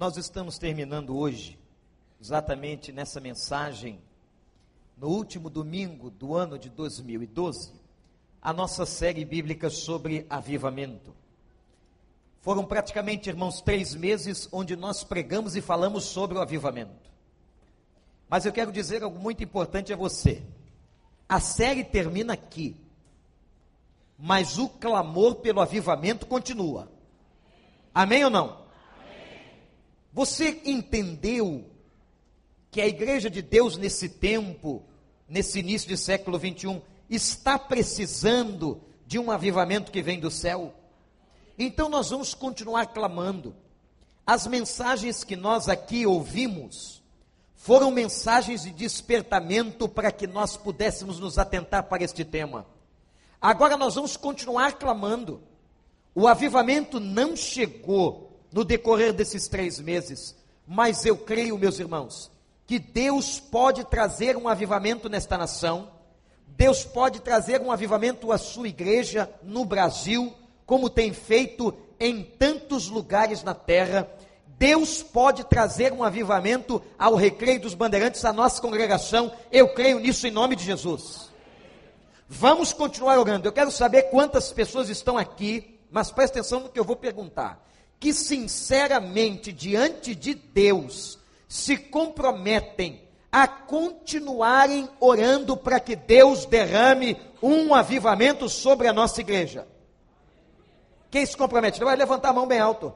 Nós 0.00 0.16
estamos 0.16 0.56
terminando 0.56 1.14
hoje, 1.14 1.58
exatamente 2.18 2.90
nessa 2.90 3.20
mensagem, 3.20 4.00
no 4.96 5.08
último 5.08 5.50
domingo 5.50 6.08
do 6.08 6.34
ano 6.34 6.58
de 6.58 6.70
2012, 6.70 7.74
a 8.40 8.50
nossa 8.50 8.86
série 8.86 9.26
bíblica 9.26 9.68
sobre 9.68 10.24
avivamento. 10.30 11.14
Foram 12.40 12.64
praticamente, 12.64 13.28
irmãos, 13.28 13.60
três 13.60 13.94
meses 13.94 14.48
onde 14.50 14.74
nós 14.74 15.04
pregamos 15.04 15.54
e 15.54 15.60
falamos 15.60 16.04
sobre 16.04 16.38
o 16.38 16.40
avivamento. 16.40 17.10
Mas 18.26 18.46
eu 18.46 18.54
quero 18.54 18.72
dizer 18.72 19.02
algo 19.02 19.18
muito 19.18 19.44
importante 19.44 19.92
a 19.92 19.96
você. 19.96 20.42
A 21.28 21.40
série 21.40 21.84
termina 21.84 22.32
aqui, 22.32 22.74
mas 24.18 24.56
o 24.56 24.66
clamor 24.66 25.34
pelo 25.34 25.60
avivamento 25.60 26.24
continua. 26.24 26.90
Amém 27.94 28.24
ou 28.24 28.30
não? 28.30 28.69
Você 30.12 30.60
entendeu 30.64 31.64
que 32.70 32.80
a 32.80 32.86
igreja 32.86 33.30
de 33.30 33.42
Deus 33.42 33.76
nesse 33.76 34.08
tempo, 34.08 34.82
nesse 35.28 35.58
início 35.58 35.88
de 35.88 35.96
século 35.96 36.38
21, 36.38 36.80
está 37.08 37.58
precisando 37.58 38.80
de 39.06 39.18
um 39.18 39.30
avivamento 39.30 39.90
que 39.90 40.02
vem 40.02 40.18
do 40.18 40.30
céu? 40.30 40.74
Então 41.58 41.88
nós 41.88 42.10
vamos 42.10 42.34
continuar 42.34 42.86
clamando. 42.86 43.54
As 44.26 44.46
mensagens 44.46 45.24
que 45.24 45.36
nós 45.36 45.68
aqui 45.68 46.06
ouvimos 46.06 47.02
foram 47.54 47.90
mensagens 47.90 48.62
de 48.62 48.70
despertamento 48.70 49.88
para 49.88 50.10
que 50.10 50.26
nós 50.26 50.56
pudéssemos 50.56 51.18
nos 51.18 51.38
atentar 51.38 51.84
para 51.84 52.02
este 52.02 52.24
tema. 52.24 52.66
Agora 53.40 53.76
nós 53.76 53.96
vamos 53.96 54.16
continuar 54.16 54.78
clamando. 54.78 55.42
O 56.14 56.26
avivamento 56.26 56.98
não 56.98 57.36
chegou 57.36 58.29
no 58.52 58.64
decorrer 58.64 59.12
desses 59.12 59.48
três 59.48 59.78
meses. 59.78 60.36
Mas 60.66 61.04
eu 61.04 61.16
creio, 61.16 61.58
meus 61.58 61.78
irmãos, 61.78 62.30
que 62.66 62.78
Deus 62.78 63.40
pode 63.40 63.84
trazer 63.84 64.36
um 64.36 64.48
avivamento 64.48 65.08
nesta 65.08 65.36
nação, 65.36 65.90
Deus 66.46 66.84
pode 66.84 67.20
trazer 67.20 67.60
um 67.60 67.72
avivamento 67.72 68.30
à 68.30 68.38
sua 68.38 68.68
igreja 68.68 69.30
no 69.42 69.64
Brasil, 69.64 70.32
como 70.66 70.90
tem 70.90 71.12
feito 71.12 71.74
em 71.98 72.22
tantos 72.22 72.88
lugares 72.88 73.42
na 73.42 73.54
terra. 73.54 74.08
Deus 74.58 75.02
pode 75.02 75.42
trazer 75.44 75.92
um 75.92 76.04
avivamento 76.04 76.82
ao 76.98 77.14
recreio 77.14 77.60
dos 77.60 77.74
bandeirantes, 77.74 78.24
à 78.24 78.32
nossa 78.32 78.60
congregação. 78.60 79.32
Eu 79.50 79.72
creio 79.74 79.98
nisso 79.98 80.26
em 80.26 80.30
nome 80.30 80.54
de 80.54 80.64
Jesus. 80.64 81.30
Vamos 82.28 82.72
continuar 82.72 83.18
orando. 83.18 83.48
Eu 83.48 83.52
quero 83.52 83.70
saber 83.72 84.04
quantas 84.04 84.52
pessoas 84.52 84.88
estão 84.88 85.16
aqui, 85.18 85.80
mas 85.90 86.12
preste 86.12 86.34
atenção 86.34 86.60
no 86.60 86.68
que 86.68 86.78
eu 86.78 86.84
vou 86.84 86.94
perguntar 86.94 87.69
que 88.00 88.14
sinceramente 88.14 89.52
diante 89.52 90.14
de 90.14 90.32
Deus 90.34 91.18
se 91.46 91.76
comprometem 91.76 93.02
a 93.30 93.46
continuarem 93.46 94.88
orando 94.98 95.56
para 95.56 95.78
que 95.78 95.94
Deus 95.94 96.46
derrame 96.46 97.16
um 97.42 97.74
avivamento 97.74 98.48
sobre 98.48 98.88
a 98.88 98.92
nossa 98.92 99.20
igreja. 99.20 99.68
Quem 101.10 101.24
se 101.26 101.36
compromete? 101.36 101.78
Vai 101.78 101.94
levantar 101.94 102.30
a 102.30 102.32
mão 102.32 102.46
bem 102.46 102.58
alto. 102.58 102.92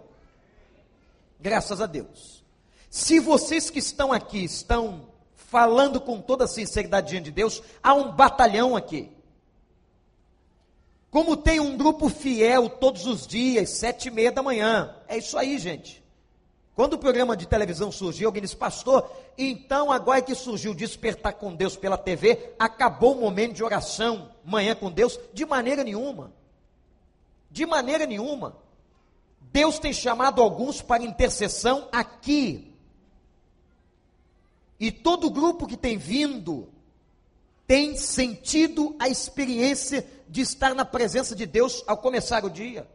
Graças 1.39 1.81
a 1.81 1.87
Deus. 1.87 2.43
Se 2.89 3.21
vocês 3.21 3.69
que 3.69 3.79
estão 3.79 4.13
aqui 4.13 4.43
estão 4.45 5.09
falando 5.35 6.01
com 6.01 6.21
toda 6.21 6.45
a 6.45 6.49
sinceridade 6.49 7.11
diante 7.11 7.25
de 7.25 7.33
Deus, 7.33 7.63
há 7.83 7.93
um 7.93 8.13
batalhão 8.13 8.75
aqui. 8.75 9.14
Como 11.15 11.37
tem 11.37 11.61
um 11.61 11.77
grupo 11.77 12.09
fiel 12.09 12.69
todos 12.69 13.07
os 13.07 13.25
dias, 13.25 13.71
sete 13.71 14.09
e 14.09 14.11
meia 14.11 14.33
da 14.33 14.43
manhã. 14.43 14.97
É 15.07 15.17
isso 15.17 15.39
aí, 15.39 15.61
gente. 15.61 16.03
Quando 16.75 16.95
o 16.95 16.99
programa 16.99 17.37
de 17.37 17.47
televisão 17.47 17.93
surgiu, 17.93 18.27
alguém 18.27 18.43
disse, 18.43 18.57
pastor, 18.57 19.09
então 19.39 19.93
agora 19.93 20.21
que 20.21 20.35
surgiu 20.35 20.75
Despertar 20.75 21.35
com 21.35 21.55
Deus 21.55 21.77
pela 21.77 21.97
TV, 21.97 22.53
acabou 22.59 23.17
o 23.17 23.21
momento 23.21 23.53
de 23.55 23.63
oração, 23.63 24.29
manhã 24.45 24.75
com 24.75 24.91
Deus? 24.91 25.17
De 25.33 25.47
maneira 25.47 25.85
nenhuma. 25.85 26.33
De 27.49 27.65
maneira 27.65 28.07
nenhuma. 28.07 28.57
Deus 29.53 29.79
tem 29.79 29.93
chamado 29.93 30.43
alguns 30.43 30.83
para 30.83 31.05
intercessão 31.05 31.89
aqui. 31.93 32.75
E 34.81 34.91
todo 34.91 35.31
grupo 35.31 35.69
que 35.69 35.77
tem 35.77 35.97
vindo 35.97 36.74
tem 37.67 37.97
sentido 37.97 38.95
a 38.99 39.09
experiência 39.09 40.07
de 40.29 40.41
estar 40.41 40.75
na 40.75 40.85
presença 40.85 41.35
de 41.35 41.47
Deus 41.47 41.83
ao 41.87 41.97
começar 41.97 42.45
o 42.45 42.51
dia. 42.51 42.89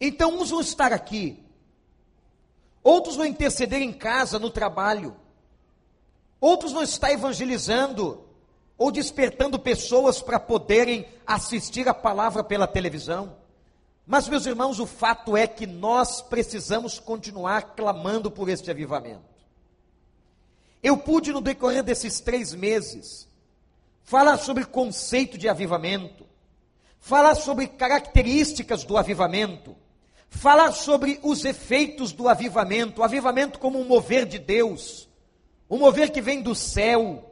Então, 0.00 0.38
uns 0.38 0.50
vão 0.50 0.60
estar 0.60 0.92
aqui, 0.92 1.42
outros 2.82 3.16
vão 3.16 3.24
interceder 3.24 3.80
em 3.80 3.92
casa, 3.92 4.38
no 4.38 4.50
trabalho, 4.50 5.16
outros 6.40 6.72
vão 6.72 6.82
estar 6.82 7.12
evangelizando 7.12 8.24
ou 8.76 8.90
despertando 8.90 9.58
pessoas 9.58 10.20
para 10.20 10.38
poderem 10.38 11.06
assistir 11.26 11.88
a 11.88 11.94
palavra 11.94 12.44
pela 12.44 12.66
televisão. 12.66 13.36
Mas, 14.06 14.28
meus 14.28 14.46
irmãos, 14.46 14.78
o 14.78 14.86
fato 14.86 15.36
é 15.36 15.46
que 15.46 15.66
nós 15.66 16.20
precisamos 16.20 16.98
continuar 16.98 17.74
clamando 17.74 18.30
por 18.30 18.48
este 18.48 18.70
avivamento. 18.70 19.35
Eu 20.82 20.96
pude, 20.96 21.32
no 21.32 21.40
decorrer 21.40 21.82
desses 21.82 22.20
três 22.20 22.54
meses, 22.54 23.26
falar 24.02 24.38
sobre 24.38 24.64
conceito 24.64 25.36
de 25.36 25.48
avivamento, 25.48 26.26
falar 27.00 27.34
sobre 27.34 27.66
características 27.66 28.84
do 28.84 28.96
avivamento, 28.96 29.76
falar 30.28 30.72
sobre 30.72 31.18
os 31.22 31.44
efeitos 31.44 32.12
do 32.12 32.28
avivamento, 32.28 33.00
o 33.00 33.04
avivamento 33.04 33.58
como 33.58 33.80
um 33.80 33.84
mover 33.84 34.26
de 34.26 34.38
Deus, 34.38 35.08
um 35.68 35.78
mover 35.78 36.10
que 36.10 36.20
vem 36.20 36.42
do 36.42 36.54
céu. 36.54 37.24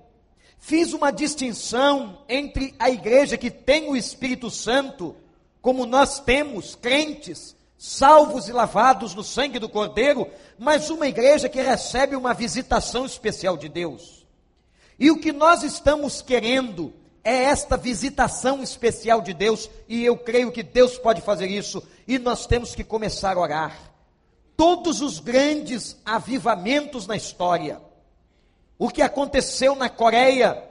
Fiz 0.58 0.92
uma 0.92 1.10
distinção 1.10 2.24
entre 2.28 2.74
a 2.78 2.90
igreja 2.90 3.36
que 3.36 3.50
tem 3.50 3.88
o 3.88 3.96
Espírito 3.96 4.50
Santo, 4.50 5.14
como 5.60 5.86
nós 5.86 6.20
temos, 6.20 6.74
crentes, 6.74 7.54
salvos 7.84 8.48
e 8.48 8.52
lavados 8.52 9.14
no 9.14 9.22
sangue 9.22 9.58
do 9.58 9.68
Cordeiro, 9.68 10.26
mas 10.58 10.88
uma 10.88 11.06
igreja 11.06 11.50
que 11.50 11.60
recebe 11.60 12.16
uma 12.16 12.32
visitação 12.32 13.04
especial 13.04 13.58
de 13.58 13.68
Deus. 13.68 14.26
E 14.98 15.10
o 15.10 15.20
que 15.20 15.32
nós 15.32 15.62
estamos 15.62 16.22
querendo 16.22 16.94
é 17.22 17.44
esta 17.44 17.76
visitação 17.76 18.62
especial 18.62 19.20
de 19.20 19.34
Deus, 19.34 19.68
e 19.86 20.02
eu 20.02 20.16
creio 20.16 20.50
que 20.50 20.62
Deus 20.62 20.96
pode 20.96 21.20
fazer 21.20 21.48
isso, 21.48 21.82
e 22.08 22.18
nós 22.18 22.46
temos 22.46 22.74
que 22.74 22.82
começar 22.82 23.36
a 23.36 23.40
orar. 23.40 23.92
Todos 24.56 25.02
os 25.02 25.20
grandes 25.20 25.94
avivamentos 26.06 27.06
na 27.06 27.16
história, 27.16 27.82
o 28.78 28.88
que 28.88 29.02
aconteceu 29.02 29.76
na 29.76 29.90
Coreia 29.90 30.70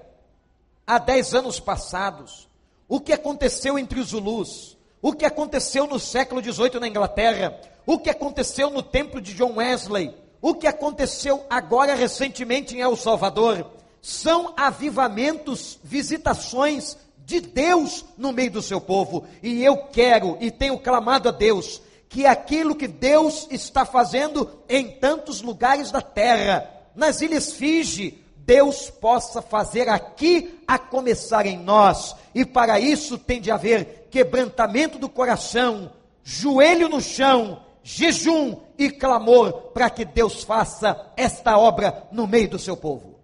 há 0.88 0.97
dez 0.97 1.35
anos 1.35 1.59
passados, 1.59 2.50
o 2.88 3.00
que 3.00 3.13
aconteceu 3.13 3.78
entre 3.78 4.00
os 4.00 4.07
Zulus, 4.07 4.78
o 5.03 5.11
que 5.11 5.25
aconteceu 5.25 5.85
no 5.85 5.99
século 5.99 6.41
XVIII 6.41 6.79
na 6.79 6.87
Inglaterra, 6.87 7.59
o 7.85 7.99
que 7.99 8.09
aconteceu 8.09 8.69
no 8.69 8.81
templo 8.81 9.19
de 9.19 9.33
John 9.33 9.55
Wesley, 9.57 10.15
o 10.41 10.55
que 10.55 10.65
aconteceu 10.65 11.45
agora 11.49 11.93
recentemente 11.93 12.77
em 12.77 12.79
El 12.79 12.95
Salvador, 12.95 13.69
são 14.01 14.53
avivamentos, 14.55 15.77
visitações 15.83 16.97
de 17.17 17.41
Deus 17.41 18.05
no 18.17 18.31
meio 18.31 18.51
do 18.51 18.61
seu 18.61 18.79
povo. 18.79 19.25
E 19.41 19.61
eu 19.61 19.75
quero 19.87 20.37
e 20.39 20.49
tenho 20.49 20.79
clamado 20.79 21.27
a 21.27 21.33
Deus 21.33 21.81
que 22.07 22.25
aquilo 22.25 22.73
que 22.73 22.87
Deus 22.87 23.45
está 23.51 23.85
fazendo 23.85 24.49
em 24.69 24.89
tantos 24.89 25.41
lugares 25.41 25.91
da 25.91 26.01
terra, 26.01 26.69
nas 26.95 27.19
ilhas 27.19 27.51
Fiji, 27.51 28.23
Deus 28.37 28.89
possa 28.89 29.41
fazer 29.41 29.89
aqui 29.89 30.61
a 30.65 30.77
começar 30.77 31.45
em 31.45 31.57
nós. 31.57 32.15
E 32.33 32.45
para 32.45 32.79
isso 32.79 33.17
tem 33.17 33.41
de 33.41 33.51
haver 33.51 34.02
quebrantamento 34.13 35.00
do 35.00 35.09
coração, 35.09 35.91
joelho 36.24 36.88
no 36.88 37.01
chão, 37.01 37.66
jejum 37.81 38.62
e 38.78 38.91
clamor 38.91 39.71
para 39.71 39.89
que 39.89 40.06
Deus 40.06 40.44
faça 40.44 41.12
esta 41.18 41.57
obra 41.57 42.07
no 42.12 42.27
meio 42.27 42.48
do 42.48 42.60
seu 42.60 42.77
povo. 42.77 43.19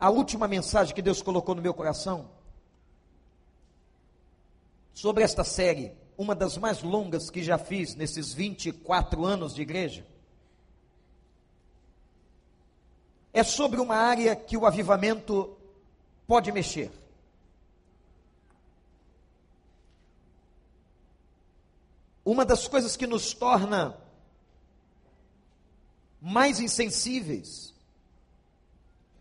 A 0.00 0.08
última 0.08 0.48
mensagem 0.48 0.94
que 0.94 1.02
Deus 1.02 1.20
colocou 1.20 1.54
no 1.54 1.60
meu 1.60 1.74
coração 1.74 2.30
sobre 4.94 5.22
esta 5.22 5.44
série, 5.44 5.92
uma 6.16 6.34
das 6.34 6.56
mais 6.56 6.82
longas 6.82 7.28
que 7.28 7.42
já 7.42 7.58
fiz 7.58 7.94
nesses 7.94 8.32
24 8.32 9.26
anos 9.26 9.54
de 9.54 9.60
igreja, 9.60 10.06
é 13.30 13.42
sobre 13.42 13.78
uma 13.78 13.96
área 13.96 14.34
que 14.34 14.56
o 14.56 14.64
avivamento 14.64 15.54
pode 16.26 16.50
mexer. 16.50 17.03
Uma 22.24 22.44
das 22.44 22.66
coisas 22.66 22.96
que 22.96 23.06
nos 23.06 23.34
torna 23.34 23.96
mais 26.20 26.58
insensíveis 26.58 27.74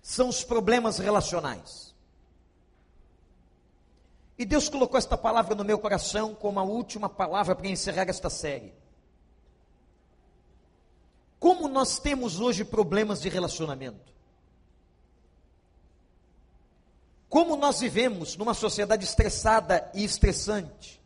são 0.01 0.29
os 0.29 0.43
problemas 0.43 0.97
relacionais. 0.97 1.93
E 4.37 4.45
Deus 4.45 4.69
colocou 4.69 4.97
esta 4.97 5.17
palavra 5.17 5.53
no 5.53 5.65
meu 5.65 5.77
coração 5.77 6.33
como 6.33 6.59
a 6.59 6.63
última 6.63 7.09
palavra 7.09 7.55
para 7.55 7.67
encerrar 7.67 8.09
esta 8.09 8.29
série. 8.29 8.73
Como 11.39 11.67
nós 11.67 11.99
temos 11.99 12.39
hoje 12.39 12.63
problemas 12.63 13.19
de 13.19 13.27
relacionamento? 13.27 14.13
Como 17.27 17.57
nós 17.57 17.81
vivemos 17.81 18.37
numa 18.37 18.53
sociedade 18.53 19.03
estressada 19.03 19.91
e 19.93 20.05
estressante? 20.05 21.02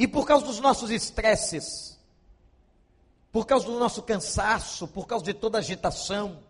E 0.00 0.08
por 0.08 0.26
causa 0.26 0.46
dos 0.46 0.58
nossos 0.60 0.90
estresses, 0.90 2.00
por 3.30 3.44
causa 3.44 3.66
do 3.66 3.78
nosso 3.78 4.02
cansaço, 4.02 4.88
por 4.88 5.06
causa 5.06 5.26
de 5.26 5.34
toda 5.34 5.58
agitação, 5.58 6.42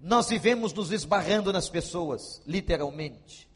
nós 0.00 0.28
vivemos 0.28 0.72
nos 0.72 0.90
esbarrando 0.90 1.52
nas 1.52 1.68
pessoas, 1.68 2.42
literalmente. 2.44 3.48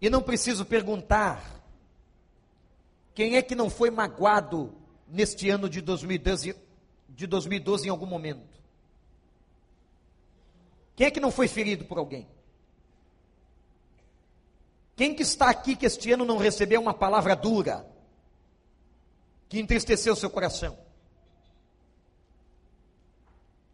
E 0.00 0.10
não 0.10 0.20
preciso 0.20 0.66
perguntar 0.66 1.62
quem 3.14 3.36
é 3.36 3.42
que 3.42 3.54
não 3.54 3.70
foi 3.70 3.88
magoado 3.88 4.74
neste 5.06 5.48
ano 5.48 5.68
de 5.68 5.80
2012, 5.80 6.56
de 7.08 7.26
2012 7.28 7.86
em 7.86 7.90
algum 7.90 8.04
momento. 8.04 8.60
Quem 10.96 11.06
é 11.06 11.10
que 11.12 11.20
não 11.20 11.30
foi 11.30 11.46
ferido 11.46 11.84
por 11.84 11.98
alguém? 11.98 12.26
Quem 14.96 15.14
que 15.14 15.22
está 15.22 15.50
aqui 15.50 15.76
que 15.76 15.84
este 15.84 16.10
ano 16.10 16.24
não 16.24 16.38
recebeu 16.38 16.80
uma 16.80 16.94
palavra 16.94 17.36
dura, 17.36 17.86
que 19.46 19.60
entristeceu 19.60 20.16
seu 20.16 20.30
coração? 20.30 20.76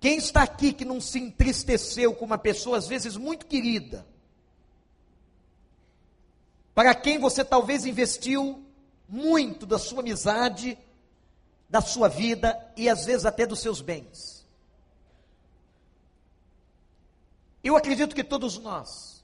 Quem 0.01 0.19
está 0.19 0.43
aqui 0.43 0.73
que 0.73 0.85
não 0.85 1.01
se 1.01 1.21
entristeceu 1.21 2.13
com 2.13 2.25
uma 2.25 2.37
pessoa, 2.37 2.77
às 2.77 2.89
vezes 2.89 3.17
muito 3.17 3.47
querida, 3.47 4.05
para 6.75 6.93
quem 6.93 7.21
você 7.21 7.45
talvez 7.45 7.87
investiu 7.87 8.67
muito 9.09 9.65
da 9.65 9.79
sua 9.79 10.01
amizade, 10.01 10.77
da 11.71 11.81
sua 11.81 12.09
vida 12.09 12.59
e 12.77 12.89
às 12.89 13.05
vezes 13.05 13.25
até 13.25 13.47
dos 13.47 13.61
seus 13.61 13.81
bens? 13.81 14.45
Eu 17.63 17.77
acredito 17.77 18.17
que 18.17 18.25
todos 18.25 18.59
nós 18.59 19.22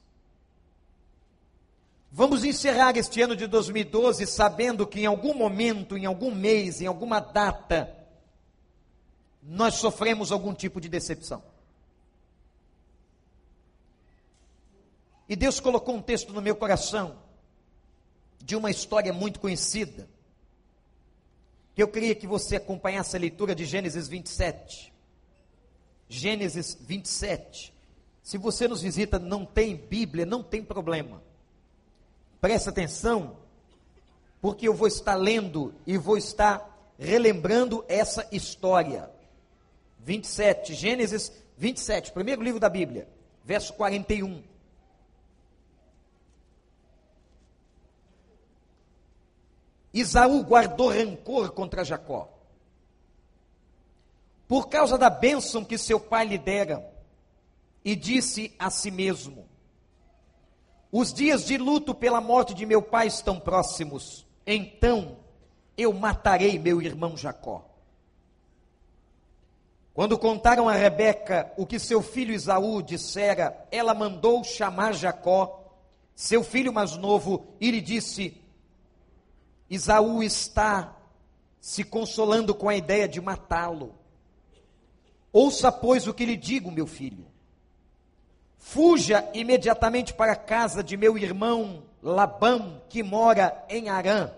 vamos 2.10 2.44
encerrar 2.44 2.96
este 2.96 3.20
ano 3.20 3.36
de 3.36 3.46
2012 3.46 4.26
sabendo 4.26 4.86
que 4.86 5.00
em 5.00 5.06
algum 5.06 5.34
momento, 5.34 5.96
em 5.96 6.06
algum 6.06 6.34
mês, 6.34 6.80
em 6.80 6.86
alguma 6.86 7.20
data, 7.20 7.94
nós 9.42 9.74
sofremos 9.74 10.30
algum 10.32 10.54
tipo 10.54 10.80
de 10.80 10.88
decepção. 10.88 11.42
E 15.28 15.36
Deus 15.36 15.60
colocou 15.60 15.94
um 15.94 16.02
texto 16.02 16.32
no 16.32 16.40
meu 16.40 16.56
coração 16.56 17.18
de 18.40 18.56
uma 18.56 18.70
história 18.70 19.12
muito 19.12 19.40
conhecida, 19.40 20.08
que 21.74 21.82
eu 21.82 21.88
queria 21.88 22.14
que 22.14 22.26
você 22.26 22.56
acompanhasse 22.56 23.14
a 23.14 23.20
leitura 23.20 23.54
de 23.54 23.64
Gênesis 23.64 24.08
27. 24.08 24.92
Gênesis 26.08 26.76
27. 26.80 27.74
Se 28.22 28.38
você 28.38 28.66
nos 28.66 28.80
visita 28.80 29.18
não 29.18 29.44
tem 29.44 29.76
Bíblia, 29.76 30.24
não 30.24 30.42
tem 30.42 30.64
problema. 30.64 31.22
Presta 32.40 32.70
atenção, 32.70 33.36
porque 34.40 34.68
eu 34.68 34.74
vou 34.74 34.86
estar 34.86 35.16
lendo 35.16 35.74
e 35.86 35.98
vou 35.98 36.16
estar 36.16 36.94
relembrando 36.98 37.84
essa 37.88 38.26
história. 38.30 39.10
27, 40.00 40.74
Gênesis 40.74 41.32
27, 41.56 42.12
primeiro 42.12 42.42
livro 42.42 42.60
da 42.60 42.68
Bíblia, 42.68 43.08
verso 43.44 43.72
41. 43.74 44.42
Isaú 49.92 50.44
guardou 50.44 50.90
rancor 50.90 51.50
contra 51.52 51.84
Jacó. 51.84 52.32
Por 54.46 54.68
causa 54.68 54.96
da 54.96 55.10
bênção 55.10 55.64
que 55.64 55.76
seu 55.76 55.98
pai 55.98 56.26
lhe 56.26 56.38
dera, 56.38 56.88
e 57.84 57.96
disse 57.96 58.54
a 58.58 58.70
si 58.70 58.90
mesmo: 58.90 59.47
Os 60.90 61.12
dias 61.12 61.44
de 61.44 61.58
luto 61.58 61.94
pela 61.94 62.20
morte 62.20 62.54
de 62.54 62.64
meu 62.64 62.80
pai 62.80 63.06
estão 63.06 63.38
próximos, 63.38 64.26
então 64.46 65.18
eu 65.76 65.92
matarei 65.92 66.58
meu 66.58 66.80
irmão 66.80 67.16
Jacó. 67.16 67.64
Quando 69.92 70.16
contaram 70.16 70.68
a 70.68 70.72
Rebeca 70.72 71.52
o 71.56 71.66
que 71.66 71.78
seu 71.78 72.00
filho 72.00 72.32
Isaú 72.32 72.80
dissera, 72.80 73.66
ela 73.70 73.92
mandou 73.92 74.44
chamar 74.44 74.94
Jacó, 74.94 75.60
seu 76.14 76.42
filho 76.42 76.72
mais 76.72 76.96
novo, 76.96 77.48
e 77.60 77.70
lhe 77.70 77.80
disse: 77.80 78.40
Isaú 79.68 80.22
está 80.22 80.96
se 81.60 81.84
consolando 81.84 82.54
com 82.54 82.68
a 82.68 82.76
ideia 82.76 83.08
de 83.08 83.20
matá-lo. 83.20 83.94
Ouça, 85.32 85.70
pois, 85.70 86.06
o 86.06 86.14
que 86.14 86.24
lhe 86.24 86.36
digo, 86.36 86.70
meu 86.70 86.86
filho. 86.86 87.26
Fuja 88.58 89.28
imediatamente 89.32 90.12
para 90.12 90.32
a 90.32 90.36
casa 90.36 90.82
de 90.82 90.96
meu 90.96 91.16
irmão 91.16 91.82
Labão, 92.02 92.82
que 92.88 93.02
mora 93.02 93.64
em 93.68 93.88
Arã. 93.88 94.30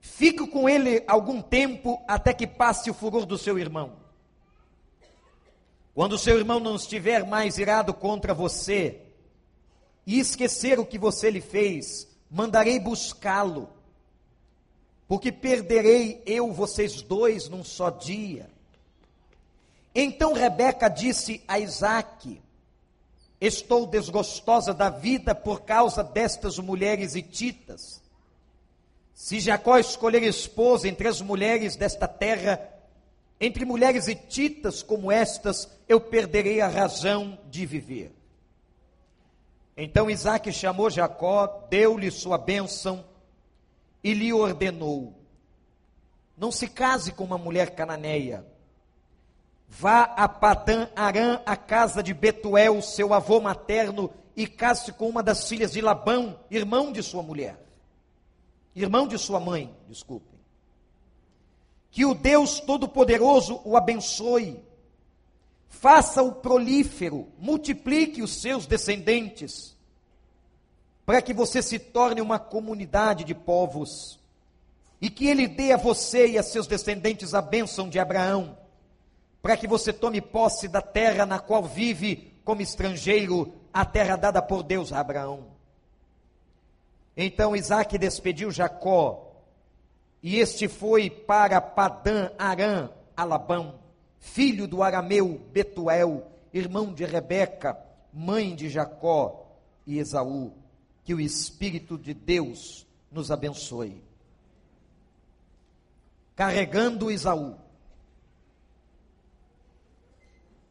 Fique 0.00 0.46
com 0.46 0.68
ele 0.68 1.02
algum 1.06 1.42
tempo 1.42 2.02
até 2.06 2.32
que 2.32 2.46
passe 2.46 2.90
o 2.90 2.94
furor 2.94 3.26
do 3.26 3.36
seu 3.36 3.58
irmão. 3.58 3.92
Quando 5.94 6.18
seu 6.18 6.38
irmão 6.38 6.60
não 6.60 6.76
estiver 6.76 7.26
mais 7.26 7.58
irado 7.58 7.92
contra 7.92 8.34
você 8.34 9.00
e 10.06 10.18
esquecer 10.18 10.78
o 10.78 10.86
que 10.86 10.98
você 10.98 11.30
lhe 11.30 11.40
fez, 11.40 12.06
mandarei 12.30 12.78
buscá-lo, 12.78 13.68
porque 15.08 15.32
perderei 15.32 16.22
eu 16.26 16.52
vocês 16.52 17.02
dois 17.02 17.48
num 17.48 17.64
só 17.64 17.90
dia. 17.90 18.50
Então 19.98 20.34
Rebeca 20.34 20.90
disse 20.90 21.42
a 21.48 21.58
Isaac: 21.58 22.38
Estou 23.40 23.86
desgostosa 23.86 24.74
da 24.74 24.90
vida 24.90 25.34
por 25.34 25.62
causa 25.62 26.04
destas 26.04 26.58
mulheres 26.58 27.14
hititas. 27.14 28.02
Se 29.14 29.40
Jacó 29.40 29.78
escolher 29.78 30.22
esposa 30.22 30.86
entre 30.86 31.08
as 31.08 31.22
mulheres 31.22 31.76
desta 31.76 32.06
terra, 32.06 32.60
entre 33.40 33.64
mulheres 33.64 34.06
hititas 34.06 34.82
como 34.82 35.10
estas, 35.10 35.66
eu 35.88 35.98
perderei 35.98 36.60
a 36.60 36.68
razão 36.68 37.38
de 37.48 37.64
viver. 37.64 38.12
Então 39.74 40.10
Isaac 40.10 40.52
chamou 40.52 40.90
Jacó, 40.90 41.66
deu-lhe 41.70 42.10
sua 42.10 42.36
bênção 42.36 43.02
e 44.04 44.12
lhe 44.12 44.30
ordenou: 44.30 45.14
Não 46.36 46.52
se 46.52 46.68
case 46.68 47.12
com 47.12 47.24
uma 47.24 47.38
mulher 47.38 47.70
cananeia. 47.70 48.55
Vá 49.68 50.02
a 50.02 50.28
Padã 50.28 50.88
Arã, 50.94 51.40
a 51.44 51.56
casa 51.56 52.02
de 52.02 52.14
Betuel, 52.14 52.80
seu 52.80 53.12
avô 53.12 53.40
materno, 53.40 54.10
e 54.36 54.46
case 54.46 54.92
com 54.92 55.08
uma 55.08 55.22
das 55.22 55.48
filhas 55.48 55.72
de 55.72 55.80
Labão, 55.80 56.38
irmão 56.50 56.92
de 56.92 57.02
sua 57.02 57.22
mulher. 57.22 57.58
Irmão 58.74 59.08
de 59.08 59.18
sua 59.18 59.40
mãe, 59.40 59.74
desculpem. 59.88 60.38
Que 61.90 62.04
o 62.04 62.14
Deus 62.14 62.60
Todo-Poderoso 62.60 63.60
o 63.64 63.76
abençoe, 63.76 64.62
faça-o 65.68 66.32
prolífero, 66.32 67.28
multiplique 67.38 68.22
os 68.22 68.40
seus 68.40 68.66
descendentes, 68.66 69.74
para 71.06 71.22
que 71.22 71.32
você 71.32 71.62
se 71.62 71.78
torne 71.78 72.20
uma 72.20 72.38
comunidade 72.38 73.24
de 73.24 73.34
povos, 73.34 74.20
e 75.00 75.08
que 75.08 75.26
ele 75.26 75.46
dê 75.46 75.72
a 75.72 75.76
você 75.76 76.28
e 76.28 76.38
a 76.38 76.42
seus 76.42 76.66
descendentes 76.66 77.32
a 77.32 77.40
bênção 77.40 77.88
de 77.88 77.98
Abraão, 77.98 78.58
para 79.46 79.56
que 79.56 79.68
você 79.68 79.92
tome 79.92 80.20
posse 80.20 80.66
da 80.66 80.82
terra 80.82 81.24
na 81.24 81.38
qual 81.38 81.62
vive 81.62 82.34
como 82.44 82.60
estrangeiro, 82.60 83.54
a 83.72 83.84
terra 83.84 84.16
dada 84.16 84.42
por 84.42 84.64
Deus 84.64 84.92
a 84.92 84.98
Abraão. 84.98 85.52
Então 87.16 87.54
Isaac 87.54 87.96
despediu 87.96 88.50
Jacó, 88.50 89.36
e 90.20 90.40
este 90.40 90.66
foi 90.66 91.08
para 91.08 91.60
Padã 91.60 92.32
Arã 92.36 92.90
a 93.16 93.22
Labão, 93.22 93.78
filho 94.18 94.66
do 94.66 94.82
arameu 94.82 95.40
Betuel, 95.52 96.28
irmão 96.52 96.92
de 96.92 97.04
Rebeca, 97.04 97.78
mãe 98.12 98.52
de 98.52 98.68
Jacó 98.68 99.46
e 99.86 100.00
Esaú. 100.00 100.54
Que 101.04 101.14
o 101.14 101.20
Espírito 101.20 101.96
de 101.96 102.12
Deus 102.12 102.84
nos 103.12 103.30
abençoe. 103.30 104.02
Carregando 106.34 107.12
Esaú. 107.12 107.64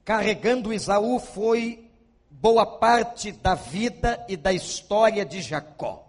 Carregando 0.05 0.71
Esaú 0.71 1.19
foi 1.19 1.89
boa 2.29 2.63
parte 2.77 3.31
da 3.31 3.55
vida 3.55 4.23
e 4.29 4.37
da 4.37 4.53
história 4.53 5.25
de 5.25 5.41
Jacó. 5.41 6.05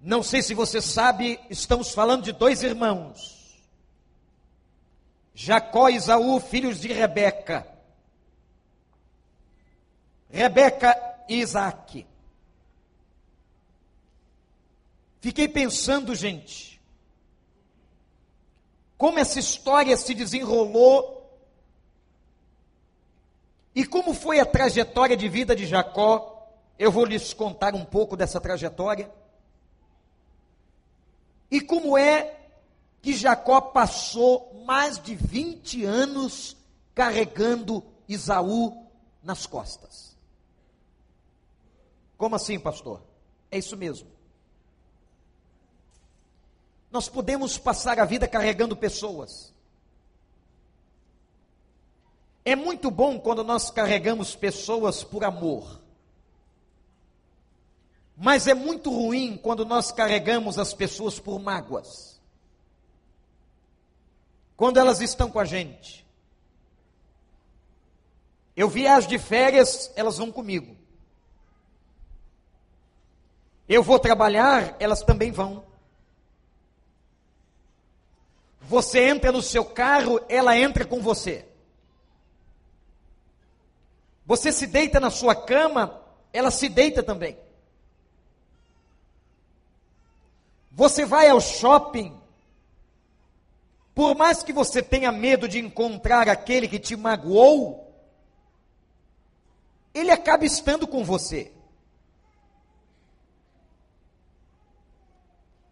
Não 0.00 0.20
sei 0.20 0.42
se 0.42 0.52
você 0.52 0.82
sabe, 0.82 1.38
estamos 1.48 1.92
falando 1.92 2.24
de 2.24 2.32
dois 2.32 2.64
irmãos. 2.64 3.56
Jacó 5.32 5.88
e 5.88 5.94
Isaú, 5.94 6.40
filhos 6.40 6.80
de 6.80 6.92
Rebeca. 6.92 7.64
Rebeca 10.28 10.96
e 11.28 11.36
Isaac. 11.36 12.04
Fiquei 15.20 15.46
pensando, 15.46 16.16
gente, 16.16 16.80
como 18.96 19.20
essa 19.20 19.38
história 19.38 19.96
se 19.96 20.14
desenrolou 20.14 21.17
e 23.74 23.84
como 23.84 24.12
foi 24.14 24.40
a 24.40 24.46
trajetória 24.46 25.16
de 25.16 25.28
vida 25.28 25.54
de 25.54 25.66
Jacó. 25.66 26.34
Eu 26.78 26.92
vou 26.92 27.04
lhes 27.04 27.32
contar 27.32 27.74
um 27.74 27.84
pouco 27.84 28.16
dessa 28.16 28.40
trajetória. 28.40 29.12
E 31.50 31.60
como 31.60 31.98
é 31.98 32.38
que 33.02 33.14
Jacó 33.14 33.60
passou 33.60 34.62
mais 34.64 34.98
de 34.98 35.14
20 35.14 35.84
anos 35.84 36.56
carregando 36.94 37.84
Isaú 38.08 38.86
nas 39.22 39.46
costas. 39.46 40.16
Como 42.16 42.34
assim, 42.34 42.58
pastor? 42.58 43.02
É 43.50 43.58
isso 43.58 43.76
mesmo. 43.76 44.08
Nós 46.90 47.08
podemos 47.08 47.58
passar 47.58 47.98
a 48.00 48.04
vida 48.04 48.26
carregando 48.26 48.76
pessoas. 48.76 49.54
É 52.48 52.56
muito 52.56 52.90
bom 52.90 53.20
quando 53.20 53.44
nós 53.44 53.70
carregamos 53.70 54.34
pessoas 54.34 55.04
por 55.04 55.22
amor. 55.22 55.82
Mas 58.16 58.46
é 58.46 58.54
muito 58.54 58.90
ruim 58.90 59.36
quando 59.36 59.66
nós 59.66 59.92
carregamos 59.92 60.58
as 60.58 60.72
pessoas 60.72 61.20
por 61.20 61.38
mágoas. 61.38 62.18
Quando 64.56 64.78
elas 64.78 65.02
estão 65.02 65.30
com 65.30 65.38
a 65.38 65.44
gente. 65.44 66.06
Eu 68.56 68.70
viajo 68.70 69.08
de 69.08 69.18
férias, 69.18 69.92
elas 69.94 70.16
vão 70.16 70.32
comigo. 70.32 70.74
Eu 73.68 73.82
vou 73.82 73.98
trabalhar, 73.98 74.74
elas 74.80 75.02
também 75.02 75.30
vão. 75.30 75.66
Você 78.62 79.00
entra 79.00 79.30
no 79.30 79.42
seu 79.42 79.66
carro, 79.66 80.18
ela 80.30 80.56
entra 80.56 80.86
com 80.86 81.02
você. 81.02 81.47
Você 84.28 84.52
se 84.52 84.66
deita 84.66 85.00
na 85.00 85.10
sua 85.10 85.34
cama, 85.34 86.02
ela 86.34 86.50
se 86.50 86.68
deita 86.68 87.02
também. 87.02 87.38
Você 90.70 91.06
vai 91.06 91.30
ao 91.30 91.40
shopping, 91.40 92.14
por 93.94 94.14
mais 94.14 94.42
que 94.42 94.52
você 94.52 94.82
tenha 94.82 95.10
medo 95.10 95.48
de 95.48 95.58
encontrar 95.58 96.28
aquele 96.28 96.68
que 96.68 96.78
te 96.78 96.94
magoou, 96.94 97.90
ele 99.94 100.10
acaba 100.10 100.44
estando 100.44 100.86
com 100.86 101.02
você. 101.02 101.50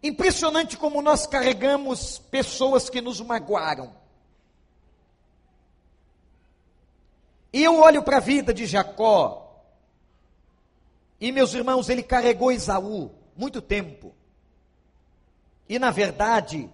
Impressionante 0.01 0.75
como 0.77 0.99
nós 0.99 1.27
carregamos 1.27 2.17
pessoas 2.17 2.89
que 2.89 3.01
nos 3.01 3.21
magoaram. 3.21 4.06
E 7.51 7.63
eu 7.63 7.79
olho 7.79 8.03
para 8.03 8.17
a 8.17 8.21
vida 8.21 8.53
de 8.53 8.65
Jacó, 8.65 9.47
e 11.19 11.31
meus 11.31 11.53
irmãos, 11.53 11.89
ele 11.89 12.03
carregou 12.03 12.51
Esaú 12.51 13.11
muito 13.35 13.61
tempo. 13.61 14.13
E 15.69 15.77
na 15.77 15.91
verdade, 15.91 16.69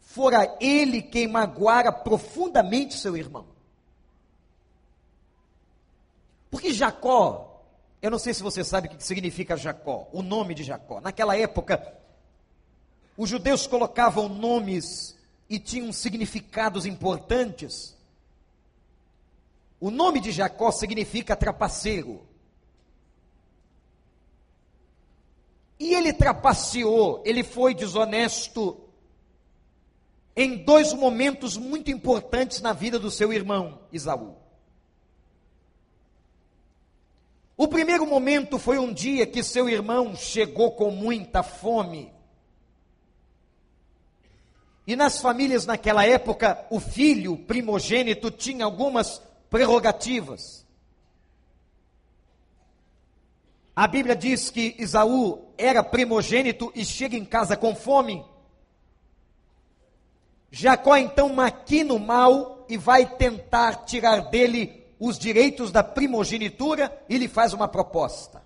fora 0.00 0.56
ele 0.60 1.02
quem 1.02 1.26
magoara 1.26 1.92
profundamente 1.92 2.94
seu 2.94 3.16
irmão. 3.16 3.46
Porque 6.50 6.72
Jacó, 6.72 7.62
eu 8.00 8.10
não 8.10 8.18
sei 8.18 8.32
se 8.32 8.42
você 8.42 8.62
sabe 8.62 8.88
o 8.88 8.90
que 8.90 9.02
significa 9.02 9.56
Jacó, 9.56 10.08
o 10.12 10.22
nome 10.22 10.54
de 10.54 10.62
Jacó. 10.62 11.00
Naquela 11.00 11.36
época, 11.36 11.94
os 13.16 13.28
judeus 13.28 13.66
colocavam 13.66 14.28
nomes 14.28 15.16
e 15.48 15.58
tinham 15.58 15.92
significados 15.92 16.86
importantes. 16.86 17.95
O 19.80 19.90
nome 19.90 20.20
de 20.20 20.32
Jacó 20.32 20.70
significa 20.70 21.36
trapaceiro. 21.36 22.26
E 25.78 25.94
ele 25.94 26.12
trapaceou, 26.12 27.22
ele 27.24 27.42
foi 27.42 27.74
desonesto 27.74 28.80
em 30.34 30.56
dois 30.56 30.92
momentos 30.92 31.56
muito 31.56 31.90
importantes 31.90 32.60
na 32.60 32.72
vida 32.72 32.98
do 32.98 33.10
seu 33.10 33.32
irmão 33.32 33.80
Isaú. 33.92 34.36
O 37.56 37.66
primeiro 37.68 38.06
momento 38.06 38.58
foi 38.58 38.78
um 38.78 38.92
dia 38.92 39.26
que 39.26 39.42
seu 39.42 39.68
irmão 39.68 40.14
chegou 40.14 40.72
com 40.72 40.90
muita 40.90 41.42
fome. 41.42 42.12
E 44.86 44.94
nas 44.94 45.20
famílias 45.20 45.64
naquela 45.64 46.06
época, 46.06 46.64
o 46.70 46.78
filho 46.78 47.38
primogênito 47.38 48.30
tinha 48.30 48.64
algumas 48.64 49.22
prerrogativas. 49.50 50.66
A 53.74 53.86
Bíblia 53.86 54.16
diz 54.16 54.50
que 54.50 54.74
Isaú 54.78 55.52
era 55.58 55.82
primogênito 55.82 56.72
e 56.74 56.84
chega 56.84 57.16
em 57.16 57.24
casa 57.24 57.56
com 57.56 57.74
fome. 57.74 58.24
Jacó 60.50 60.96
então 60.96 61.28
maquina 61.28 61.92
o 61.92 61.98
mal 61.98 62.64
e 62.68 62.78
vai 62.78 63.04
tentar 63.04 63.84
tirar 63.84 64.30
dele 64.30 64.86
os 64.98 65.18
direitos 65.18 65.70
da 65.70 65.84
primogenitura 65.84 67.04
e 67.08 67.18
lhe 67.18 67.28
faz 67.28 67.52
uma 67.52 67.68
proposta. 67.68 68.42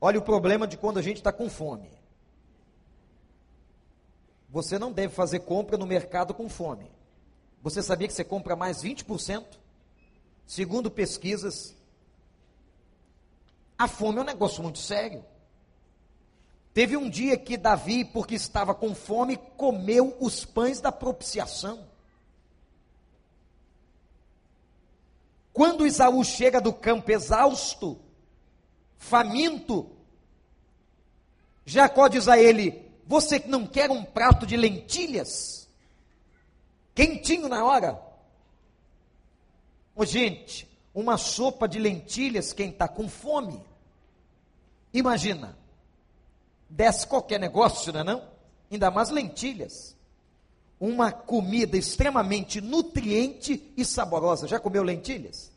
Olha 0.00 0.18
o 0.18 0.22
problema 0.22 0.66
de 0.66 0.76
quando 0.76 0.98
a 0.98 1.02
gente 1.02 1.16
está 1.16 1.32
com 1.32 1.50
fome. 1.50 1.90
Você 4.48 4.78
não 4.78 4.92
deve 4.92 5.12
fazer 5.12 5.40
compra 5.40 5.76
no 5.76 5.86
mercado 5.86 6.32
com 6.32 6.48
fome. 6.48 6.90
Você 7.62 7.82
sabia 7.82 8.08
que 8.08 8.14
você 8.14 8.24
compra 8.24 8.56
mais 8.56 8.82
20%? 8.82 9.44
Segundo 10.46 10.90
pesquisas, 10.90 11.74
a 13.78 13.86
fome 13.86 14.18
é 14.18 14.22
um 14.22 14.24
negócio 14.24 14.62
muito 14.62 14.78
sério. 14.78 15.24
Teve 16.72 16.96
um 16.96 17.08
dia 17.10 17.36
que 17.36 17.56
Davi, 17.56 18.04
porque 18.04 18.34
estava 18.34 18.74
com 18.74 18.94
fome, 18.94 19.36
comeu 19.56 20.16
os 20.20 20.44
pães 20.44 20.80
da 20.80 20.90
propiciação. 20.90 21.88
Quando 25.52 25.86
Isaú 25.86 26.24
chega 26.24 26.60
do 26.60 26.72
campo 26.72 27.10
exausto, 27.10 27.98
faminto, 28.96 29.90
Jacó 31.66 32.08
diz 32.08 32.28
a 32.28 32.38
ele: 32.38 32.90
Você 33.06 33.42
não 33.46 33.66
quer 33.66 33.90
um 33.90 34.04
prato 34.04 34.46
de 34.46 34.56
lentilhas? 34.56 35.68
Quentinho 37.00 37.48
na 37.48 37.64
hora. 37.64 37.98
Ô, 39.96 40.04
gente, 40.04 40.68
uma 40.94 41.16
sopa 41.16 41.66
de 41.66 41.78
lentilhas, 41.78 42.52
quem 42.52 42.68
está 42.68 42.86
com 42.86 43.08
fome. 43.08 43.58
Imagina, 44.92 45.56
desce 46.68 47.06
qualquer 47.06 47.40
negócio, 47.40 47.90
não 47.90 48.00
é 48.00 48.04
não? 48.04 48.28
Ainda 48.70 48.90
mais 48.90 49.08
lentilhas 49.08 49.96
uma 50.78 51.10
comida 51.10 51.74
extremamente 51.74 52.60
nutriente 52.60 53.72
e 53.78 53.82
saborosa. 53.82 54.46
Já 54.46 54.60
comeu 54.60 54.82
lentilhas? 54.82 55.50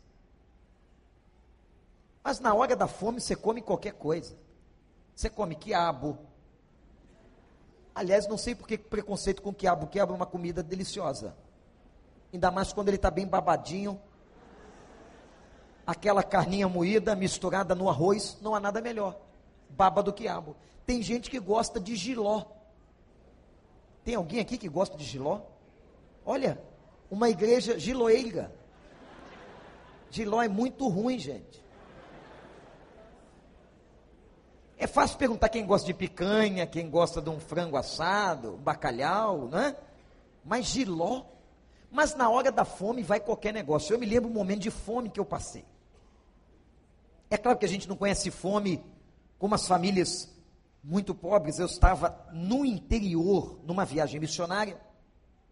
Mas 2.24 2.40
na 2.40 2.54
hora 2.54 2.74
da 2.74 2.88
fome 2.88 3.20
você 3.20 3.36
come 3.36 3.62
qualquer 3.62 3.96
coisa. 3.96 4.34
Você 5.14 5.30
come 5.30 5.56
quiabo. 5.56 6.18
Aliás, 7.96 8.28
não 8.28 8.38
sei 8.38 8.56
por 8.56 8.68
que 8.68 8.78
preconceito 8.78 9.42
com 9.42 9.54
quiabo. 9.54 9.88
Quiabo 9.88 10.14
é 10.14 10.16
uma 10.16 10.26
comida 10.26 10.64
deliciosa. 10.64 11.36
Ainda 12.34 12.50
mais 12.50 12.74
quando 12.74 12.88
ele 12.88 12.98
está 12.98 13.12
bem 13.12 13.28
babadinho. 13.28 14.02
Aquela 15.86 16.24
carninha 16.24 16.68
moída 16.68 17.16
misturada 17.16 17.76
no 17.76 17.90
arroz, 17.90 18.38
não 18.42 18.56
há 18.56 18.60
nada 18.60 18.82
melhor. 18.82 19.20
Baba 19.70 20.02
do 20.02 20.14
quiabo. 20.14 20.56
Tem 20.86 21.02
gente 21.02 21.30
que 21.30 21.40
gosta 21.40 21.80
de 21.80 21.96
giló. 21.96 22.46
Tem 24.04 24.16
alguém 24.16 24.40
aqui 24.40 24.58
que 24.58 24.68
gosta 24.68 24.98
de 24.98 25.04
giló? 25.04 25.42
Olha, 26.26 26.62
uma 27.12 27.30
igreja 27.30 27.78
giloeira. 27.78 28.54
Giló 30.10 30.42
é 30.42 30.48
muito 30.48 30.88
ruim, 30.88 31.20
gente. 31.20 31.63
É 34.84 34.88
fácil 34.88 35.18
perguntar 35.18 35.48
quem 35.48 35.66
gosta 35.66 35.88
de 35.88 35.94
picanha, 35.94 36.68
quem 36.68 36.90
gosta 36.90 37.22
de 37.22 37.30
um 37.30 37.40
frango 37.40 37.78
assado, 37.78 38.58
bacalhau, 38.58 39.48
né? 39.48 39.78
Mas 40.44 40.66
giló. 40.66 41.24
Mas 41.90 42.14
na 42.16 42.30
hora 42.30 42.52
da 42.52 42.66
fome 42.66 43.02
vai 43.02 43.22
qualquer 43.22 43.54
negócio. 43.54 43.94
Eu 43.94 43.98
me 43.98 44.06
lembro 44.06 44.30
um 44.30 44.34
momento 44.34 44.60
de 44.60 44.70
fome 44.70 45.10
que 45.10 45.22
eu 45.22 45.24
passei. 45.24 45.64
É 47.30 47.38
claro 47.38 47.58
que 47.58 47.64
a 47.64 47.70
gente 47.70 47.88
não 47.88 47.96
conhece 47.96 48.30
fome 48.30 48.84
como 49.40 49.56
as 49.56 49.66
famílias 49.66 50.30
muito 50.84 51.16
pobres, 51.16 51.60
eu 51.60 51.66
estava 51.66 52.20
no 52.34 52.66
interior, 52.66 53.62
numa 53.66 53.86
viagem 53.86 54.20
missionária, 54.20 54.78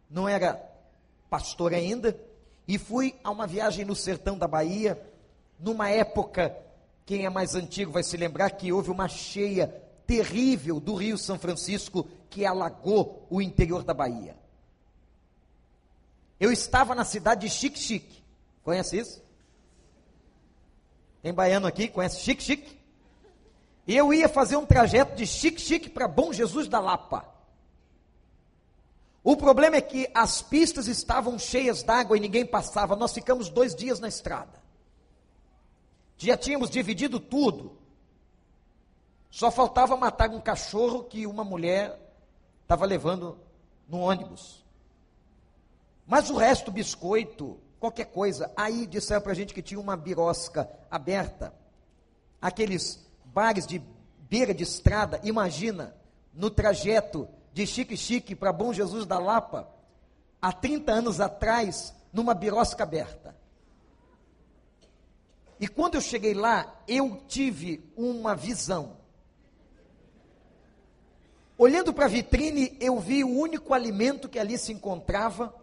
não 0.10 0.28
era 0.28 0.62
pastor 1.30 1.74
ainda, 1.74 2.20
e 2.68 2.78
fui 2.78 3.16
a 3.24 3.32
uma 3.32 3.48
viagem 3.48 3.86
no 3.86 3.96
sertão 3.96 4.38
da 4.38 4.46
Bahia, 4.46 5.02
numa 5.58 5.90
época 5.90 6.54
Quem 7.06 7.26
é 7.26 7.30
mais 7.30 7.56
antigo 7.56 7.92
vai 7.92 8.04
se 8.04 8.16
lembrar 8.18 8.52
que 8.52 8.72
houve 8.72 8.92
uma 8.92 9.08
cheia 9.08 9.68
terrível 10.06 10.80
do 10.80 10.96
Rio 10.96 11.18
São 11.18 11.40
Francisco 11.40 12.08
que 12.30 12.46
alagou 12.46 13.26
o 13.30 13.42
interior 13.42 13.84
da 13.84 13.94
Bahia. 13.94 14.36
Eu 16.40 16.52
estava 16.52 16.96
na 16.96 17.06
cidade 17.06 17.48
de 17.48 17.54
Xique-Xique. 17.54 18.24
Conhece 18.64 18.98
isso? 18.98 19.24
Tem 21.22 21.34
baiano 21.34 21.68
aqui, 21.68 21.88
conhece 21.88 22.22
Xique-Xique? 22.22 22.80
E 23.88 23.96
eu 23.96 24.14
ia 24.14 24.30
fazer 24.30 24.56
um 24.56 24.66
trajeto 24.66 25.16
de 25.16 25.26
Xique-Xique 25.26 25.90
para 25.90 26.08
Bom 26.08 26.32
Jesus 26.32 26.68
da 26.68 26.80
Lapa. 26.80 27.26
O 29.24 29.36
problema 29.36 29.76
é 29.76 29.82
que 29.82 30.10
as 30.14 30.42
pistas 30.42 30.88
estavam 30.88 31.38
cheias 31.38 31.84
d'água 31.84 32.18
e 32.18 32.20
ninguém 32.20 32.46
passava. 32.46 32.96
Nós 32.96 33.14
ficamos 33.14 33.50
dois 33.50 33.76
dias 33.76 34.00
na 34.00 34.08
estrada. 34.08 34.61
Já 36.22 36.38
tínhamos 36.38 36.70
dividido 36.70 37.20
tudo. 37.20 37.78
Só 39.32 39.50
faltava 39.50 39.98
matar 39.98 40.30
um 40.30 40.40
cachorro 40.40 41.04
que 41.06 41.26
uma 41.26 41.44
mulher 41.44 42.00
estava 42.62 42.86
levando 42.86 43.40
no 43.88 44.02
ônibus. 44.02 44.64
Mas 46.06 46.30
o 46.30 46.38
resto, 46.38 46.72
biscoito, 46.72 47.60
qualquer 47.80 48.06
coisa. 48.06 48.52
Aí 48.56 48.86
disseram 48.86 49.22
para 49.22 49.32
a 49.32 49.36
gente 49.36 49.52
que 49.52 49.64
tinha 49.64 49.80
uma 49.80 49.98
birosca 49.98 50.70
aberta. 50.92 51.56
Aqueles 52.40 53.04
bares 53.26 53.66
de 53.66 53.82
beira 54.30 54.54
de 54.54 54.64
estrada. 54.64 55.20
Imagina, 55.24 55.96
no 56.32 56.52
trajeto 56.52 57.28
de 57.52 57.66
Chique 57.66 57.98
Chique 57.98 58.36
para 58.36 58.54
Bom 58.54 58.72
Jesus 58.72 59.08
da 59.08 59.18
Lapa, 59.18 59.68
há 60.40 60.54
30 60.54 60.92
anos 60.92 61.20
atrás, 61.20 61.96
numa 62.14 62.36
birosca 62.36 62.84
aberta. 62.84 63.41
E 65.62 65.68
quando 65.68 65.94
eu 65.94 66.02
cheguei 66.02 66.34
lá, 66.34 66.84
eu 66.88 67.22
tive 67.28 67.88
uma 67.96 68.36
visão. 68.36 68.98
Olhando 71.56 71.94
para 71.94 72.06
a 72.06 72.10
vitrine, 72.10 72.76
eu 72.80 73.00
vi 73.00 73.24
o 73.24 73.30
único 73.30 73.72
alimento 73.72 74.28
que 74.28 74.40
ali 74.40 74.58
se 74.58 74.74
encontrava, 74.74 75.54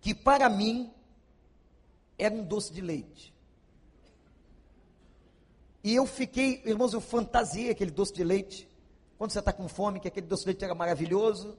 que 0.00 0.14
para 0.14 0.48
mim 0.48 0.92
era 2.16 2.32
um 2.32 2.44
doce 2.44 2.72
de 2.72 2.80
leite. 2.80 3.34
E 5.82 5.96
eu 5.96 6.06
fiquei, 6.06 6.62
irmãos, 6.64 6.92
eu 6.92 7.00
fantasiei 7.00 7.70
aquele 7.70 7.90
doce 7.90 8.14
de 8.14 8.22
leite. 8.22 8.68
Quando 9.16 9.32
você 9.32 9.40
está 9.40 9.52
com 9.52 9.66
fome, 9.66 9.98
que 9.98 10.06
aquele 10.06 10.28
doce 10.28 10.42
de 10.42 10.50
leite 10.50 10.64
era 10.64 10.74
maravilhoso, 10.76 11.58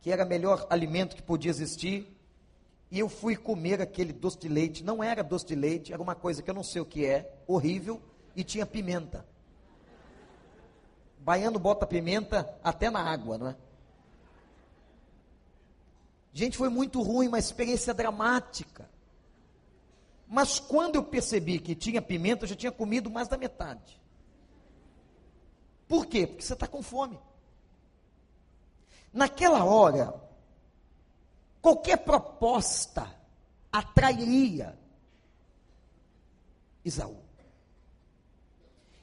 que 0.00 0.12
era 0.12 0.24
o 0.24 0.28
melhor 0.28 0.64
alimento 0.70 1.16
que 1.16 1.22
podia 1.22 1.50
existir. 1.50 2.06
E 2.90 2.98
eu 2.98 3.08
fui 3.08 3.36
comer 3.36 3.80
aquele 3.80 4.12
doce 4.12 4.38
de 4.38 4.48
leite. 4.48 4.82
Não 4.82 5.02
era 5.02 5.22
doce 5.22 5.46
de 5.46 5.54
leite, 5.54 5.92
era 5.92 6.02
uma 6.02 6.14
coisa 6.14 6.42
que 6.42 6.50
eu 6.50 6.54
não 6.54 6.64
sei 6.64 6.82
o 6.82 6.86
que 6.86 7.06
é, 7.06 7.32
horrível, 7.46 8.02
e 8.34 8.42
tinha 8.42 8.66
pimenta. 8.66 9.24
Baiano 11.18 11.58
bota 11.58 11.86
pimenta 11.86 12.58
até 12.64 12.90
na 12.90 13.00
água, 13.00 13.38
não 13.38 13.48
é? 13.48 13.56
Gente, 16.32 16.56
foi 16.56 16.68
muito 16.68 17.02
ruim, 17.02 17.28
uma 17.28 17.38
experiência 17.38 17.92
dramática. 17.92 18.88
Mas 20.26 20.58
quando 20.60 20.94
eu 20.94 21.02
percebi 21.02 21.58
que 21.58 21.74
tinha 21.74 22.00
pimenta, 22.00 22.44
eu 22.44 22.48
já 22.48 22.54
tinha 22.54 22.72
comido 22.72 23.10
mais 23.10 23.28
da 23.28 23.36
metade. 23.36 24.00
Por 25.88 26.06
quê? 26.06 26.26
Porque 26.26 26.42
você 26.42 26.52
está 26.52 26.68
com 26.68 26.82
fome. 26.82 27.18
Naquela 29.12 29.64
hora, 29.64 30.14
qualquer 31.60 31.98
proposta 31.98 33.14
atrairia 33.70 34.78
Isaú. 36.84 37.16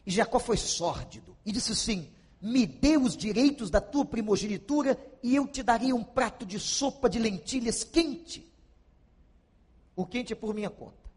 E 0.06 0.12
Jacó 0.12 0.40
foi 0.40 0.58
sórdido 0.58 1.36
e 1.46 1.52
disse 1.52 1.74
assim: 1.74 2.10
Me 2.42 2.66
dê 2.66 2.98
os 2.98 3.16
direitos 3.16 3.70
da 3.70 3.82
tua 3.82 4.06
primogenitura 4.06 4.98
e 5.22 5.36
eu 5.36 5.48
te 5.48 5.62
daria 5.62 5.96
um 5.96 6.04
prato 6.04 6.46
de 6.46 6.60
sopa 6.60 7.10
de 7.10 7.20
lentilhas 7.20 7.84
quente. 7.84 8.52
O 9.96 10.06
quente 10.06 10.32
é 10.32 10.36
por 10.36 10.54
minha 10.54 10.70
conta. 10.70 11.08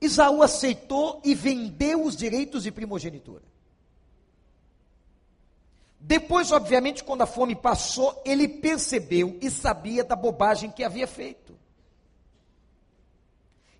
Isaú 0.00 0.42
aceitou 0.42 1.20
e 1.24 1.34
vendeu 1.34 2.04
os 2.04 2.16
direitos 2.16 2.64
de 2.64 2.70
primogenitura. 2.70 3.42
Depois, 6.06 6.52
obviamente, 6.52 7.02
quando 7.02 7.22
a 7.22 7.26
fome 7.26 7.56
passou, 7.56 8.20
ele 8.26 8.46
percebeu 8.46 9.38
e 9.40 9.50
sabia 9.50 10.04
da 10.04 10.14
bobagem 10.14 10.70
que 10.70 10.84
havia 10.84 11.06
feito. 11.06 11.58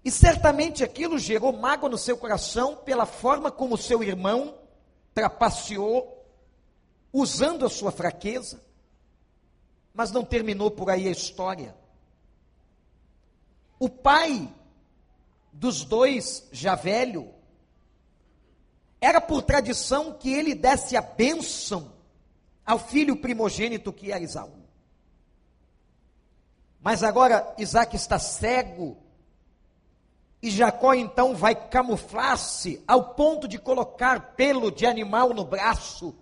E 0.02 0.10
certamente 0.10 0.82
aquilo 0.82 1.18
gerou 1.18 1.52
mágoa 1.52 1.90
no 1.90 1.98
seu 1.98 2.16
coração 2.16 2.76
pela 2.76 3.04
forma 3.04 3.50
como 3.50 3.76
seu 3.76 4.02
irmão 4.02 4.54
trapaceou, 5.12 6.26
usando 7.12 7.66
a 7.66 7.68
sua 7.68 7.92
fraqueza. 7.92 8.58
Mas 9.92 10.10
não 10.10 10.24
terminou 10.24 10.70
por 10.70 10.88
aí 10.88 11.06
a 11.06 11.12
história. 11.12 11.76
O 13.78 13.90
pai 13.90 14.50
dos 15.52 15.84
dois 15.84 16.48
já 16.50 16.74
velho, 16.74 17.34
era 18.98 19.20
por 19.20 19.42
tradição 19.42 20.14
que 20.14 20.32
ele 20.32 20.54
desse 20.54 20.96
a 20.96 21.02
bênção 21.02 21.93
ao 22.64 22.78
filho 22.78 23.16
primogênito 23.16 23.92
que 23.92 24.10
era 24.10 24.22
Isaú. 24.22 24.64
Mas 26.80 27.02
agora 27.02 27.54
Isaac 27.58 27.96
está 27.96 28.18
cego, 28.18 28.96
e 30.42 30.50
Jacó 30.50 30.92
então 30.92 31.34
vai 31.34 31.54
camuflar-se 31.54 32.82
ao 32.86 33.14
ponto 33.14 33.48
de 33.48 33.58
colocar 33.58 34.34
pelo 34.34 34.70
de 34.70 34.84
animal 34.84 35.32
no 35.32 35.44
braço. 35.44 36.14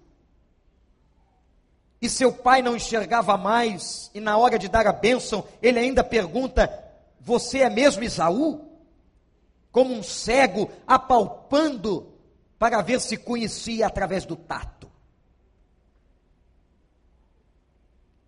E 2.00 2.08
seu 2.08 2.32
pai 2.32 2.62
não 2.62 2.76
enxergava 2.76 3.36
mais, 3.36 4.10
e 4.14 4.20
na 4.20 4.36
hora 4.36 4.58
de 4.58 4.68
dar 4.68 4.86
a 4.86 4.92
bênção, 4.92 5.44
ele 5.60 5.78
ainda 5.78 6.04
pergunta: 6.04 6.72
Você 7.20 7.60
é 7.60 7.70
mesmo 7.70 8.04
Isaú? 8.04 8.72
como 9.72 9.94
um 9.94 10.02
cego 10.02 10.70
apalpando 10.86 12.12
para 12.58 12.82
ver 12.82 13.00
se 13.00 13.16
conhecia 13.16 13.86
através 13.86 14.26
do 14.26 14.36
tato. 14.36 14.81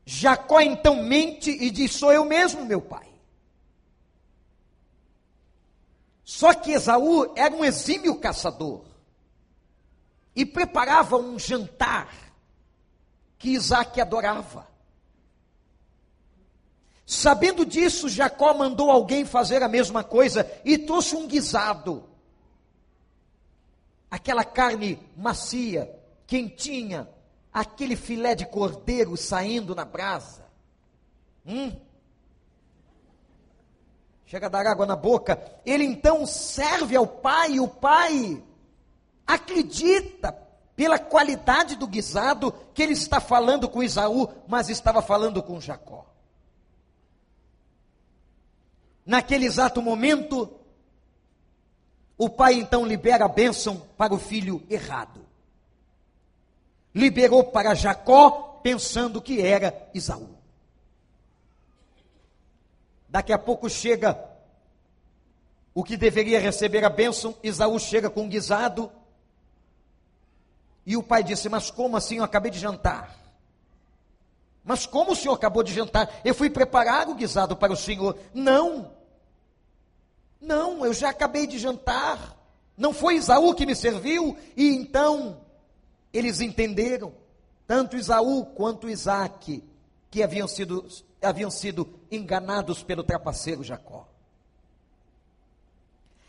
Jacó 0.06 0.60
então 0.60 1.02
mente 1.02 1.50
e 1.50 1.70
diz: 1.70 1.92
Sou 1.92 2.12
eu 2.12 2.24
mesmo, 2.24 2.64
meu 2.64 2.80
pai. 2.80 3.08
Só 6.24 6.54
que 6.54 6.72
Esaú 6.72 7.32
era 7.36 7.54
um 7.54 7.64
exímio 7.64 8.18
caçador 8.18 8.84
e 10.34 10.44
preparava 10.44 11.16
um 11.16 11.38
jantar 11.38 12.12
que 13.38 13.50
Isaac 13.50 14.00
adorava. 14.00 14.66
Sabendo 17.06 17.66
disso, 17.66 18.08
Jacó 18.08 18.54
mandou 18.54 18.90
alguém 18.90 19.26
fazer 19.26 19.62
a 19.62 19.68
mesma 19.68 20.02
coisa 20.02 20.50
e 20.64 20.78
trouxe 20.78 21.14
um 21.14 21.26
guisado. 21.26 22.08
Aquela 24.10 24.44
carne 24.44 24.98
macia, 25.16 25.94
quentinha, 26.26 27.08
aquele 27.54 27.94
filé 27.94 28.34
de 28.34 28.44
cordeiro 28.44 29.16
saindo 29.16 29.76
na 29.76 29.84
brasa. 29.84 30.44
Hum. 31.46 31.72
Chega 34.26 34.46
a 34.46 34.50
dar 34.50 34.66
água 34.66 34.84
na 34.84 34.96
boca. 34.96 35.40
Ele 35.64 35.84
então 35.84 36.26
serve 36.26 36.96
ao 36.96 37.06
pai, 37.06 37.52
e 37.52 37.60
o 37.60 37.68
pai 37.68 38.42
acredita 39.24 40.36
pela 40.74 40.98
qualidade 40.98 41.76
do 41.76 41.86
guisado 41.86 42.52
que 42.74 42.82
ele 42.82 42.94
está 42.94 43.20
falando 43.20 43.68
com 43.68 43.84
Isaú, 43.84 44.28
mas 44.48 44.68
estava 44.68 45.00
falando 45.00 45.40
com 45.40 45.60
Jacó. 45.60 46.04
Naquele 49.06 49.46
exato 49.46 49.80
momento, 49.80 50.50
o 52.18 52.28
pai 52.28 52.54
então 52.54 52.84
libera 52.84 53.26
a 53.26 53.28
bênção 53.28 53.86
para 53.96 54.12
o 54.12 54.18
filho 54.18 54.64
errado. 54.68 55.23
Liberou 56.94 57.44
para 57.44 57.74
Jacó, 57.74 58.60
pensando 58.62 59.20
que 59.20 59.40
era 59.40 59.90
Isaú. 59.92 60.38
Daqui 63.08 63.32
a 63.32 63.38
pouco 63.38 63.68
chega 63.68 64.18
o 65.74 65.82
que 65.82 65.96
deveria 65.96 66.38
receber 66.38 66.84
a 66.84 66.88
bênção, 66.88 67.36
Isaú 67.42 67.78
chega 67.80 68.08
com 68.08 68.22
um 68.22 68.28
guisado. 68.28 68.92
E 70.86 70.96
o 70.96 71.02
pai 71.02 71.24
disse: 71.24 71.48
Mas 71.48 71.70
como 71.70 71.96
assim? 71.96 72.18
Eu 72.18 72.24
acabei 72.24 72.50
de 72.50 72.58
jantar. 72.58 73.18
Mas 74.64 74.86
como 74.86 75.12
o 75.12 75.16
senhor 75.16 75.34
acabou 75.34 75.62
de 75.62 75.74
jantar? 75.74 76.10
Eu 76.24 76.34
fui 76.34 76.48
preparar 76.48 77.08
o 77.08 77.14
guisado 77.14 77.56
para 77.56 77.72
o 77.72 77.76
senhor. 77.76 78.16
Não. 78.32 78.92
Não, 80.40 80.86
eu 80.86 80.94
já 80.94 81.10
acabei 81.10 81.46
de 81.46 81.58
jantar. 81.58 82.34
Não 82.76 82.94
foi 82.94 83.16
Isaú 83.16 83.54
que 83.54 83.66
me 83.66 83.76
serviu? 83.76 84.36
E 84.56 84.68
então 84.68 85.43
eles 86.14 86.40
entenderam, 86.40 87.12
tanto 87.66 87.96
Isaú 87.96 88.46
quanto 88.46 88.88
Isaac, 88.88 89.64
que 90.08 90.22
haviam 90.22 90.46
sido, 90.46 90.86
haviam 91.20 91.50
sido 91.50 91.98
enganados 92.08 92.84
pelo 92.84 93.02
trapaceiro 93.02 93.64
Jacó. 93.64 94.08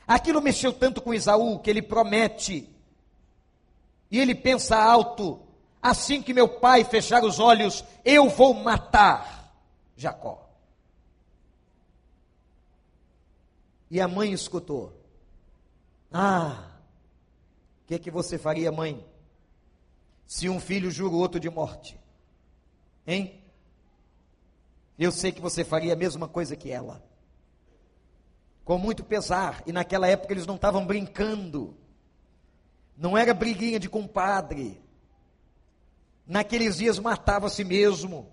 Aquilo 0.07 0.41
mexeu 0.41 0.73
tanto 0.73 1.01
com 1.01 1.13
Isaú 1.13 1.59
que 1.59 1.69
ele 1.69 1.83
promete, 1.83 2.67
e 4.09 4.19
ele 4.19 4.33
pensa 4.33 4.75
alto: 4.75 5.39
assim 5.81 6.21
que 6.21 6.33
meu 6.33 6.47
pai 6.47 6.83
fechar 6.83 7.23
os 7.23 7.39
olhos, 7.39 7.83
eu 8.03 8.27
vou 8.27 8.55
matar 8.55 9.53
Jacó. 9.95 10.49
E 13.91 14.01
a 14.01 14.07
mãe 14.07 14.31
escutou: 14.33 14.93
Ah, 16.11 16.71
o 17.83 17.87
que, 17.87 17.99
que 17.99 18.09
você 18.09 18.39
faria, 18.39 18.71
mãe, 18.71 19.05
se 20.25 20.49
um 20.49 20.59
filho 20.59 20.91
jura 20.91 21.13
o 21.13 21.19
outro 21.19 21.39
de 21.39 21.49
morte? 21.49 21.99
Hein? 23.05 23.41
Eu 24.97 25.11
sei 25.11 25.31
que 25.31 25.41
você 25.41 25.63
faria 25.63 25.93
a 25.93 25.97
mesma 25.97 26.27
coisa 26.27 26.55
que 26.55 26.71
ela 26.71 27.03
com 28.65 28.79
muito 28.79 29.03
pesar, 29.03 29.61
e 29.67 29.71
naquela 29.71 30.07
época 30.07 30.33
eles 30.33 30.47
não 30.47 30.55
estavam 30.55 30.87
brincando, 30.87 31.77
não 32.97 33.15
era 33.15 33.31
briguinha 33.31 33.79
de 33.79 33.87
compadre, 33.87 34.81
naqueles 36.25 36.77
dias 36.77 36.97
matava 36.97 37.45
a 37.45 37.49
si 37.49 37.63
mesmo. 37.63 38.27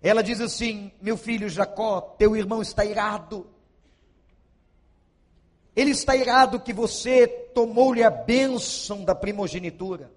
Ela 0.00 0.22
diz 0.22 0.40
assim: 0.40 0.90
Meu 1.02 1.18
filho 1.18 1.50
Jacó, 1.50 2.00
teu 2.00 2.34
irmão 2.34 2.62
está 2.62 2.82
irado. 2.82 3.46
Ele 5.74 5.90
está 5.90 6.16
irado 6.16 6.58
que 6.58 6.72
você 6.72 7.45
tomou-lhe 7.56 8.04
a 8.04 8.10
bênção 8.10 9.02
da 9.02 9.14
primogenitura. 9.14 10.12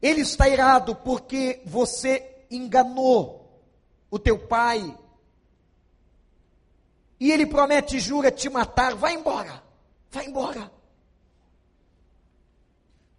Ele 0.00 0.22
está 0.22 0.48
irado 0.48 0.96
porque 0.96 1.60
você 1.66 2.46
enganou 2.50 3.62
o 4.10 4.18
teu 4.18 4.38
pai 4.38 4.96
e 7.20 7.30
ele 7.30 7.44
promete 7.44 7.98
e 7.98 8.00
jura 8.00 8.30
te 8.30 8.48
matar, 8.48 8.94
vai 8.94 9.12
embora, 9.12 9.62
vai 10.10 10.24
embora. 10.24 10.72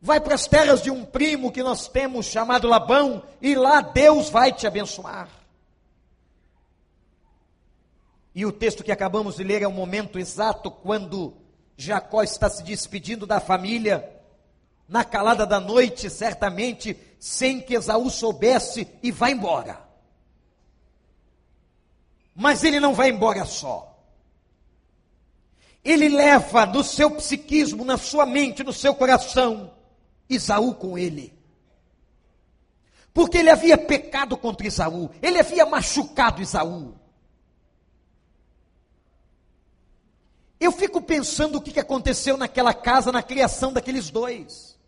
Vai 0.02 0.20
para 0.20 0.34
as 0.34 0.48
terras 0.48 0.82
de 0.82 0.90
um 0.90 1.06
primo 1.06 1.52
que 1.52 1.62
nós 1.62 1.88
temos 1.88 2.26
chamado 2.26 2.68
Labão, 2.68 3.22
e 3.40 3.54
lá 3.54 3.82
Deus 3.82 4.32
vai 4.32 4.52
te 4.52 4.66
abençoar. 4.66 5.30
E 8.34 8.48
o 8.48 8.52
texto 8.52 8.84
que 8.84 8.92
acabamos 8.92 9.36
de 9.36 9.44
ler 9.44 9.62
é 9.62 9.68
o 9.68 9.72
momento 9.72 10.18
exato 10.18 10.72
quando 10.72 11.43
Jacó 11.78 12.24
está 12.24 12.50
se 12.50 12.64
despedindo 12.64 13.26
da 13.26 13.40
família, 13.40 14.10
na 14.88 15.04
calada 15.04 15.46
da 15.46 15.60
noite, 15.60 16.10
certamente, 16.10 16.98
sem 17.20 17.60
que 17.60 17.76
Esaú 17.76 18.10
soubesse, 18.10 18.88
e 19.02 19.12
vai 19.12 19.32
embora. 19.32 19.82
Mas 22.36 22.64
ele 22.64 22.80
não 22.80 22.94
vai 22.94 23.10
embora 23.10 23.46
só 23.46 23.94
ele 25.84 26.08
leva 26.08 26.66
no 26.66 26.84
seu 26.84 27.12
psiquismo, 27.12 27.84
na 27.84 27.98
sua 27.98 28.26
mente, 28.26 28.64
no 28.64 28.72
seu 28.72 28.96
coração, 28.96 29.72
Isaú 30.30 30.74
com 30.74 30.98
ele. 30.98 31.34
Porque 33.14 33.40
ele 33.40 33.50
havia 33.50 33.78
pecado 33.78 34.38
contra 34.38 34.66
Isaú, 34.66 35.10
ele 35.22 35.40
havia 35.40 35.66
machucado 35.66 36.42
Isaú. 36.42 36.96
Eu 40.64 40.72
fico 40.72 41.02
pensando 41.02 41.58
o 41.58 41.62
que 41.62 41.78
aconteceu 41.78 42.38
naquela 42.38 42.74
casa, 42.74 43.12
na 43.12 43.22
criação 43.22 43.74
daqueles 43.74 44.10
dois. 44.10 44.80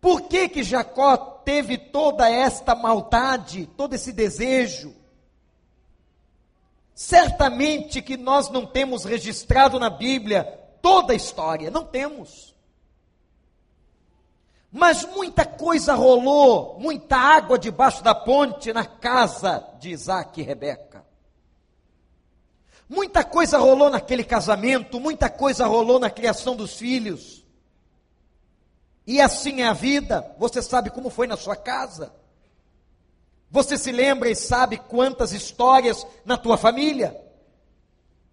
Por 0.00 0.22
que 0.22 0.48
que 0.48 0.62
Jacó 0.62 1.14
teve 1.16 1.76
toda 1.76 2.30
esta 2.30 2.74
maldade, 2.74 3.66
todo 3.76 3.92
esse 3.92 4.10
desejo? 4.10 4.94
Certamente 6.94 8.00
que 8.00 8.16
nós 8.16 8.48
não 8.48 8.64
temos 8.64 9.04
registrado 9.04 9.78
na 9.78 9.90
Bíblia 9.90 10.44
toda 10.80 11.12
a 11.12 11.16
história, 11.16 11.70
não 11.70 11.84
temos. 11.84 12.54
Mas 14.72 15.04
muita 15.04 15.44
coisa 15.44 15.92
rolou, 15.92 16.80
muita 16.80 17.18
água 17.18 17.58
debaixo 17.58 18.02
da 18.02 18.14
ponte 18.14 18.72
na 18.72 18.86
casa 18.86 19.62
de 19.78 19.90
Isaac 19.90 20.40
e 20.40 20.44
Rebeca. 20.44 21.03
Muita 22.88 23.24
coisa 23.24 23.58
rolou 23.58 23.88
naquele 23.88 24.24
casamento, 24.24 25.00
muita 25.00 25.30
coisa 25.30 25.66
rolou 25.66 25.98
na 25.98 26.10
criação 26.10 26.54
dos 26.54 26.74
filhos. 26.74 27.44
E 29.06 29.20
assim 29.20 29.62
é 29.62 29.66
a 29.66 29.72
vida, 29.72 30.34
você 30.38 30.62
sabe 30.62 30.90
como 30.90 31.10
foi 31.10 31.26
na 31.26 31.36
sua 31.36 31.56
casa. 31.56 32.12
Você 33.50 33.78
se 33.78 33.92
lembra 33.92 34.30
e 34.30 34.34
sabe 34.34 34.78
quantas 34.78 35.32
histórias 35.32 36.06
na 36.24 36.36
tua 36.36 36.56
família? 36.56 37.20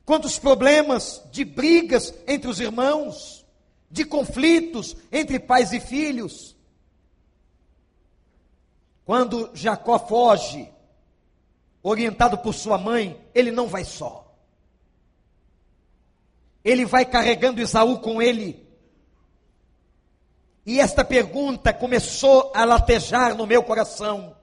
Quantos 0.05 0.39
problemas 0.39 1.21
de 1.31 1.45
brigas 1.45 2.13
entre 2.27 2.49
os 2.49 2.59
irmãos, 2.59 3.45
de 3.89 4.03
conflitos 4.03 4.95
entre 5.11 5.39
pais 5.39 5.71
e 5.73 5.79
filhos? 5.79 6.55
Quando 9.05 9.51
Jacó 9.53 9.99
foge, 9.99 10.71
orientado 11.83 12.37
por 12.37 12.53
sua 12.53 12.77
mãe, 12.77 13.19
ele 13.33 13.51
não 13.51 13.67
vai 13.67 13.83
só. 13.83 14.20
Ele 16.63 16.86
vai 16.86 17.06
carregando 17.06 17.62
Isaú 17.62 18.00
com 18.00 18.21
ele. 18.21 18.65
E 20.65 20.80
esta 20.80 21.04
pergunta 21.04 21.74
começou 21.74 22.52
a 22.56 22.63
latejar 22.63 23.36
no 23.36 23.47
meu 23.47 23.63
coração 23.63 24.36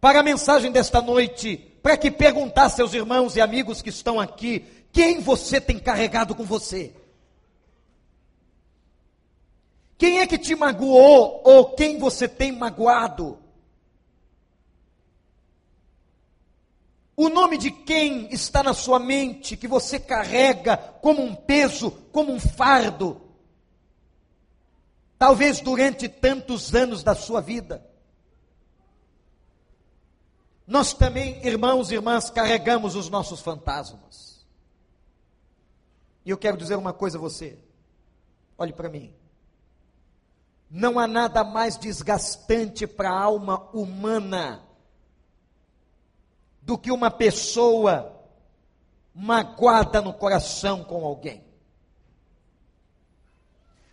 para 0.00 0.20
a 0.20 0.22
mensagem 0.22 0.70
desta 0.70 1.00
noite, 1.00 1.56
para 1.82 1.96
que 1.96 2.10
perguntar 2.10 2.68
seus 2.68 2.94
irmãos 2.94 3.34
e 3.34 3.40
amigos 3.40 3.82
que 3.82 3.88
estão 3.88 4.20
aqui, 4.20 4.64
quem 4.92 5.20
você 5.20 5.60
tem 5.60 5.78
carregado 5.78 6.34
com 6.34 6.44
você? 6.44 6.94
Quem 9.98 10.20
é 10.20 10.26
que 10.26 10.38
te 10.38 10.54
magoou 10.54 11.42
ou 11.44 11.74
quem 11.74 11.98
você 11.98 12.28
tem 12.28 12.52
magoado? 12.52 13.38
O 17.16 17.30
nome 17.30 17.56
de 17.56 17.70
quem 17.70 18.30
está 18.30 18.62
na 18.62 18.74
sua 18.74 18.98
mente 18.98 19.56
que 19.56 19.66
você 19.66 19.98
carrega 19.98 20.76
como 20.76 21.22
um 21.22 21.34
peso, 21.34 21.90
como 22.12 22.30
um 22.30 22.38
fardo? 22.38 23.22
Talvez 25.18 25.60
durante 25.60 26.10
tantos 26.10 26.74
anos 26.74 27.02
da 27.02 27.14
sua 27.14 27.40
vida. 27.40 27.82
Nós 30.66 30.92
também, 30.92 31.40
irmãos 31.46 31.90
e 31.90 31.94
irmãs, 31.94 32.28
carregamos 32.28 32.94
os 32.94 33.08
nossos 33.08 33.40
fantasmas. 33.40 34.44
E 36.22 36.28
eu 36.28 36.36
quero 36.36 36.58
dizer 36.58 36.76
uma 36.76 36.92
coisa 36.92 37.16
a 37.16 37.20
você. 37.20 37.58
Olhe 38.58 38.74
para 38.74 38.90
mim. 38.90 39.14
Não 40.68 40.98
há 40.98 41.06
nada 41.06 41.42
mais 41.42 41.78
desgastante 41.78 42.86
para 42.86 43.08
a 43.08 43.22
alma 43.22 43.70
humana 43.72 44.65
do 46.66 46.76
que 46.76 46.90
uma 46.90 47.12
pessoa 47.12 48.12
magoada 49.14 50.02
no 50.02 50.12
coração 50.12 50.82
com 50.82 51.06
alguém. 51.06 51.44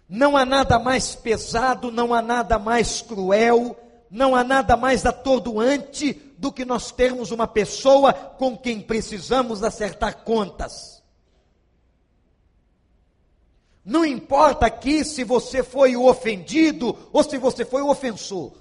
Não 0.10 0.36
há 0.36 0.44
nada 0.44 0.80
mais 0.80 1.14
pesado, 1.14 1.92
não 1.92 2.16
há 2.16 2.22
nada 2.22 2.58
mais 2.58 3.00
cruel, 3.00 3.78
não 4.10 4.36
há 4.36 4.44
nada 4.44 4.76
mais 4.76 5.06
atordoante 5.06 6.14
do 6.40 6.52
que 6.52 6.66
nós 6.66 6.92
termos 6.92 7.30
uma 7.30 7.48
pessoa 7.48 8.12
com 8.12 8.58
quem 8.58 8.82
precisamos 8.82 9.64
acertar 9.64 10.24
contas. 10.24 11.04
Não 13.86 14.04
importa 14.04 14.66
aqui 14.66 15.06
se 15.06 15.24
você 15.24 15.62
foi 15.62 15.96
o 15.96 16.08
ofendido 16.08 16.98
ou 17.14 17.24
se 17.24 17.38
você 17.38 17.64
foi 17.64 17.84
o 17.84 17.90
ofensor. 17.90 18.54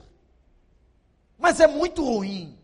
Mas 1.38 1.60
é 1.60 1.66
muito 1.66 2.04
ruim 2.04 2.61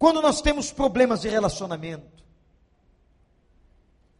quando 0.00 0.20
nós 0.20 0.40
temos 0.42 0.72
problemas 0.72 1.20
de 1.20 1.28
relacionamento. 1.28 2.24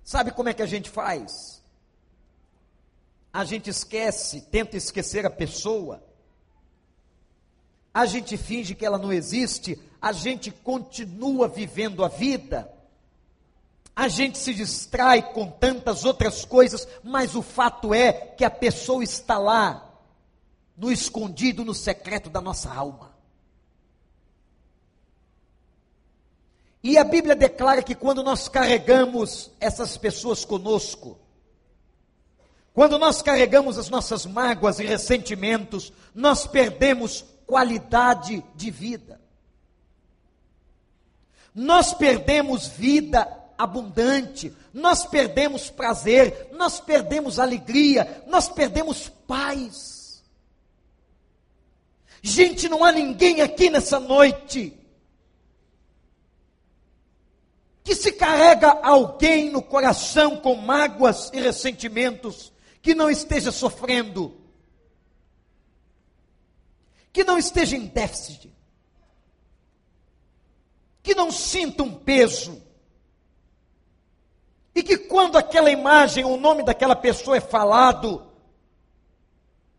Sabe 0.05 0.31
como 0.31 0.49
é 0.49 0.55
que 0.55 0.63
a 0.63 0.67
gente 0.67 0.89
faz? 0.89 1.61
A 3.33 3.45
gente 3.45 3.69
esquece, 3.69 4.43
tenta 4.43 4.77
esquecer 4.77 5.27
a 5.27 5.31
pessoa 5.31 6.01
a 7.93 8.07
gente 8.07 8.37
finge 8.37 8.75
que 8.75 8.87
ela 8.87 8.99
não 8.99 9.13
existe, 9.13 9.79
a 10.01 10.13
gente 10.13 10.51
continua 10.51 11.49
vivendo 11.49 12.05
a 12.05 12.09
vida, 12.09 12.73
a 13.95 14.07
gente 14.09 14.39
se 14.39 14.55
distrai 14.55 15.33
com 15.33 15.51
tantas 15.51 16.05
outras 16.05 16.45
coisas, 16.45 16.87
mas 17.03 17.35
o 17.35 17.43
fato 17.43 17.93
é 17.93 18.13
que 18.13 18.45
a 18.45 18.51
pessoa 18.51 19.03
está 19.03 19.39
lá, 19.39 19.87
no 20.77 20.91
escondido, 20.91 21.65
no 21.65 21.75
secreto 21.75 22.31
da 22.31 22.41
nossa 22.41 22.73
alma. 22.73 23.10
E 26.83 26.97
a 26.97 27.05
Bíblia 27.05 27.37
declara 27.37 27.83
que 27.83 27.95
quando 27.95 28.23
nós 28.23 28.49
carregamos 28.49 29.51
essas 29.61 29.97
pessoas 29.97 30.45
conosco, 30.45 31.19
quando 32.73 32.99
nós 32.99 33.21
carregamos 33.21 33.79
as 33.79 33.91
nossas 33.91 34.25
mágoas 34.25 34.79
e 34.79 34.85
ressentimentos, 34.85 35.93
nós 36.15 36.47
perdemos 36.47 37.25
qualidade 37.47 38.45
de 38.55 38.71
vida. 38.71 39.21
nós 41.55 41.93
perdemos 41.93 42.69
vida 42.69 43.29
abundante, 43.59 44.55
nós 44.73 45.05
perdemos 45.05 45.69
prazer, 45.69 46.49
nós 46.53 46.81
perdemos 46.81 47.39
alegria, 47.39 48.23
nós 48.27 48.49
perdemos 48.49 49.09
paz. 49.27 50.23
Gente, 52.23 52.69
não 52.69 52.85
há 52.85 52.93
ninguém 52.93 53.41
aqui 53.41 53.69
nessa 53.69 53.99
noite 53.99 54.80
que 57.91 57.97
se 57.97 58.13
carrega 58.13 58.79
alguém 58.85 59.51
no 59.51 59.61
coração 59.61 60.37
com 60.37 60.55
mágoas 60.55 61.29
e 61.35 61.41
ressentimentos, 61.41 62.53
que 62.81 62.95
não 62.95 63.11
esteja 63.11 63.51
sofrendo, 63.51 64.41
que 67.13 67.25
não 67.25 67.37
esteja 67.37 67.77
em 67.77 67.87
déficit, 67.87 68.55
que 71.03 71.17
não 71.17 71.33
sinta 71.33 71.83
um 71.83 71.93
peso, 71.93 72.63
e 74.73 74.85
que 74.85 74.97
quando 74.97 75.37
aquela 75.37 75.73
imagem, 75.73 76.25
o 76.25 76.37
nome 76.37 76.63
daquela 76.63 76.95
pessoa 76.95 77.39
é 77.39 77.41
falado, 77.41 78.25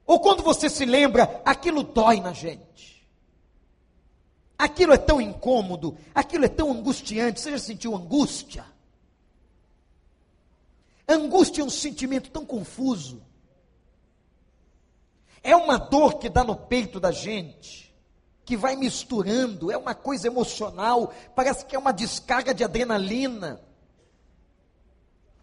ou 0.06 0.20
quando 0.20 0.44
você 0.44 0.70
se 0.70 0.84
lembra, 0.84 1.42
aquilo 1.46 1.82
dói 1.82 2.20
na 2.20 2.34
gente. 2.34 2.91
Aquilo 4.62 4.94
é 4.94 4.98
tão 4.98 5.20
incômodo, 5.20 5.98
aquilo 6.14 6.46
é 6.46 6.48
tão 6.48 6.72
angustiante. 6.72 7.42
Você 7.42 7.50
já 7.50 7.58
sentiu 7.58 7.96
angústia? 7.96 8.64
Angústia 11.08 11.64
é 11.64 11.66
um 11.66 11.70
sentimento 11.70 12.30
tão 12.30 12.46
confuso. 12.46 13.24
É 15.42 15.56
uma 15.56 15.80
dor 15.80 16.20
que 16.20 16.30
dá 16.30 16.44
no 16.44 16.56
peito 16.56 17.00
da 17.00 17.12
gente, 17.12 17.92
que 18.46 18.56
vai 18.56 18.76
misturando, 18.76 19.72
é 19.72 19.78
uma 19.78 19.96
coisa 19.96 20.28
emocional, 20.28 21.12
parece 21.36 21.66
que 21.66 21.76
é 21.76 21.80
uma 21.80 21.92
descarga 21.92 22.54
de 22.54 22.64
adrenalina. 22.64 23.60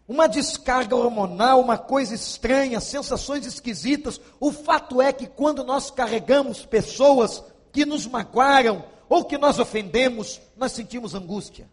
Uma 0.07 0.29
descarga 0.29 0.95
hormonal, 0.95 1.61
uma 1.61 1.77
coisa 1.77 2.15
estranha, 2.15 2.79
sensações 2.79 3.45
esquisitas. 3.45 4.21
O 4.39 4.53
fato 4.53 5.03
é 5.03 5.13
que 5.13 5.27
quando 5.27 5.65
nós 5.65 5.91
carregamos 5.91 6.65
pessoas 6.65 7.43
que 7.73 7.85
nos 7.85 8.07
magoaram, 8.07 8.85
ou 9.09 9.25
que 9.25 9.39
nós 9.39 9.59
ofendemos, 9.59 10.41
nós 10.57 10.73
sentimos 10.73 11.15
angústia. 11.15 11.69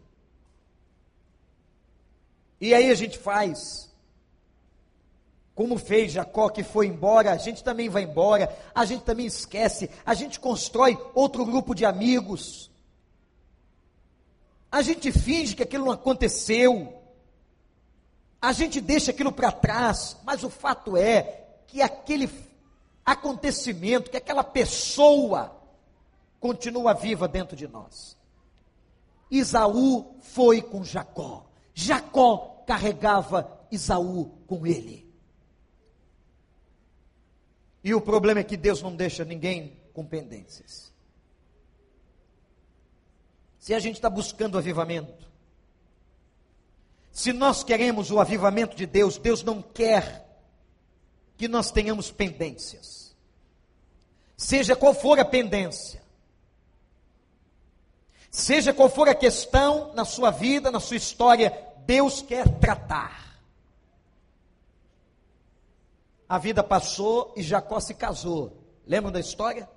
E 2.59 2.73
aí 2.73 2.89
a 2.89 2.95
gente 2.95 3.17
faz, 3.17 3.91
como 5.53 5.77
fez 5.77 6.13
Jacó 6.13 6.49
que 6.49 6.63
foi 6.63 6.87
embora, 6.87 7.31
a 7.31 7.37
gente 7.37 7.63
também 7.63 7.89
vai 7.89 8.03
embora, 8.03 8.55
a 8.73 8.85
gente 8.85 9.03
também 9.03 9.25
esquece, 9.25 9.89
a 10.05 10.13
gente 10.13 10.39
constrói 10.39 10.97
outro 11.13 11.45
grupo 11.45 11.75
de 11.75 11.85
amigos, 11.85 12.71
a 14.71 14.81
gente 14.81 15.11
finge 15.11 15.55
que 15.55 15.63
aquilo 15.63 15.85
não 15.85 15.91
aconteceu, 15.91 16.93
a 18.41 18.51
gente 18.51 18.79
deixa 18.79 19.11
aquilo 19.11 19.31
para 19.31 19.51
trás, 19.51 20.17
mas 20.23 20.43
o 20.43 20.49
fato 20.49 20.95
é 20.95 21.45
que 21.67 21.81
aquele 21.81 22.29
acontecimento, 23.05 24.09
que 24.09 24.17
aquela 24.17 24.43
pessoa, 24.43 25.54
continua 26.45 26.93
viva 26.93 27.27
dentro 27.27 27.57
de 27.57 27.67
nós. 27.67 28.15
Isaú 29.31 30.15
foi 30.21 30.61
com 30.61 30.83
Jacó. 30.83 31.43
Jacó 31.73 32.63
carregava 32.67 33.65
Isaú 33.71 34.27
com 34.45 34.67
ele. 34.67 35.11
E 37.83 37.95
o 37.95 37.99
problema 37.99 38.41
é 38.41 38.43
que 38.43 38.55
Deus 38.55 38.79
não 38.83 38.95
deixa 38.95 39.25
ninguém 39.25 39.75
com 39.91 40.05
pendências. 40.05 40.93
Se 43.57 43.73
a 43.73 43.79
gente 43.79 43.95
está 43.95 44.07
buscando 44.07 44.55
avivamento, 44.55 45.27
se 47.11 47.33
nós 47.33 47.63
queremos 47.63 48.11
o 48.11 48.19
avivamento 48.19 48.75
de 48.75 48.85
Deus, 48.85 49.17
Deus 49.17 49.41
não 49.41 49.63
quer 49.63 50.23
que 51.37 51.47
nós 51.47 51.71
tenhamos 51.71 52.11
pendências. 52.11 53.15
Seja 54.37 54.75
qual 54.75 54.93
for 54.93 55.19
a 55.19 55.25
pendência, 55.25 56.04
Seja 58.35 58.73
qual 58.73 58.89
for 58.89 59.07
a 59.07 59.15
questão 59.15 59.93
na 59.93 60.03
sua 60.03 60.29
vida, 60.29 60.69
na 60.69 60.81
sua 60.81 60.97
história, 60.97 61.57
Deus 61.85 62.21
quer 62.21 62.59
tratar. 62.59 63.39
A 66.27 66.37
vida 66.37 66.61
passou 66.61 67.33
e 67.37 67.41
Jacó 67.41 67.79
se 67.79 67.93
casou. 67.93 68.51
Lembram 68.85 69.09
da 69.09 69.21
história? 69.21 69.69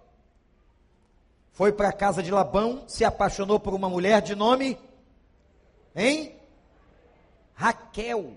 Foi 1.52 1.70
para 1.70 1.90
a 1.90 1.92
casa 1.92 2.20
de 2.20 2.32
Labão, 2.32 2.82
se 2.88 3.04
apaixonou 3.04 3.60
por 3.60 3.74
uma 3.74 3.88
mulher 3.88 4.20
de 4.22 4.34
nome, 4.34 4.76
hein? 5.94 6.34
Raquel. 7.54 8.32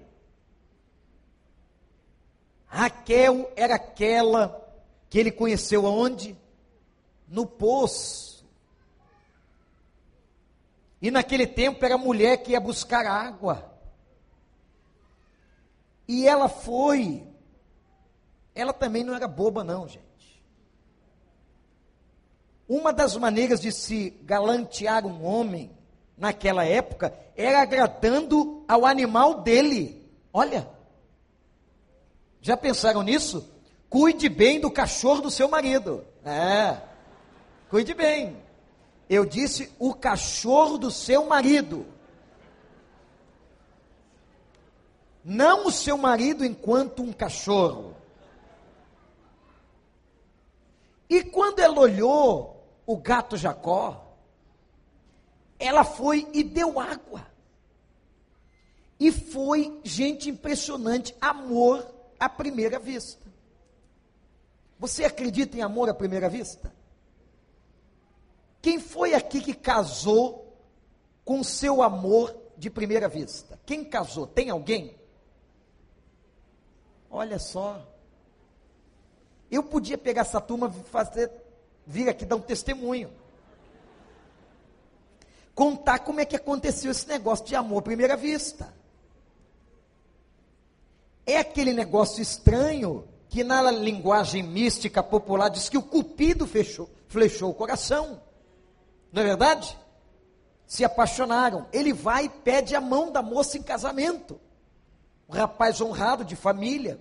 Raquel 2.67 3.51
era 3.55 3.73
aquela 3.73 4.71
que 5.09 5.17
ele 5.17 5.31
conheceu 5.31 5.87
aonde? 5.87 6.37
No 7.27 7.47
poço. 7.47 8.30
E 11.01 11.09
naquele 11.09 11.47
tempo 11.47 11.83
era 11.83 11.95
a 11.95 11.97
mulher 11.97 12.37
que 12.37 12.51
ia 12.51 12.59
buscar 12.59 13.05
água. 13.05 13.71
E 16.07 16.27
ela 16.27 16.47
foi. 16.47 17.27
Ela 18.53 18.73
também 18.73 19.03
não 19.03 19.15
era 19.15 19.27
boba, 19.27 19.63
não, 19.63 19.87
gente. 19.87 20.43
Uma 22.67 22.93
das 22.93 23.17
maneiras 23.17 23.59
de 23.59 23.71
se 23.71 24.11
galantear 24.23 25.05
um 25.05 25.25
homem 25.25 25.71
naquela 26.15 26.63
época 26.63 27.13
era 27.35 27.61
agradando 27.61 28.63
ao 28.67 28.85
animal 28.85 29.41
dele. 29.41 30.07
Olha. 30.31 30.69
Já 32.41 32.55
pensaram 32.55 33.01
nisso? 33.03 33.49
Cuide 33.89 34.29
bem 34.29 34.59
do 34.59 34.71
cachorro 34.71 35.21
do 35.21 35.31
seu 35.31 35.49
marido. 35.49 36.05
É. 36.23 36.77
Cuide 37.69 37.93
bem. 37.93 38.37
Eu 39.11 39.25
disse 39.25 39.69
o 39.77 39.93
cachorro 39.93 40.77
do 40.77 40.89
seu 40.89 41.25
marido. 41.25 41.85
Não 45.21 45.67
o 45.67 45.71
seu 45.71 45.97
marido 45.97 46.45
enquanto 46.45 47.03
um 47.03 47.11
cachorro. 47.11 47.93
E 51.09 51.25
quando 51.25 51.59
ela 51.59 51.77
olhou 51.77 52.65
o 52.85 52.95
gato 52.95 53.35
Jacó, 53.35 54.15
ela 55.59 55.83
foi 55.83 56.25
e 56.31 56.41
deu 56.41 56.79
água. 56.79 57.27
E 58.97 59.11
foi, 59.11 59.77
gente, 59.83 60.29
impressionante, 60.29 61.13
amor 61.19 61.85
à 62.17 62.29
primeira 62.29 62.79
vista. 62.79 63.29
Você 64.79 65.03
acredita 65.03 65.57
em 65.57 65.61
amor 65.61 65.89
à 65.89 65.93
primeira 65.93 66.29
vista? 66.29 66.79
Quem 68.61 68.79
foi 68.79 69.13
aqui 69.13 69.41
que 69.41 69.53
casou 69.53 70.55
com 71.25 71.43
seu 71.43 71.81
amor 71.81 72.35
de 72.57 72.69
primeira 72.69 73.07
vista? 73.07 73.59
Quem 73.65 73.83
casou? 73.83 74.27
Tem 74.27 74.49
alguém? 74.49 74.95
Olha 77.09 77.39
só. 77.39 77.85
Eu 79.49 79.63
podia 79.63 79.97
pegar 79.97 80.21
essa 80.21 80.39
turma 80.39 80.73
e 80.73 80.89
fazer, 80.89 81.31
vir 81.85 82.07
aqui 82.07 82.23
dar 82.23 82.35
um 82.35 82.41
testemunho. 82.41 83.11
Contar 85.55 85.99
como 85.99 86.21
é 86.21 86.25
que 86.25 86.35
aconteceu 86.35 86.91
esse 86.91 87.07
negócio 87.07 87.45
de 87.45 87.55
amor 87.55 87.79
à 87.79 87.81
primeira 87.81 88.15
vista. 88.15 88.73
É 91.25 91.37
aquele 91.37 91.73
negócio 91.73 92.21
estranho 92.21 93.07
que 93.27 93.43
na 93.43 93.69
linguagem 93.71 94.43
mística 94.43 95.01
popular 95.01 95.49
diz 95.49 95.67
que 95.67 95.77
o 95.77 95.83
cupido 95.83 96.45
fechou, 96.45 96.89
flechou 97.07 97.49
o 97.49 97.53
coração. 97.53 98.21
Não 99.11 99.21
é 99.21 99.25
verdade? 99.25 99.77
Se 100.65 100.83
apaixonaram. 100.85 101.67
Ele 101.73 101.93
vai 101.93 102.25
e 102.25 102.29
pede 102.29 102.75
a 102.75 102.81
mão 102.81 103.11
da 103.11 103.21
moça 103.21 103.57
em 103.57 103.63
casamento. 103.63 104.39
Um 105.27 105.33
rapaz 105.33 105.81
honrado 105.81 106.23
de 106.23 106.35
família. 106.35 106.99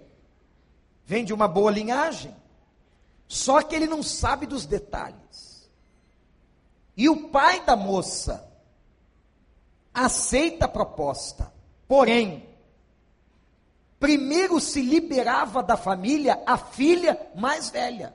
Vem 1.05 1.25
de 1.25 1.33
uma 1.33 1.49
boa 1.49 1.71
linhagem. 1.71 2.35
Só 3.29 3.63
que 3.63 3.75
ele 3.75 3.87
não 3.87 4.03
sabe 4.03 4.47
dos 4.47 4.67
detalhes. 4.67 5.71
E 6.97 7.09
o 7.09 7.29
pai 7.29 7.65
da 7.65 7.77
moça 7.77 8.47
aceita 9.95 10.65
a 10.65 10.69
proposta. 10.69 11.53
Porém, 11.87 12.49
primeiro 13.99 14.61
se 14.61 14.83
liberava 14.83 15.63
da 15.63 15.77
família 15.77 16.43
a 16.47 16.57
filha 16.57 17.21
mais 17.35 17.71
velha. 17.71 18.15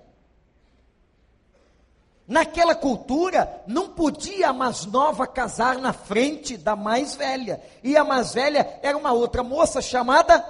Naquela 2.27 2.73
cultura, 2.73 3.63
não 3.67 3.89
podia 3.89 4.49
a 4.49 4.53
mais 4.53 4.85
nova 4.85 5.27
casar 5.27 5.77
na 5.77 5.93
frente 5.93 6.57
da 6.57 6.75
mais 6.75 7.13
velha. 7.13 7.61
E 7.83 7.95
a 7.95 8.03
mais 8.03 8.33
velha 8.33 8.79
era 8.81 8.97
uma 8.97 9.11
outra 9.11 9.43
moça 9.43 9.79
chamada 9.79 10.43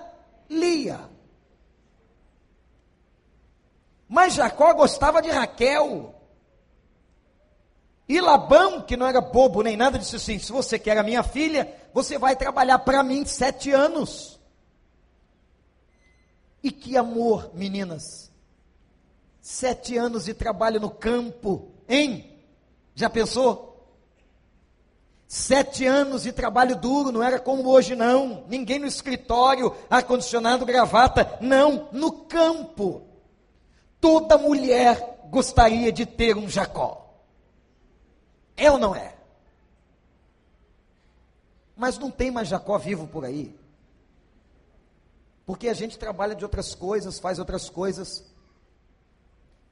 Lia. 0.49 0.99
Mas 4.07 4.35
Jacó 4.35 4.73
gostava 4.73 5.21
de 5.21 5.29
Raquel. 5.29 6.15
E 8.07 8.21
Labão, 8.21 8.81
que 8.81 8.95
não 8.95 9.07
era 9.07 9.19
bobo 9.19 9.61
nem 9.61 9.75
nada, 9.75 9.99
disse 9.99 10.15
assim: 10.15 10.39
se 10.39 10.51
você 10.51 10.79
quer 10.79 10.97
a 10.97 11.03
minha 11.03 11.23
filha, 11.23 11.75
você 11.93 12.17
vai 12.17 12.35
trabalhar 12.35 12.79
para 12.79 13.03
mim 13.03 13.25
sete 13.25 13.71
anos. 13.71 14.39
E 16.63 16.71
que 16.71 16.95
amor, 16.95 17.51
meninas. 17.53 18.31
Sete 19.47 19.95
anos 19.95 20.25
de 20.25 20.33
trabalho 20.33 20.79
no 20.81 20.89
campo, 20.89 21.71
hein? 21.87 22.35
Já 22.95 23.07
pensou? 23.07 23.93
Sete 25.27 25.85
anos 25.85 26.23
de 26.23 26.33
trabalho 26.33 26.75
duro, 26.75 27.11
não 27.11 27.21
era 27.21 27.39
como 27.39 27.69
hoje, 27.69 27.95
não. 27.95 28.43
Ninguém 28.47 28.79
no 28.79 28.87
escritório, 28.87 29.71
ar-condicionado, 29.87 30.65
gravata. 30.65 31.37
Não, 31.41 31.89
no 31.91 32.11
campo. 32.23 33.03
Toda 34.01 34.35
mulher 34.35 35.27
gostaria 35.29 35.91
de 35.91 36.07
ter 36.07 36.35
um 36.35 36.49
Jacó. 36.49 37.13
É 38.57 38.71
ou 38.71 38.79
não 38.79 38.95
é? 38.95 39.15
Mas 41.77 41.99
não 41.99 42.09
tem 42.09 42.31
mais 42.31 42.47
Jacó 42.47 42.79
vivo 42.79 43.05
por 43.05 43.23
aí. 43.23 43.55
Porque 45.45 45.69
a 45.69 45.73
gente 45.75 45.99
trabalha 45.99 46.33
de 46.33 46.43
outras 46.43 46.73
coisas, 46.73 47.19
faz 47.19 47.37
outras 47.37 47.69
coisas. 47.69 48.33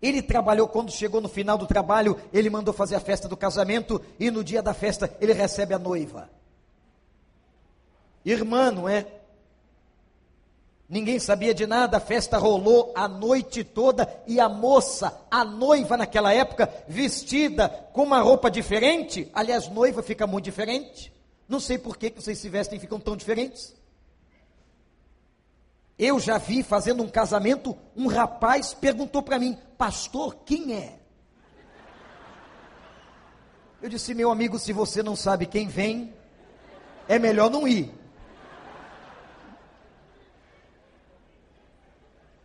Ele 0.03 0.21
trabalhou 0.21 0.67
quando 0.67 0.91
chegou 0.91 1.21
no 1.21 1.29
final 1.29 1.57
do 1.57 1.65
trabalho, 1.65 2.19
ele 2.33 2.49
mandou 2.49 2.73
fazer 2.73 2.95
a 2.95 2.99
festa 2.99 3.25
do 3.25 3.37
casamento 3.37 4.01
e 4.19 4.29
no 4.29 4.43
dia 4.43 4.61
da 4.61 4.73
festa 4.73 5.09
ele 5.21 5.31
recebe 5.31 5.73
a 5.73 5.79
noiva. 5.79 6.29
Irmã, 8.25 8.69
não 8.69 8.89
é? 8.89 9.07
Ninguém 10.89 11.19
sabia 11.19 11.53
de 11.53 11.65
nada, 11.65 11.95
a 11.95 12.01
festa 12.01 12.37
rolou 12.37 12.91
a 12.93 13.07
noite 13.07 13.63
toda 13.63 14.21
e 14.27 14.41
a 14.41 14.49
moça, 14.49 15.21
a 15.31 15.45
noiva 15.45 15.95
naquela 15.95 16.33
época, 16.33 16.69
vestida 16.85 17.69
com 17.93 18.03
uma 18.03 18.19
roupa 18.19 18.51
diferente. 18.51 19.31
Aliás, 19.33 19.69
noiva 19.69 20.03
fica 20.03 20.27
muito 20.27 20.43
diferente. 20.43 21.13
Não 21.47 21.61
sei 21.61 21.77
por 21.77 21.95
que 21.95 22.09
vocês 22.09 22.37
se 22.37 22.49
vestem 22.49 22.77
e 22.77 22.81
ficam 22.81 22.99
tão 22.99 23.15
diferentes. 23.15 23.73
Eu 25.97 26.19
já 26.19 26.37
vi 26.37 26.63
fazendo 26.63 27.03
um 27.03 27.09
casamento, 27.09 27.77
um 27.95 28.07
rapaz 28.07 28.73
perguntou 28.73 29.21
para 29.21 29.37
mim, 29.37 29.57
pastor, 29.77 30.35
quem 30.45 30.73
é? 30.75 30.99
Eu 33.81 33.89
disse, 33.89 34.13
meu 34.13 34.31
amigo, 34.31 34.57
se 34.57 34.73
você 34.73 35.03
não 35.03 35.15
sabe 35.15 35.45
quem 35.45 35.67
vem, 35.67 36.13
é 37.07 37.19
melhor 37.19 37.49
não 37.49 37.67
ir. 37.67 37.93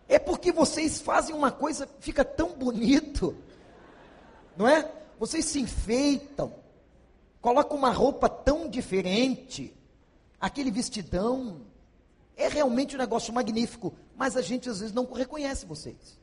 É 0.08 0.18
porque 0.18 0.50
vocês 0.50 1.00
fazem 1.00 1.34
uma 1.34 1.52
coisa, 1.52 1.88
fica 2.00 2.24
tão 2.24 2.54
bonito, 2.56 3.36
não 4.56 4.66
é? 4.66 4.90
Vocês 5.18 5.44
se 5.44 5.60
enfeitam, 5.60 6.52
colocam 7.40 7.76
uma 7.76 7.90
roupa 7.90 8.28
tão 8.28 8.68
diferente, 8.68 9.74
aquele 10.40 10.70
vestidão, 10.70 11.60
é 12.38 12.48
realmente 12.48 12.94
um 12.94 12.98
negócio 12.98 13.34
magnífico, 13.34 13.92
mas 14.16 14.36
a 14.36 14.40
gente 14.40 14.70
às 14.70 14.78
vezes 14.78 14.94
não 14.94 15.04
reconhece 15.12 15.66
vocês. 15.66 16.18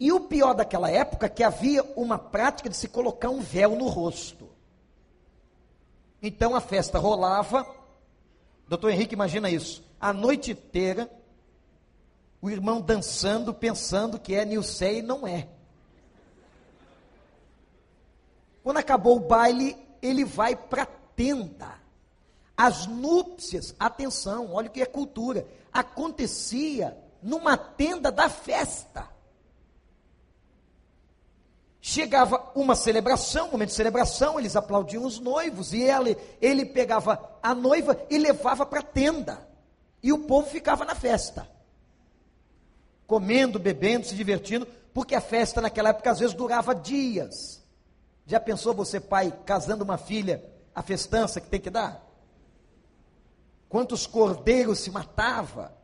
E 0.00 0.10
o 0.10 0.20
pior 0.20 0.54
daquela 0.54 0.90
época 0.90 1.26
é 1.26 1.28
que 1.28 1.44
havia 1.44 1.82
uma 1.94 2.18
prática 2.18 2.68
de 2.68 2.76
se 2.76 2.88
colocar 2.88 3.28
um 3.28 3.40
véu 3.40 3.76
no 3.76 3.86
rosto. 3.86 4.48
Então 6.22 6.56
a 6.56 6.60
festa 6.60 6.98
rolava, 6.98 7.66
doutor 8.66 8.90
Henrique, 8.90 9.14
imagina 9.14 9.50
isso, 9.50 9.84
a 10.00 10.12
noite 10.12 10.52
inteira, 10.52 11.10
o 12.40 12.50
irmão 12.50 12.80
dançando, 12.80 13.52
pensando 13.52 14.18
que 14.18 14.34
é 14.34 14.44
Nilcé 14.44 14.94
e 14.94 15.02
não 15.02 15.26
é. 15.26 15.48
Quando 18.62 18.78
acabou 18.78 19.16
o 19.16 19.20
baile, 19.20 19.76
ele 20.02 20.24
vai 20.24 20.56
para 20.56 20.82
a 20.82 20.86
tenda. 20.86 21.85
As 22.56 22.86
núpcias, 22.86 23.74
atenção, 23.78 24.52
olha 24.52 24.68
o 24.68 24.70
que 24.70 24.80
é 24.80 24.86
cultura, 24.86 25.46
acontecia 25.72 26.96
numa 27.22 27.56
tenda 27.56 28.10
da 28.10 28.30
festa. 28.30 29.08
Chegava 31.80 32.50
uma 32.54 32.74
celebração, 32.74 33.48
um 33.48 33.52
momento 33.52 33.68
de 33.68 33.74
celebração, 33.74 34.38
eles 34.38 34.56
aplaudiam 34.56 35.04
os 35.04 35.20
noivos, 35.20 35.72
e 35.72 35.82
ele, 35.82 36.16
ele 36.40 36.64
pegava 36.64 37.38
a 37.42 37.54
noiva 37.54 38.00
e 38.08 38.16
levava 38.16 38.64
para 38.64 38.80
a 38.80 38.82
tenda. 38.82 39.46
E 40.02 40.12
o 40.12 40.20
povo 40.20 40.48
ficava 40.48 40.84
na 40.84 40.94
festa. 40.94 41.48
Comendo, 43.06 43.58
bebendo, 43.58 44.06
se 44.06 44.14
divertindo, 44.14 44.66
porque 44.94 45.14
a 45.14 45.20
festa 45.20 45.60
naquela 45.60 45.90
época 45.90 46.10
às 46.10 46.18
vezes 46.18 46.34
durava 46.34 46.74
dias. 46.74 47.62
Já 48.26 48.40
pensou 48.40 48.74
você, 48.74 48.98
pai, 48.98 49.32
casando 49.44 49.84
uma 49.84 49.98
filha, 49.98 50.42
a 50.74 50.82
festança 50.82 51.40
que 51.40 51.48
tem 51.48 51.60
que 51.60 51.70
dar? 51.70 52.05
Quantos 53.68 54.06
cordeiros 54.06 54.80
se 54.80 54.90
matava? 54.90 55.76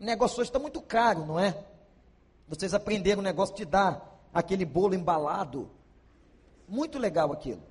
O 0.00 0.04
negócio 0.04 0.40
hoje 0.40 0.48
está 0.48 0.58
muito 0.58 0.80
caro, 0.80 1.26
não 1.26 1.38
é? 1.38 1.64
Vocês 2.46 2.72
aprenderam 2.72 3.20
o 3.20 3.24
negócio 3.24 3.54
de 3.54 3.64
dar 3.64 4.20
aquele 4.32 4.64
bolo 4.64 4.94
embalado. 4.94 5.70
Muito 6.66 6.98
legal 6.98 7.32
aquilo. 7.32 7.62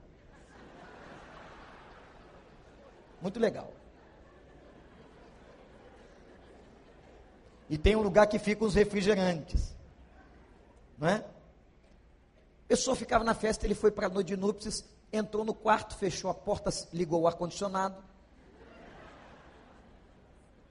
Muito 3.21 3.39
legal. 3.39 3.71
E 7.69 7.77
tem 7.77 7.95
um 7.95 8.01
lugar 8.01 8.27
que 8.27 8.39
ficam 8.39 8.67
os 8.67 8.75
refrigerantes. 8.75 9.75
Não 10.97 11.07
é? 11.07 11.15
A 11.15 12.67
pessoa 12.67 12.95
ficava 12.95 13.23
na 13.23 13.33
festa, 13.33 13.65
ele 13.65 13.75
foi 13.75 13.91
para 13.91 14.07
a 14.07 14.09
noite 14.09 14.27
de 14.27 14.37
núpcias, 14.37 14.85
entrou 15.11 15.43
no 15.43 15.53
quarto, 15.53 15.95
fechou 15.95 16.29
a 16.29 16.33
porta, 16.33 16.69
ligou 16.93 17.21
o 17.21 17.27
ar-condicionado, 17.27 18.03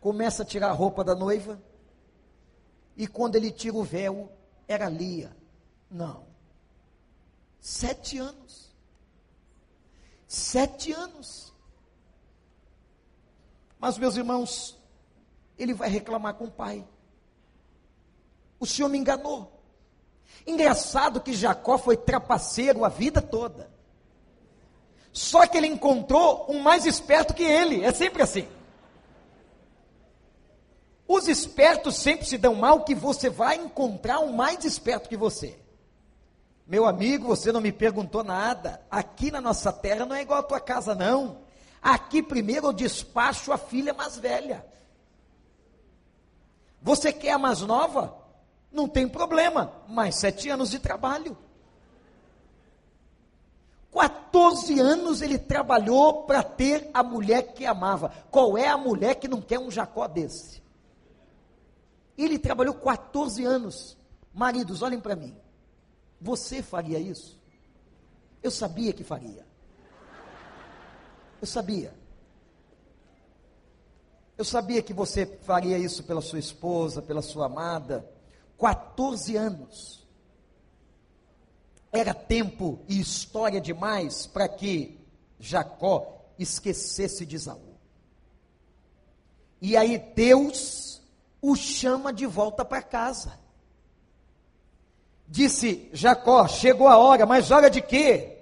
começa 0.06 0.44
a 0.44 0.46
tirar 0.46 0.68
a 0.68 0.72
roupa 0.72 1.02
da 1.02 1.16
noiva, 1.16 1.60
e 2.96 3.08
quando 3.08 3.34
ele 3.34 3.50
tira 3.50 3.76
o 3.76 3.82
véu, 3.82 4.30
era 4.68 4.88
Lia. 4.88 5.36
Não. 5.90 6.22
Sete 7.60 8.16
anos. 8.16 8.72
Sete 10.28 10.92
anos. 10.92 11.52
Mas, 13.80 13.98
meus 13.98 14.16
irmãos, 14.16 14.80
ele 15.58 15.74
vai 15.74 15.88
reclamar 15.88 16.34
com 16.34 16.44
o 16.44 16.52
pai. 16.52 16.86
O 18.60 18.64
senhor 18.64 18.88
me 18.88 18.98
enganou. 18.98 19.60
Engraçado 20.46 21.20
que 21.20 21.34
Jacó 21.34 21.78
foi 21.78 21.96
trapaceiro 21.96 22.84
a 22.84 22.88
vida 22.88 23.20
toda. 23.20 23.68
Só 25.12 25.48
que 25.48 25.58
ele 25.58 25.66
encontrou 25.66 26.46
um 26.48 26.60
mais 26.60 26.86
esperto 26.86 27.34
que 27.34 27.42
ele. 27.42 27.82
É 27.84 27.92
sempre 27.92 28.22
assim. 28.22 28.46
Os 31.08 31.28
espertos 31.28 31.96
sempre 31.96 32.26
se 32.26 32.36
dão 32.36 32.54
mal 32.54 32.84
que 32.84 32.94
você 32.94 33.30
vai 33.30 33.56
encontrar 33.56 34.20
um 34.20 34.32
mais 34.32 34.64
esperto 34.64 35.08
que 35.08 35.16
você. 35.16 35.58
Meu 36.66 36.84
amigo, 36.84 37.28
você 37.28 37.52
não 37.52 37.60
me 37.60 37.70
perguntou 37.70 38.24
nada. 38.24 38.82
Aqui 38.90 39.30
na 39.30 39.40
nossa 39.40 39.72
terra 39.72 40.04
não 40.04 40.16
é 40.16 40.22
igual 40.22 40.40
a 40.40 40.42
tua 40.42 40.60
casa, 40.60 40.94
não. 40.94 41.38
Aqui 41.80 42.22
primeiro 42.22 42.66
eu 42.66 42.72
despacho 42.72 43.52
a 43.52 43.58
filha 43.58 43.94
mais 43.94 44.16
velha. 44.16 44.66
Você 46.82 47.12
quer 47.12 47.32
a 47.32 47.38
mais 47.38 47.60
nova? 47.60 48.16
Não 48.72 48.88
tem 48.88 49.08
problema. 49.08 49.72
Mais 49.88 50.16
sete 50.16 50.48
anos 50.48 50.70
de 50.70 50.80
trabalho. 50.80 51.38
14 54.36 54.78
anos 54.78 55.22
ele 55.22 55.38
trabalhou 55.38 56.24
para 56.24 56.42
ter 56.42 56.90
a 56.92 57.02
mulher 57.02 57.54
que 57.54 57.64
amava. 57.64 58.12
Qual 58.30 58.58
é 58.58 58.68
a 58.68 58.76
mulher 58.76 59.14
que 59.14 59.26
não 59.26 59.40
quer 59.40 59.58
um 59.58 59.70
Jacó 59.70 60.06
desse? 60.06 60.62
Ele 62.16 62.38
trabalhou 62.38 62.74
14 62.74 63.44
anos. 63.44 63.96
Maridos, 64.32 64.82
olhem 64.82 65.00
para 65.00 65.16
mim. 65.16 65.36
Você 66.20 66.62
faria 66.62 66.98
isso? 66.98 67.38
Eu 68.42 68.50
sabia 68.50 68.92
que 68.92 69.04
faria. 69.04 69.46
Eu 71.40 71.46
sabia. 71.46 71.94
Eu 74.36 74.44
sabia 74.44 74.82
que 74.82 74.92
você 74.92 75.26
faria 75.42 75.78
isso 75.78 76.04
pela 76.04 76.20
sua 76.20 76.38
esposa, 76.38 77.00
pela 77.00 77.22
sua 77.22 77.46
amada. 77.46 78.08
14 78.58 79.36
anos. 79.36 80.06
Era 81.90 82.12
tempo 82.12 82.80
e 82.88 83.00
história 83.00 83.60
demais 83.60 84.26
para 84.26 84.48
que 84.48 85.00
Jacó 85.38 86.26
esquecesse 86.38 87.24
de 87.24 87.36
Isaú. 87.36 87.76
E 89.60 89.76
aí 89.76 89.98
Deus 90.14 90.95
o 91.48 91.54
chama 91.54 92.12
de 92.12 92.26
volta 92.26 92.64
para 92.64 92.82
casa. 92.82 93.38
Disse 95.28 95.88
Jacó: 95.92 96.48
chegou 96.48 96.88
a 96.88 96.96
hora, 96.98 97.24
mas 97.24 97.52
hora 97.52 97.70
de 97.70 97.80
quê? 97.80 98.38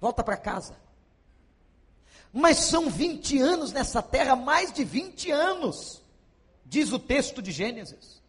Volta 0.00 0.22
para 0.22 0.36
casa. 0.36 0.76
Mas 2.32 2.58
são 2.58 2.88
20 2.88 3.40
anos 3.40 3.72
nessa 3.72 4.00
terra, 4.00 4.36
mais 4.36 4.72
de 4.72 4.84
20 4.84 5.32
anos, 5.32 6.00
diz 6.64 6.92
o 6.92 7.00
texto 7.00 7.42
de 7.42 7.50
Gênesis. 7.50 8.22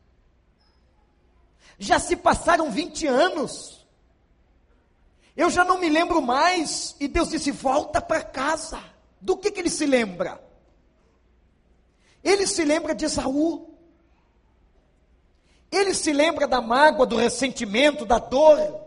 Já 1.78 1.99
se 1.99 2.15
passaram 2.15 2.72
20 2.72 3.05
anos. 3.05 3.86
Eu 5.38 5.51
já 5.51 5.63
não 5.63 5.80
me 5.80 5.89
lembro 5.89 6.24
mais. 6.24 6.95
E 6.99 7.07
Deus 7.07 7.30
disse: 7.30 7.51
volta 7.51 8.01
para 8.01 8.24
casa. 8.24 8.82
Do 9.22 9.38
que, 9.38 9.51
que 9.51 9.59
ele 9.59 9.70
se 9.70 9.86
lembra? 9.86 10.49
Ele 12.24 12.45
se 12.45 12.63
lembra 12.63 12.93
de 12.93 13.05
Esaú. 13.05 13.70
Ele 15.72 15.93
se 15.93 16.11
lembra 16.11 16.47
da 16.47 16.61
mágoa, 16.61 17.05
do 17.05 17.15
ressentimento, 17.15 18.05
da 18.05 18.17
dor. 18.17 18.82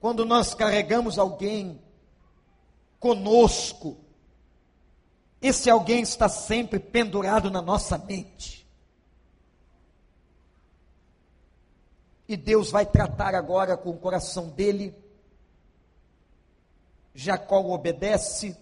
Quando 0.00 0.24
nós 0.24 0.54
carregamos 0.54 1.18
alguém 1.18 1.82
conosco, 3.00 3.98
esse 5.40 5.68
alguém 5.68 6.02
está 6.02 6.28
sempre 6.28 6.78
pendurado 6.78 7.50
na 7.50 7.60
nossa 7.60 7.98
mente. 7.98 8.64
E 12.26 12.36
Deus 12.36 12.70
vai 12.70 12.86
tratar 12.86 13.34
agora 13.34 13.76
com 13.76 13.90
o 13.90 13.98
coração 13.98 14.48
dele. 14.48 14.94
Jacó 17.14 17.60
obedece. 17.60 18.56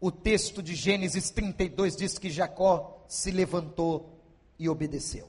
O 0.00 0.10
texto 0.10 0.62
de 0.62 0.74
Gênesis 0.74 1.30
32 1.30 1.96
diz 1.96 2.18
que 2.18 2.30
Jacó 2.30 3.04
se 3.08 3.30
levantou 3.30 4.20
e 4.58 4.68
obedeceu. 4.68 5.28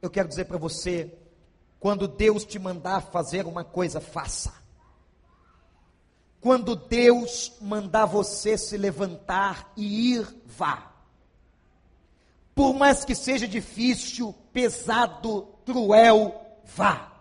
Eu 0.00 0.10
quero 0.10 0.28
dizer 0.28 0.44
para 0.44 0.58
você, 0.58 1.12
quando 1.80 2.06
Deus 2.06 2.44
te 2.44 2.58
mandar 2.58 3.00
fazer 3.00 3.46
uma 3.46 3.64
coisa, 3.64 4.00
faça. 4.00 4.54
Quando 6.40 6.76
Deus 6.76 7.52
mandar 7.60 8.04
você 8.06 8.58
se 8.58 8.76
levantar 8.76 9.72
e 9.76 10.12
ir, 10.12 10.36
vá. 10.44 10.92
Por 12.54 12.74
mais 12.74 13.04
que 13.04 13.14
seja 13.14 13.48
difícil, 13.48 14.34
pesado, 14.52 15.48
cruel, 15.64 16.40
vá. 16.64 17.12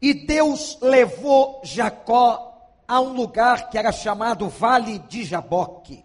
E 0.00 0.14
Deus 0.14 0.78
levou 0.80 1.60
Jacó 1.62 2.49
a 2.90 3.00
um 3.00 3.12
lugar 3.12 3.70
que 3.70 3.78
era 3.78 3.92
chamado 3.92 4.48
Vale 4.48 4.98
de 4.98 5.22
Jaboque. 5.22 6.04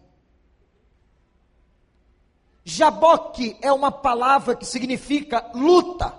Jaboque 2.63 3.57
é 3.59 3.73
uma 3.73 3.91
palavra 3.91 4.55
que 4.55 4.67
significa 4.67 5.49
luta. 5.55 6.15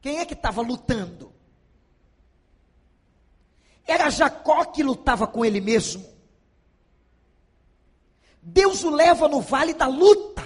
Quem 0.00 0.18
é 0.18 0.26
que 0.26 0.34
estava 0.34 0.62
lutando? 0.62 1.32
Era 3.86 4.10
Jacó 4.10 4.64
que 4.64 4.82
lutava 4.82 5.28
com 5.28 5.44
ele 5.44 5.60
mesmo. 5.60 6.04
Deus 8.42 8.82
o 8.82 8.90
leva 8.90 9.28
no 9.28 9.40
vale 9.40 9.74
da 9.74 9.86
luta. 9.86 10.44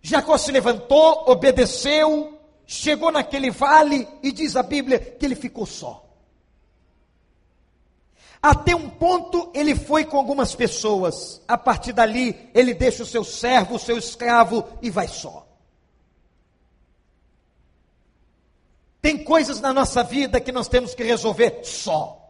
Jacó 0.00 0.38
se 0.38 0.50
levantou, 0.50 1.30
obedeceu, 1.30 2.40
chegou 2.64 3.12
naquele 3.12 3.50
vale 3.50 4.08
e 4.22 4.32
diz 4.32 4.56
a 4.56 4.62
Bíblia 4.62 4.98
que 4.98 5.26
ele 5.26 5.34
ficou 5.34 5.66
só. 5.66 6.05
Até 8.46 8.76
um 8.76 8.88
ponto 8.88 9.50
ele 9.52 9.74
foi 9.74 10.04
com 10.04 10.16
algumas 10.16 10.54
pessoas. 10.54 11.42
A 11.48 11.58
partir 11.58 11.92
dali, 11.92 12.48
ele 12.54 12.72
deixa 12.72 13.02
o 13.02 13.06
seu 13.06 13.24
servo, 13.24 13.74
o 13.74 13.78
seu 13.78 13.98
escravo 13.98 14.64
e 14.80 14.88
vai 14.88 15.08
só. 15.08 15.44
Tem 19.02 19.24
coisas 19.24 19.60
na 19.60 19.72
nossa 19.72 20.04
vida 20.04 20.40
que 20.40 20.52
nós 20.52 20.68
temos 20.68 20.94
que 20.94 21.02
resolver 21.02 21.64
só. 21.64 22.24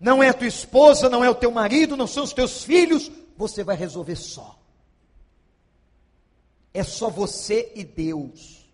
Não 0.00 0.20
é 0.20 0.30
a 0.30 0.34
tua 0.34 0.48
esposa, 0.48 1.08
não 1.08 1.22
é 1.22 1.30
o 1.30 1.34
teu 1.36 1.52
marido, 1.52 1.96
não 1.96 2.08
são 2.08 2.24
os 2.24 2.32
teus 2.32 2.64
filhos, 2.64 3.12
você 3.36 3.62
vai 3.62 3.76
resolver 3.76 4.16
só. 4.16 4.58
É 6.74 6.82
só 6.82 7.08
você 7.08 7.70
e 7.76 7.84
Deus. 7.84 8.68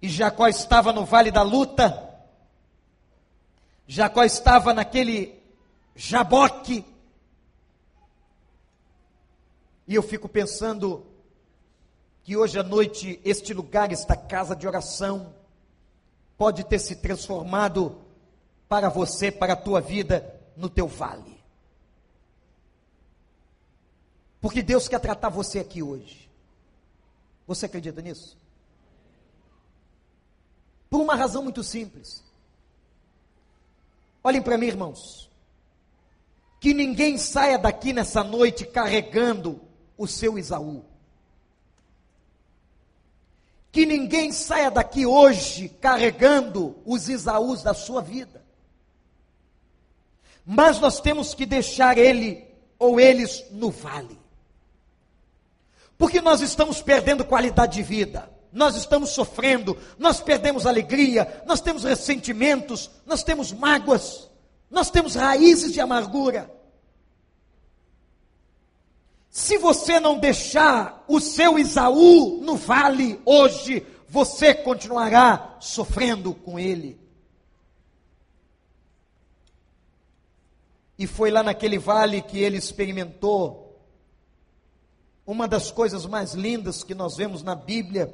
E 0.00 0.08
Jacó 0.08 0.48
estava 0.48 0.94
no 0.94 1.04
vale 1.04 1.30
da 1.30 1.42
luta, 1.42 2.09
Jacó 3.90 4.22
estava 4.22 4.72
naquele 4.72 5.42
jaboque. 5.96 6.86
E 9.84 9.96
eu 9.96 10.00
fico 10.00 10.28
pensando 10.28 11.04
que 12.22 12.36
hoje 12.36 12.56
à 12.56 12.62
noite 12.62 13.20
este 13.24 13.52
lugar, 13.52 13.90
esta 13.90 14.14
casa 14.14 14.54
de 14.54 14.64
oração, 14.64 15.34
pode 16.38 16.62
ter 16.62 16.78
se 16.78 16.94
transformado 16.94 18.00
para 18.68 18.88
você, 18.88 19.28
para 19.28 19.54
a 19.54 19.56
tua 19.56 19.80
vida, 19.80 20.40
no 20.56 20.70
teu 20.70 20.86
vale. 20.86 21.42
Porque 24.40 24.62
Deus 24.62 24.86
quer 24.86 25.00
tratar 25.00 25.30
você 25.30 25.58
aqui 25.58 25.82
hoje. 25.82 26.30
Você 27.44 27.66
acredita 27.66 28.00
nisso? 28.00 28.38
Por 30.88 31.00
uma 31.00 31.16
razão 31.16 31.42
muito 31.42 31.64
simples. 31.64 32.29
Olhem 34.22 34.42
para 34.42 34.58
mim, 34.58 34.66
irmãos. 34.66 35.30
Que 36.58 36.74
ninguém 36.74 37.16
saia 37.16 37.58
daqui 37.58 37.92
nessa 37.92 38.22
noite 38.22 38.66
carregando 38.66 39.60
o 39.96 40.06
seu 40.06 40.38
Isaú. 40.38 40.84
Que 43.72 43.86
ninguém 43.86 44.32
saia 44.32 44.70
daqui 44.70 45.06
hoje 45.06 45.68
carregando 45.68 46.76
os 46.84 47.08
Isaús 47.08 47.62
da 47.62 47.72
sua 47.72 48.02
vida. 48.02 48.44
Mas 50.44 50.78
nós 50.80 51.00
temos 51.00 51.32
que 51.32 51.46
deixar 51.46 51.96
ele 51.96 52.46
ou 52.78 52.98
eles 52.98 53.44
no 53.50 53.70
vale. 53.70 54.18
Porque 55.96 56.20
nós 56.20 56.40
estamos 56.40 56.82
perdendo 56.82 57.24
qualidade 57.24 57.74
de 57.74 57.82
vida 57.82 58.39
nós 58.52 58.74
estamos 58.76 59.10
sofrendo, 59.10 59.76
nós 59.98 60.20
perdemos 60.20 60.66
alegria, 60.66 61.42
nós 61.46 61.60
temos 61.60 61.84
ressentimentos, 61.84 62.90
nós 63.06 63.22
temos 63.22 63.52
mágoas, 63.52 64.28
nós 64.70 64.90
temos 64.90 65.14
raízes 65.14 65.72
de 65.72 65.80
amargura. 65.80 66.50
Se 69.30 69.56
você 69.58 70.00
não 70.00 70.18
deixar 70.18 71.04
o 71.06 71.20
seu 71.20 71.58
Isaú 71.58 72.40
no 72.42 72.56
vale 72.56 73.20
hoje, 73.24 73.86
você 74.08 74.52
continuará 74.52 75.56
sofrendo 75.60 76.34
com 76.34 76.58
ele. 76.58 76.98
E 80.98 81.06
foi 81.06 81.30
lá 81.30 81.42
naquele 81.42 81.78
vale 81.78 82.20
que 82.20 82.40
ele 82.40 82.58
experimentou 82.58 83.80
uma 85.24 85.46
das 85.46 85.70
coisas 85.70 86.04
mais 86.04 86.34
lindas 86.34 86.82
que 86.82 86.94
nós 86.94 87.16
vemos 87.16 87.42
na 87.42 87.54
Bíblia 87.54 88.12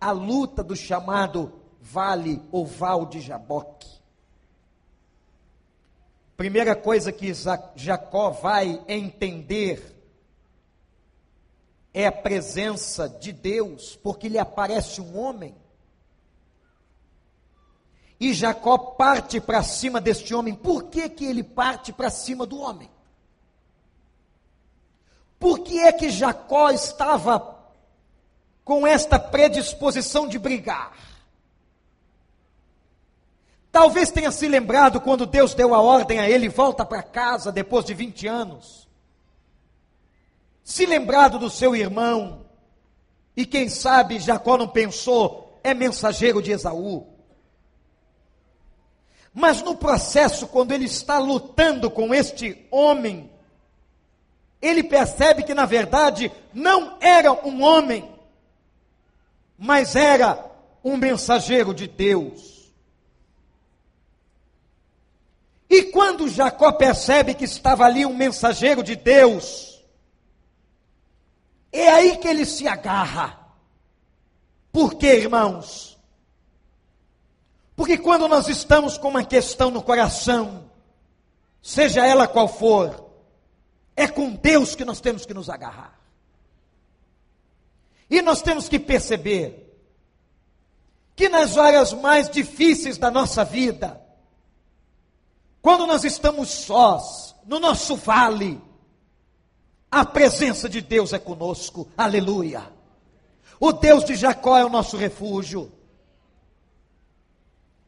a 0.00 0.10
luta 0.10 0.62
do 0.62 0.76
chamado 0.76 1.52
Vale 1.80 2.42
ou 2.50 2.66
Val 2.66 3.06
de 3.06 3.20
Jaboque. 3.20 3.88
Primeira 6.36 6.76
coisa 6.76 7.12
que 7.12 7.32
Jacó 7.74 8.30
vai 8.30 8.82
entender 8.86 9.94
é 11.94 12.06
a 12.06 12.12
presença 12.12 13.08
de 13.08 13.32
Deus, 13.32 13.96
porque 14.02 14.28
lhe 14.28 14.38
aparece 14.38 15.00
um 15.00 15.18
homem. 15.18 15.54
E 18.20 18.34
Jacó 18.34 18.76
parte 18.76 19.40
para 19.40 19.62
cima 19.62 19.98
deste 19.98 20.34
homem. 20.34 20.54
Por 20.54 20.84
que, 20.84 21.08
que 21.08 21.24
ele 21.24 21.42
parte 21.42 21.92
para 21.92 22.10
cima 22.10 22.44
do 22.44 22.58
homem? 22.58 22.90
Por 25.38 25.60
que 25.60 25.78
é 25.78 25.92
que 25.92 26.10
Jacó 26.10 26.70
estava 26.70 27.55
com 28.66 28.84
esta 28.84 29.16
predisposição 29.16 30.26
de 30.26 30.40
brigar. 30.40 30.92
Talvez 33.70 34.10
tenha 34.10 34.32
se 34.32 34.48
lembrado 34.48 35.00
quando 35.00 35.24
Deus 35.24 35.54
deu 35.54 35.72
a 35.72 35.80
ordem 35.80 36.18
a 36.18 36.28
ele, 36.28 36.48
volta 36.48 36.84
para 36.84 37.00
casa 37.00 37.52
depois 37.52 37.84
de 37.84 37.94
20 37.94 38.26
anos. 38.26 38.88
Se 40.64 40.84
lembrado 40.84 41.38
do 41.38 41.48
seu 41.48 41.76
irmão, 41.76 42.44
e 43.36 43.46
quem 43.46 43.68
sabe 43.68 44.18
Jacó 44.18 44.58
não 44.58 44.66
pensou, 44.66 45.60
é 45.62 45.72
mensageiro 45.72 46.42
de 46.42 46.50
Esaú. 46.50 47.06
Mas 49.32 49.62
no 49.62 49.76
processo, 49.76 50.48
quando 50.48 50.72
ele 50.72 50.86
está 50.86 51.20
lutando 51.20 51.88
com 51.88 52.12
este 52.12 52.66
homem, 52.68 53.30
ele 54.60 54.82
percebe 54.82 55.44
que 55.44 55.54
na 55.54 55.66
verdade 55.66 56.32
não 56.52 56.96
era 57.00 57.32
um 57.32 57.62
homem, 57.62 58.15
mas 59.58 59.96
era 59.96 60.44
um 60.82 60.96
mensageiro 60.96 61.74
de 61.74 61.86
Deus. 61.86 62.72
E 65.68 65.84
quando 65.84 66.28
Jacó 66.28 66.72
percebe 66.72 67.34
que 67.34 67.44
estava 67.44 67.84
ali 67.84 68.06
um 68.06 68.14
mensageiro 68.14 68.82
de 68.82 68.94
Deus, 68.94 69.84
é 71.72 71.88
aí 71.88 72.16
que 72.18 72.28
ele 72.28 72.46
se 72.46 72.68
agarra. 72.68 73.38
Por 74.72 74.94
quê, 74.94 75.16
irmãos? 75.16 75.98
Porque 77.74 77.98
quando 77.98 78.28
nós 78.28 78.48
estamos 78.48 78.96
com 78.96 79.08
uma 79.08 79.24
questão 79.24 79.70
no 79.70 79.82
coração, 79.82 80.70
seja 81.60 82.06
ela 82.06 82.28
qual 82.28 82.48
for, 82.48 83.10
é 83.96 84.06
com 84.06 84.30
Deus 84.30 84.74
que 84.74 84.84
nós 84.84 85.00
temos 85.00 85.26
que 85.26 85.34
nos 85.34 85.50
agarrar. 85.50 85.95
E 88.08 88.22
nós 88.22 88.42
temos 88.42 88.68
que 88.68 88.78
perceber 88.78 89.66
que 91.14 91.28
nas 91.28 91.56
horas 91.56 91.92
mais 91.92 92.28
difíceis 92.28 92.98
da 92.98 93.10
nossa 93.10 93.44
vida, 93.44 94.00
quando 95.62 95.86
nós 95.86 96.04
estamos 96.04 96.50
sós, 96.50 97.34
no 97.44 97.58
nosso 97.58 97.96
vale, 97.96 98.60
a 99.90 100.04
presença 100.04 100.68
de 100.68 100.80
Deus 100.80 101.12
é 101.12 101.18
conosco, 101.18 101.88
aleluia. 101.96 102.70
O 103.58 103.72
Deus 103.72 104.04
de 104.04 104.14
Jacó 104.14 104.58
é 104.58 104.64
o 104.64 104.68
nosso 104.68 104.96
refúgio. 104.96 105.72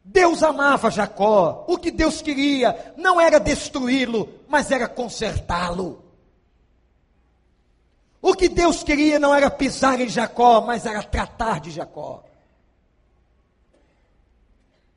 Deus 0.03 0.43
amava 0.43 0.91
Jacó. 0.91 1.67
O 1.69 1.77
que 1.77 1.91
Deus 1.91 2.23
queria 2.23 2.95
não 2.97 3.21
era 3.21 3.39
destruí-lo, 3.39 4.29
mas 4.49 4.71
era 4.71 4.89
consertá-lo. 4.89 6.03
O 8.21 8.35
que 8.35 8.49
Deus 8.49 8.83
queria 8.83 9.19
não 9.19 9.35
era 9.35 9.51
pisar 9.51 10.01
em 10.01 10.09
Jacó, 10.09 10.61
mas 10.61 10.87
era 10.87 11.03
tratar 11.03 11.61
de 11.61 11.71
Jacó. 11.71 12.25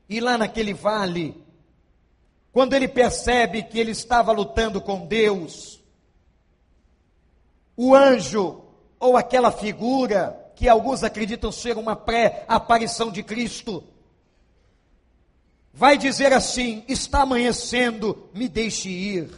E 0.08 0.20
lá 0.20 0.36
naquele 0.36 0.74
vale, 0.74 1.42
quando 2.52 2.74
ele 2.74 2.88
percebe 2.88 3.62
que 3.62 3.78
ele 3.78 3.92
estava 3.92 4.32
lutando 4.32 4.80
com 4.80 5.06
Deus, 5.06 5.80
o 7.76 7.94
anjo, 7.94 8.62
ou 8.98 9.16
aquela 9.16 9.50
figura, 9.50 10.38
que 10.54 10.68
alguns 10.68 11.02
acreditam 11.02 11.50
ser 11.50 11.78
uma 11.78 11.96
pré-aparição 11.96 13.10
de 13.10 13.22
Cristo, 13.22 13.82
vai 15.72 15.96
dizer 15.96 16.32
assim: 16.32 16.84
está 16.86 17.22
amanhecendo, 17.22 18.28
me 18.34 18.48
deixe 18.48 18.88
ir. 18.88 19.30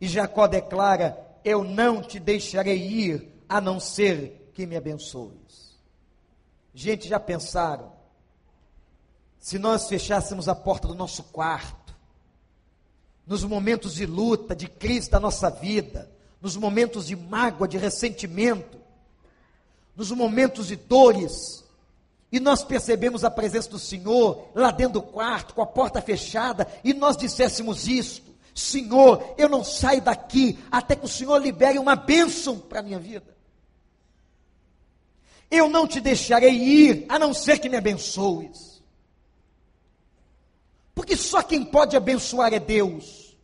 E 0.00 0.08
Jacó 0.08 0.46
declara: 0.46 1.25
Eu 1.46 1.62
não 1.62 2.02
te 2.02 2.18
deixarei 2.18 2.76
ir, 2.76 3.32
a 3.48 3.60
não 3.60 3.78
ser 3.78 4.50
que 4.52 4.66
me 4.66 4.76
abençoes. 4.76 5.78
Gente, 6.74 7.06
já 7.06 7.20
pensaram? 7.20 7.92
Se 9.38 9.56
nós 9.56 9.86
fechássemos 9.86 10.48
a 10.48 10.56
porta 10.56 10.88
do 10.88 10.94
nosso 10.96 11.22
quarto, 11.22 11.94
nos 13.24 13.44
momentos 13.44 13.94
de 13.94 14.04
luta, 14.06 14.56
de 14.56 14.66
crise 14.66 15.08
da 15.08 15.20
nossa 15.20 15.48
vida, 15.48 16.10
nos 16.40 16.56
momentos 16.56 17.06
de 17.06 17.14
mágoa, 17.14 17.68
de 17.68 17.78
ressentimento, 17.78 18.80
nos 19.94 20.10
momentos 20.10 20.66
de 20.66 20.74
dores, 20.74 21.64
e 22.32 22.40
nós 22.40 22.64
percebemos 22.64 23.22
a 23.22 23.30
presença 23.30 23.70
do 23.70 23.78
Senhor 23.78 24.48
lá 24.52 24.72
dentro 24.72 24.94
do 24.94 25.02
quarto, 25.02 25.54
com 25.54 25.62
a 25.62 25.66
porta 25.66 26.02
fechada, 26.02 26.66
e 26.82 26.92
nós 26.92 27.16
disséssemos 27.16 27.86
isto: 27.86 28.25
Senhor, 28.56 29.34
eu 29.36 29.50
não 29.50 29.62
saio 29.62 30.00
daqui 30.00 30.58
até 30.70 30.96
que 30.96 31.04
o 31.04 31.08
Senhor 31.08 31.36
libere 31.36 31.78
uma 31.78 31.94
bênção 31.94 32.58
para 32.58 32.80
a 32.80 32.82
minha 32.82 32.98
vida. 32.98 33.36
Eu 35.50 35.68
não 35.68 35.86
te 35.86 36.00
deixarei 36.00 36.54
ir, 36.54 37.06
a 37.06 37.18
não 37.18 37.34
ser 37.34 37.58
que 37.58 37.68
me 37.68 37.76
abençoes. 37.76 38.82
Porque 40.94 41.16
só 41.18 41.42
quem 41.42 41.66
pode 41.66 41.98
abençoar 41.98 42.54
é 42.54 42.58
Deus. 42.58 43.36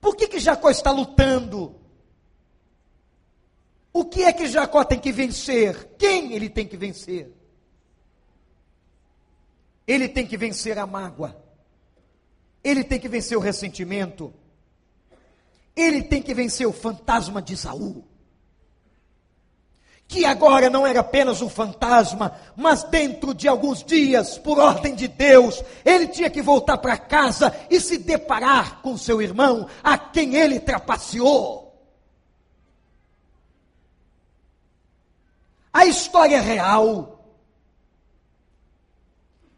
Por 0.00 0.16
que, 0.16 0.26
que 0.26 0.40
Jacó 0.40 0.68
está 0.68 0.90
lutando? 0.90 1.80
O 3.92 4.04
que 4.04 4.24
é 4.24 4.32
que 4.32 4.48
Jacó 4.48 4.82
tem 4.82 4.98
que 4.98 5.12
vencer? 5.12 5.94
Quem 5.96 6.32
ele 6.32 6.50
tem 6.50 6.66
que 6.66 6.76
vencer? 6.76 7.32
Ele 9.86 10.08
tem 10.08 10.26
que 10.26 10.36
vencer 10.36 10.76
a 10.76 10.86
mágoa. 10.86 11.47
Ele 12.68 12.84
tem 12.84 13.00
que 13.00 13.08
vencer 13.08 13.36
o 13.36 13.40
ressentimento. 13.40 14.30
Ele 15.74 16.02
tem 16.02 16.20
que 16.20 16.34
vencer 16.34 16.66
o 16.66 16.72
fantasma 16.72 17.40
de 17.40 17.56
Saul. 17.56 18.04
Que 20.06 20.26
agora 20.26 20.68
não 20.68 20.86
era 20.86 21.00
apenas 21.00 21.40
um 21.40 21.48
fantasma, 21.48 22.38
mas 22.54 22.82
dentro 22.84 23.32
de 23.32 23.48
alguns 23.48 23.82
dias, 23.82 24.36
por 24.36 24.58
ordem 24.58 24.94
de 24.94 25.08
Deus, 25.08 25.64
ele 25.82 26.08
tinha 26.08 26.28
que 26.28 26.42
voltar 26.42 26.76
para 26.76 26.98
casa 26.98 27.56
e 27.70 27.80
se 27.80 27.96
deparar 27.96 28.82
com 28.82 28.98
seu 28.98 29.22
irmão, 29.22 29.66
a 29.82 29.96
quem 29.96 30.34
ele 30.34 30.60
trapaceou. 30.60 31.74
A 35.72 35.86
história 35.86 36.36
é 36.36 36.40
real. 36.40 37.32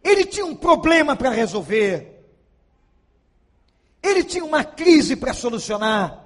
Ele 0.02 0.24
tinha 0.26 0.46
um 0.46 0.54
problema 0.54 1.16
para 1.16 1.30
resolver. 1.30 2.09
Ele 4.02 4.24
tinha 4.24 4.44
uma 4.44 4.64
crise 4.64 5.16
para 5.16 5.32
solucionar. 5.32 6.24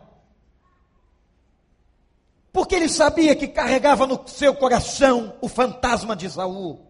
Porque 2.53 2.75
ele 2.75 2.89
sabia 2.89 3.35
que 3.35 3.49
carregava 3.49 4.07
no 4.07 4.27
seu 4.29 4.55
coração 4.55 5.37
o 5.41 5.49
fantasma 5.49 6.15
de 6.15 6.31
Saul. 6.31 6.87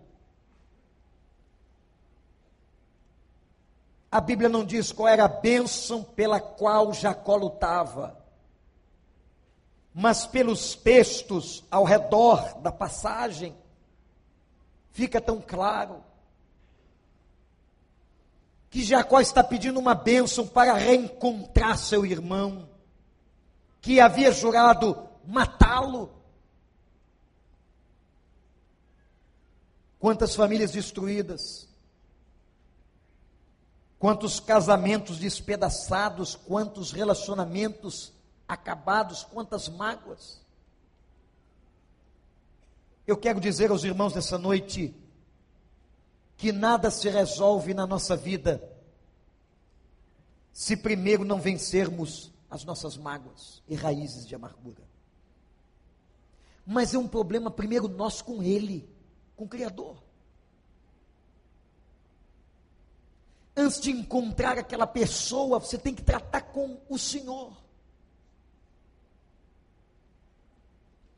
A 4.11 4.20
Bíblia 4.20 4.49
não 4.49 4.64
diz 4.64 4.93
qual 4.93 5.09
era 5.09 5.24
a 5.24 5.28
bênção 5.28 6.03
pela 6.03 6.39
qual 6.39 6.93
Jacó 6.93 7.37
lutava 7.37 8.24
mas 9.95 10.26
pelos 10.26 10.74
textos 10.74 11.62
ao 11.70 11.85
redor 11.85 12.59
da 12.61 12.72
passagem, 12.72 13.57
fica 14.91 15.20
tão 15.20 15.41
claro 15.41 16.03
que 18.75 18.83
Jacó 18.83 19.20
está 19.20 19.45
pedindo 19.45 19.79
uma 19.79 19.95
bênção 19.95 20.45
para 20.49 20.75
reencontrar 20.75 21.79
seu 21.79 22.05
irmão, 22.05 22.68
que 23.81 24.01
havia 24.01 24.33
jurado 24.33 25.09
matá-lo. 25.25 26.11
Quantas 29.97 30.35
famílias 30.35 30.72
destruídas, 30.72 31.68
quantos 33.97 34.41
casamentos 34.41 35.18
despedaçados, 35.18 36.35
quantos 36.35 36.91
relacionamentos 36.91 38.12
acabados, 38.49 39.22
quantas 39.22 39.68
mágoas. 39.68 40.43
Eu 43.07 43.16
quero 43.16 43.39
dizer 43.39 43.70
aos 43.70 43.85
irmãos 43.85 44.14
nessa 44.16 44.37
noite 44.37 44.93
que 46.37 46.53
nada 46.53 46.91
se 46.91 47.09
resolve 47.09 47.74
na 47.74 47.87
nossa 47.87 48.16
vida 48.16 48.70
se 50.53 50.76
primeiro 50.76 51.24
não 51.24 51.41
vencermos 51.41 52.32
as 52.49 52.64
nossas 52.64 52.97
mágoas 52.97 53.62
e 53.68 53.74
raízes 53.74 54.26
de 54.26 54.35
amargura. 54.35 54.82
Mas 56.64 56.95
é 56.95 56.99
um 56.99 57.09
problema 57.09 57.51
primeiro 57.51 57.89
nosso 57.89 58.24
com 58.24 58.43
Ele, 58.43 58.89
com 59.35 59.45
o 59.45 59.49
Criador. 59.49 60.03
Antes 63.57 63.80
de 63.80 63.91
encontrar 63.91 64.59
aquela 64.59 64.87
pessoa, 64.87 65.59
você 65.59 65.76
tem 65.76 65.95
que 65.95 66.03
tratar 66.03 66.43
com 66.43 66.80
o 66.89 66.99
Senhor. 66.99 67.64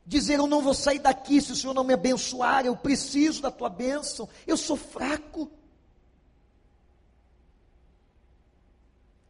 Dizer: 0.07 0.38
Eu 0.38 0.46
não 0.46 0.62
vou 0.62 0.72
sair 0.72 1.00
daqui 1.00 1.40
se 1.40 1.52
o 1.52 1.57
Senhor 1.57 1.74
não 1.74 1.84
me 1.84 1.94
abençoar, 1.94 2.64
eu 2.64 2.76
preciso 2.76 3.42
da 3.42 3.50
tua 3.50 3.68
bênção, 3.68 4.28
eu 4.46 4.57
sou 4.57 4.76
fraco. 4.76 5.50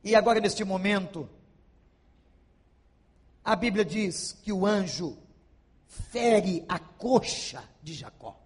E 0.05 0.15
agora, 0.15 0.39
neste 0.39 0.63
momento, 0.63 1.29
a 3.45 3.57
Bíblia 3.57 3.85
diz 3.85 4.33
que 4.33 4.53
o 4.53 4.65
anjo 4.65 5.19
fere 5.87 6.65
a 6.69 6.79
coxa 6.79 7.65
de 7.83 7.95
Jacó. 7.95 8.39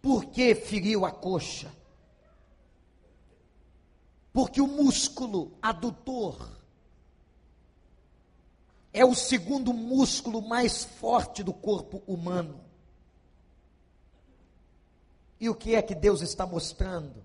Por 0.00 0.26
que 0.26 0.54
feriu 0.54 1.04
a 1.04 1.10
coxa? 1.10 1.72
Porque 4.32 4.60
o 4.60 4.68
músculo 4.68 5.56
adutor 5.60 6.56
é 8.96 9.04
o 9.04 9.14
segundo 9.14 9.74
músculo 9.74 10.40
mais 10.40 10.82
forte 10.82 11.44
do 11.44 11.52
corpo 11.52 12.02
humano. 12.06 12.64
E 15.38 15.50
o 15.50 15.54
que 15.54 15.74
é 15.74 15.82
que 15.82 15.94
Deus 15.94 16.22
está 16.22 16.46
mostrando? 16.46 17.22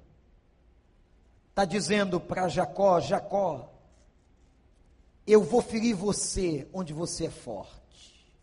Está 1.49 1.63
dizendo 1.63 2.19
para 2.19 2.49
Jacó: 2.49 2.99
Jacó, 2.99 3.71
eu 5.25 5.41
vou 5.41 5.61
ferir 5.61 5.95
você 5.95 6.67
onde 6.73 6.91
você 6.91 7.27
é 7.27 7.31
forte. 7.31 8.35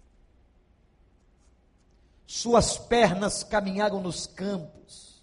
Suas 2.26 2.78
pernas 2.78 3.42
caminharam 3.44 4.00
nos 4.00 4.26
campos, 4.26 5.22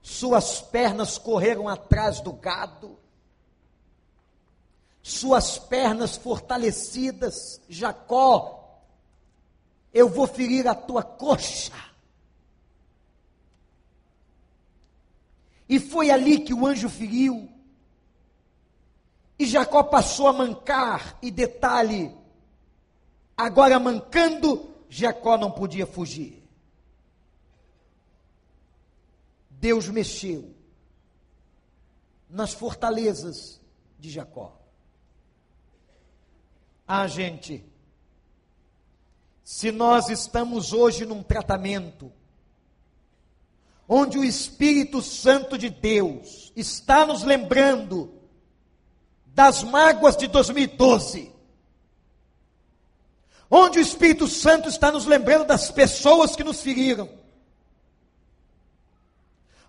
suas 0.00 0.62
pernas 0.62 1.18
correram 1.18 1.68
atrás 1.68 2.22
do 2.22 2.32
gado, 2.32 2.98
suas 5.08 5.58
pernas 5.58 6.16
fortalecidas, 6.16 7.62
Jacó, 7.66 8.78
eu 9.92 10.08
vou 10.08 10.26
ferir 10.26 10.68
a 10.68 10.74
tua 10.74 11.02
coxa. 11.02 11.72
E 15.66 15.80
foi 15.80 16.10
ali 16.10 16.40
que 16.40 16.52
o 16.52 16.66
anjo 16.66 16.90
feriu. 16.90 17.50
E 19.38 19.46
Jacó 19.46 19.82
passou 19.82 20.28
a 20.28 20.32
mancar, 20.32 21.18
e 21.22 21.30
detalhe, 21.30 22.14
agora 23.36 23.78
mancando, 23.78 24.74
Jacó 24.90 25.38
não 25.38 25.50
podia 25.50 25.86
fugir. 25.86 26.42
Deus 29.50 29.88
mexeu 29.88 30.54
nas 32.28 32.52
fortalezas 32.52 33.58
de 33.98 34.10
Jacó. 34.10 34.58
Ah, 36.90 37.06
gente, 37.06 37.62
se 39.44 39.70
nós 39.70 40.08
estamos 40.08 40.72
hoje 40.72 41.04
num 41.04 41.22
tratamento 41.22 42.10
onde 43.86 44.18
o 44.18 44.24
Espírito 44.24 45.02
Santo 45.02 45.58
de 45.58 45.68
Deus 45.68 46.50
está 46.56 47.04
nos 47.04 47.24
lembrando 47.24 48.14
das 49.26 49.62
mágoas 49.62 50.16
de 50.16 50.28
2012, 50.28 51.30
onde 53.50 53.78
o 53.78 53.82
Espírito 53.82 54.26
Santo 54.26 54.70
está 54.70 54.90
nos 54.90 55.04
lembrando 55.04 55.44
das 55.44 55.70
pessoas 55.70 56.34
que 56.34 56.42
nos 56.42 56.62
feriram, 56.62 57.10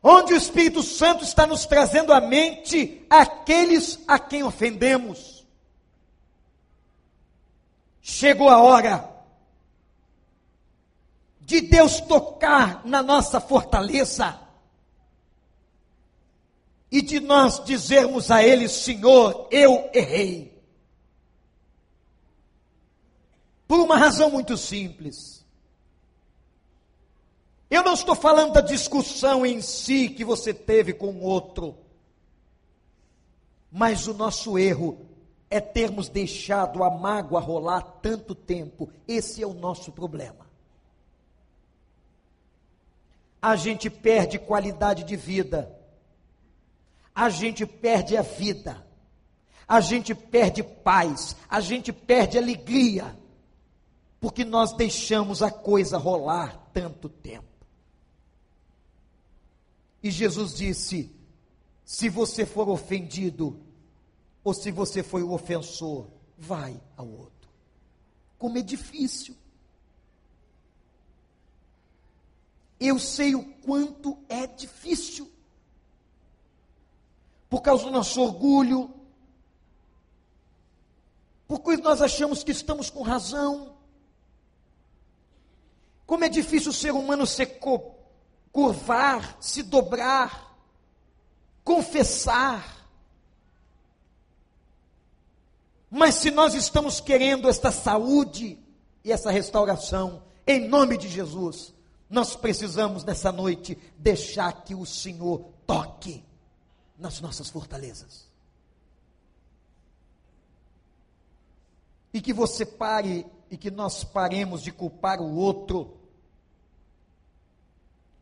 onde 0.01 0.33
o 0.33 0.37
Espírito 0.37 0.81
Santo 0.83 1.25
está 1.25 1.45
nos 1.45 1.65
trazendo 1.65 2.13
à 2.13 2.21
mente 2.21 3.05
aqueles 3.09 3.99
a 4.07 4.17
quem 4.17 4.41
ofendemos. 4.41 5.38
Chegou 8.01 8.49
a 8.49 8.61
hora 8.61 9.09
de 11.41 11.61
Deus 11.61 11.99
tocar 12.01 12.85
na 12.85 13.01
nossa 13.01 13.41
fortaleza 13.41 14.39
e 16.91 17.01
de 17.01 17.19
nós 17.19 17.63
dizermos 17.63 18.29
a 18.29 18.43
Ele: 18.43 18.69
Senhor, 18.69 19.47
eu 19.51 19.89
errei. 19.93 20.57
Por 23.67 23.79
uma 23.79 23.97
razão 23.97 24.29
muito 24.29 24.57
simples. 24.57 25.39
Eu 27.69 27.83
não 27.83 27.93
estou 27.93 28.15
falando 28.15 28.53
da 28.53 28.61
discussão 28.61 29.45
em 29.45 29.61
si 29.61 30.09
que 30.09 30.25
você 30.25 30.51
teve 30.51 30.91
com 30.91 31.13
o 31.13 31.21
outro, 31.21 31.77
mas 33.71 34.07
o 34.07 34.13
nosso 34.13 34.57
erro 34.57 35.08
é 35.49 35.59
termos 35.59 36.09
deixado 36.09 36.83
a 36.83 36.89
mágoa 36.89 37.39
rolar 37.39 37.81
tanto 38.01 38.35
tempo. 38.35 38.89
Esse 39.07 39.41
é 39.41 39.47
o 39.47 39.53
nosso 39.53 39.91
problema. 39.91 40.47
A 43.41 43.55
gente 43.55 43.89
perde 43.89 44.37
qualidade 44.37 45.03
de 45.03 45.15
vida, 45.15 45.75
a 47.15 47.29
gente 47.29 47.65
perde 47.65 48.17
a 48.17 48.21
vida, 48.21 48.85
a 49.67 49.79
gente 49.79 50.13
perde 50.13 50.61
paz, 50.61 51.35
a 51.47 51.61
gente 51.61 51.93
perde 51.93 52.37
alegria, 52.37 53.17
porque 54.19 54.43
nós 54.43 54.73
deixamos 54.73 55.41
a 55.41 55.49
coisa 55.49 55.97
rolar 55.97 56.69
tanto 56.73 57.07
tempo. 57.07 57.47
E 60.03 60.11
Jesus 60.11 60.53
disse: 60.53 61.15
se 61.85 62.09
você 62.09 62.45
for 62.45 62.67
ofendido, 62.67 63.59
ou 64.43 64.53
se 64.53 64.71
você 64.71 65.03
foi 65.03 65.23
o 65.23 65.31
ofensor, 65.31 66.07
vai 66.37 66.79
ao 66.95 67.07
outro. 67.07 67.49
Como 68.37 68.57
é 68.57 68.61
difícil. 68.61 69.35
Eu 72.79 72.97
sei 72.97 73.35
o 73.35 73.43
quanto 73.43 74.17
é 74.29 74.47
difícil. 74.47 75.29
Por 77.49 77.61
causa 77.61 77.83
do 77.83 77.91
nosso 77.91 78.21
orgulho, 78.21 78.93
porque 81.47 81.77
nós 81.77 81.99
achamos 81.99 82.43
que 82.43 82.51
estamos 82.51 82.91
com 82.91 83.01
razão. 83.01 83.75
Como 86.05 86.23
é 86.23 86.29
difícil 86.29 86.69
o 86.69 86.73
ser 86.73 86.91
humano 86.91 87.25
se 87.25 87.45
curvar, 88.51 89.35
se 89.41 89.63
dobrar, 89.63 90.55
confessar. 91.63 92.78
Mas 95.89 96.15
se 96.15 96.29
nós 96.31 96.53
estamos 96.53 96.99
querendo 96.99 97.49
esta 97.49 97.71
saúde 97.71 98.59
e 99.03 99.11
essa 99.11 99.31
restauração, 99.31 100.23
em 100.45 100.67
nome 100.67 100.97
de 100.97 101.07
Jesus, 101.07 101.73
nós 102.09 102.35
precisamos 102.35 103.03
nessa 103.03 103.31
noite 103.31 103.77
deixar 103.97 104.63
que 104.63 104.75
o 104.75 104.85
Senhor 104.85 105.45
toque 105.65 106.23
nas 106.97 107.19
nossas 107.21 107.49
fortalezas. 107.49 108.27
E 112.13 112.21
que 112.21 112.33
você 112.33 112.65
pare 112.65 113.25
e 113.49 113.57
que 113.57 113.71
nós 113.71 114.03
paremos 114.03 114.61
de 114.61 114.71
culpar 114.71 115.19
o 115.21 115.35
outro 115.35 115.99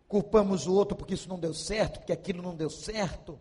Culpamos 0.08 0.68
o 0.68 0.74
outro 0.74 0.96
porque 0.96 1.16
isso 1.16 1.28
não 1.28 1.40
deu 1.40 1.54
certo, 1.54 2.00
porque 2.00 2.14
aquilo 2.14 2.42
não 2.42 2.56
deu 2.56 2.70
certo. 2.70 3.38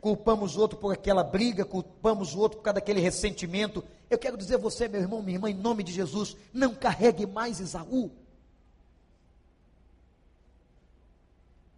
Culpamos 0.00 0.56
o 0.56 0.60
outro 0.60 0.78
por 0.78 0.92
aquela 0.92 1.24
briga, 1.24 1.64
culpamos 1.64 2.34
o 2.34 2.38
outro 2.38 2.58
por 2.58 2.64
causa 2.64 2.76
daquele 2.76 3.00
ressentimento. 3.00 3.84
Eu 4.08 4.18
quero 4.18 4.36
dizer 4.36 4.54
a 4.54 4.58
você, 4.58 4.88
meu 4.88 5.00
irmão, 5.00 5.22
minha 5.22 5.36
irmã, 5.36 5.50
em 5.50 5.54
nome 5.54 5.82
de 5.82 5.92
Jesus, 5.92 6.36
não 6.52 6.74
carregue 6.74 7.26
mais 7.26 7.60
Esaú. 7.60 8.10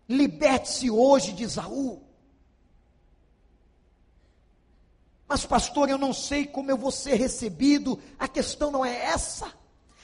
Liberte-se 0.08 0.90
hoje 0.90 1.32
de 1.32 1.44
Esaú. 1.44 2.02
Mas, 5.26 5.46
pastor, 5.46 5.88
eu 5.88 5.96
não 5.96 6.12
sei 6.12 6.44
como 6.44 6.70
eu 6.70 6.76
vou 6.76 6.90
ser 6.90 7.14
recebido. 7.14 7.98
A 8.18 8.26
questão 8.26 8.70
não 8.70 8.84
é 8.84 9.04
essa. 9.06 9.52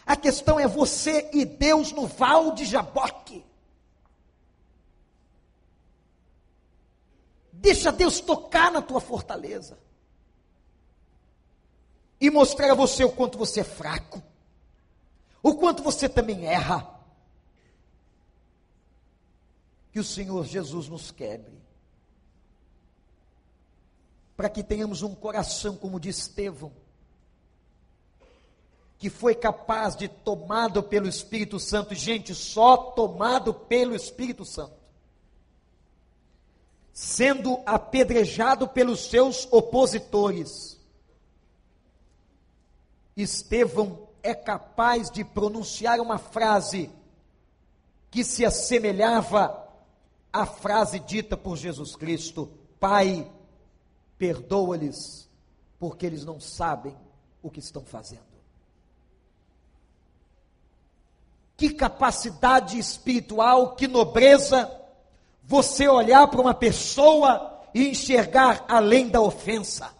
A 0.07 0.15
questão 0.15 0.59
é 0.59 0.69
você 0.69 1.29
e 1.33 1.45
Deus 1.45 1.91
no 1.91 2.07
val 2.07 2.53
de 2.53 2.65
Jaboque. 2.65 3.45
Deixa 7.59 7.91
Deus 7.91 8.21
tocar 8.21 8.71
na 8.71 8.83
tua 8.83 9.01
fortaleza. 9.01 9.79
E 12.21 12.31
mostrar 12.31 12.71
a 12.71 12.75
você 12.75 13.05
o 13.05 13.11
quanto 13.11 13.39
você 13.39 13.61
é 13.61 13.65
fraco. 13.65 14.23
O 15.43 15.55
quanto 15.55 15.83
você 15.83 16.09
também 16.09 16.47
erra. 16.47 16.89
Que 19.91 19.99
o 19.99 20.05
Senhor 20.05 20.45
Jesus 20.45 20.89
nos 20.89 21.11
quebre. 21.11 21.57
Para 24.37 24.51
que 24.51 24.63
tenhamos 24.63 25.01
um 25.03 25.15
coração 25.15 25.77
como 25.77 25.99
de 25.99 26.11
Estevão. 26.11 26.73
Que 28.99 29.09
foi 29.09 29.35
capaz 29.35 29.97
de, 29.97 30.09
tomado 30.09 30.83
pelo 30.83 31.09
Espírito 31.09 31.59
Santo, 31.59 31.95
gente, 31.95 32.35
só 32.35 32.77
tomado 32.77 33.53
pelo 33.53 33.95
Espírito 33.95 34.45
Santo 34.45 34.86
sendo 36.97 37.61
apedrejado 37.67 38.67
pelos 38.67 39.11
seus 39.11 39.47
opositores. 39.53 40.81
Estevão 43.15 44.09
é 44.23 44.35
capaz 44.35 45.11
de 45.11 45.23
pronunciar 45.23 46.01
uma 46.01 46.17
frase 46.17 46.91
que 48.11 48.25
se 48.25 48.47
assemelhava 48.47 49.63
à 50.33 50.47
frase 50.47 50.99
dita 50.99 51.37
por 51.37 51.59
Jesus 51.59 51.95
Cristo: 51.95 52.51
Pai, 52.81 53.31
perdoa-lhes, 54.17 55.29
porque 55.79 56.07
eles 56.07 56.25
não 56.25 56.41
sabem 56.41 56.97
o 57.43 57.51
que 57.51 57.61
estão 57.61 57.85
fazendo. 57.85 58.25
Que 61.59 61.75
capacidade 61.75 62.79
espiritual, 62.79 63.77
que 63.77 63.87
nobreza 63.87 64.86
você 65.47 65.87
olhar 65.87 66.27
para 66.27 66.41
uma 66.41 66.55
pessoa 66.55 67.63
e 67.73 67.89
enxergar 67.89 68.65
além 68.69 69.09
da 69.09 69.21
ofensa. 69.21 69.95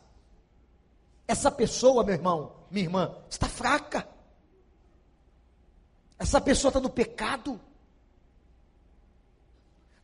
Essa 1.27 1.51
pessoa, 1.51 2.03
meu 2.03 2.15
irmão, 2.15 2.53
minha 2.71 2.85
irmã, 2.85 3.17
está 3.31 3.49
fraca. 3.49 4.09
Essa 6.19 6.41
pessoa 6.41 6.71
está 6.71 6.81
no 6.81 6.91
pecado. 6.91 7.61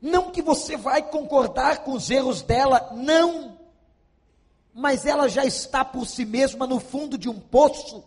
Não 0.01 0.31
que 0.31 0.43
você 0.43 0.77
vai 0.77 1.03
concordar 1.03 1.83
com 1.83 1.93
os 1.93 2.09
erros 2.09 2.43
dela, 2.43 2.91
não. 2.93 3.59
Mas 4.73 5.07
ela 5.07 5.29
já 5.29 5.45
está 5.45 5.85
por 5.85 6.07
si 6.07 6.25
mesma 6.25 6.67
no 6.69 6.79
fundo 6.79 7.19
de 7.19 7.29
um 7.29 7.39
poço. 7.41 8.05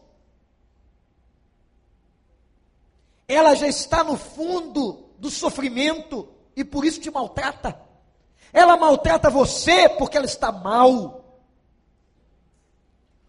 Ela 3.28 3.56
já 3.56 3.68
está 3.68 4.04
no 4.04 4.18
fundo 4.18 5.10
do 5.18 5.30
sofrimento 5.30 6.35
e 6.56 6.64
por 6.64 6.86
isso 6.86 7.02
te 7.02 7.12
maltrata. 7.12 7.80
Ela 8.54 8.78
maltrata 8.78 9.30
você 9.30 9.90
porque 9.90 10.16
ela 10.16 10.26
está 10.26 10.52
mal. 10.52 11.26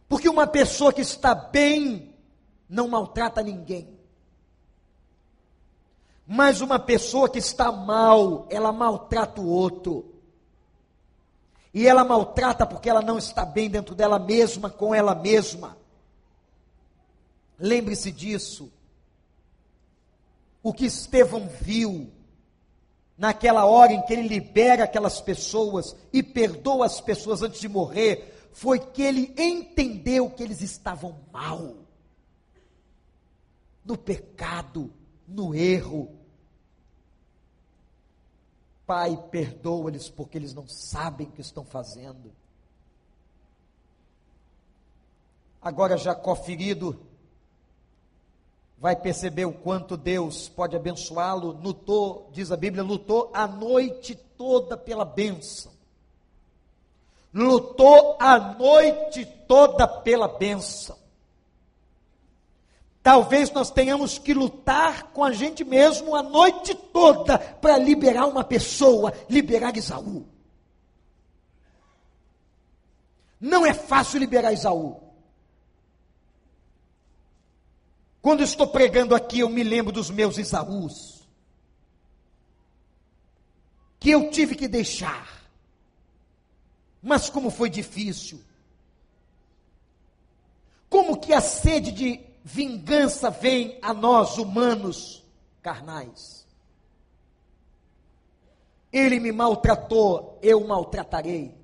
Porque 0.09 0.29
uma 0.29 0.47
pessoa 0.47 0.93
que 0.93 1.01
está 1.01 1.35
bem 1.35 2.15
não 2.69 2.89
maltrata 2.89 3.43
ninguém. 3.43 3.97
Mas 6.27 6.61
uma 6.61 6.79
pessoa 6.79 7.29
que 7.29 7.39
está 7.39 7.71
mal, 7.71 8.47
ela 8.51 8.73
maltrata 8.73 9.41
o 9.41 9.49
outro. 9.49 10.13
E 11.73 11.87
ela 11.87 12.05
maltrata 12.05 12.67
porque 12.67 12.89
ela 12.89 13.03
não 13.03 13.19
está 13.19 13.45
bem 13.45 13.69
dentro 13.69 13.95
dela 13.95 14.19
mesma, 14.19 14.71
com 14.71 14.95
ela 14.95 15.15
mesma. 15.15 15.77
Lembre-se 17.59 18.11
disso. 18.11 18.73
O 20.63 20.73
que 20.73 20.87
Estevão 20.87 21.49
viu 21.49 22.11
naquela 23.17 23.65
hora 23.65 23.93
em 23.93 24.03
que 24.03 24.13
ele 24.13 24.29
libera 24.29 24.85
aquelas 24.85 25.21
pessoas 25.21 25.97
e 26.13 26.23
perdoa 26.23 26.87
as 26.87 27.01
pessoas 27.01 27.43
antes 27.43 27.61
de 27.61 27.69
morrer, 27.69 28.51
foi 28.53 28.79
que 28.79 29.03
ele 29.03 29.35
entendeu 29.37 30.31
que 30.31 30.43
eles 30.43 30.61
estavam 30.61 31.19
mal, 31.33 31.77
no 33.85 33.97
pecado, 33.97 34.93
no 35.27 35.55
erro. 35.55 36.15
Pai, 38.87 39.17
perdoa-lhes 39.31 40.09
porque 40.09 40.39
eles 40.39 40.55
não 40.55 40.67
sabem 40.69 41.27
o 41.27 41.33
que 41.33 41.41
estão 41.41 41.65
fazendo. 41.65 42.33
Agora, 45.61 45.97
Jacó 45.97 46.35
ferido, 46.35 47.06
vai 48.79 48.95
perceber 48.95 49.45
o 49.47 49.53
quanto 49.53 49.97
Deus 49.97 50.49
pode 50.49 50.77
abençoá-lo. 50.77 51.59
Lutou, 51.63 52.29
diz 52.33 52.53
a 52.53 52.57
Bíblia, 52.57 52.83
lutou 52.83 53.31
a 53.33 53.47
noite 53.47 54.15
toda 54.15 54.77
pela 54.77 55.05
bênção. 55.05 55.73
Lutou 57.33 58.17
a 58.19 58.39
noite 58.39 59.25
toda 59.47 59.87
pela 59.87 60.29
bênção. 60.29 60.97
Talvez 63.03 63.53
nós 63.53 63.71
tenhamos 63.71 64.19
que 64.19 64.35
lutar 64.35 65.13
com 65.13 65.23
a 65.23 65.33
gente 65.33 65.63
mesmo 65.63 66.17
a 66.17 66.23
noite 66.23 66.75
toda 66.75 67.39
para 67.39 67.79
liberar 67.79 68.27
uma 68.27 68.43
pessoa, 68.43 69.13
liberar 69.29 69.77
Isaú. 69.77 70.27
Não 73.41 73.65
é 73.65 73.73
fácil 73.73 74.19
liberar 74.19 74.53
Isaú. 74.53 75.06
Quando 78.27 78.43
estou 78.43 78.67
pregando 78.67 79.15
aqui, 79.15 79.39
eu 79.39 79.49
me 79.49 79.63
lembro 79.63 79.93
dos 79.93 80.11
meus 80.11 80.37
Isaús. 80.37 81.25
Que 84.01 84.11
eu 84.11 84.31
tive 84.33 84.57
que 84.57 84.67
deixar. 84.67 85.49
Mas 87.01 87.31
como 87.31 87.51
foi 87.51 87.71
difícil. 87.71 88.43
Como 90.91 91.21
que 91.21 91.33
a 91.33 91.41
sede 91.41 91.93
de 91.93 92.21
vingança 92.43 93.31
vem 93.31 93.79
a 93.81 93.95
nós, 93.95 94.39
humanos 94.39 95.25
carnais. 95.63 96.45
Ele 98.93 99.21
me 99.21 99.31
maltratou, 99.31 100.37
eu 100.43 100.67
maltratarei. 100.67 101.55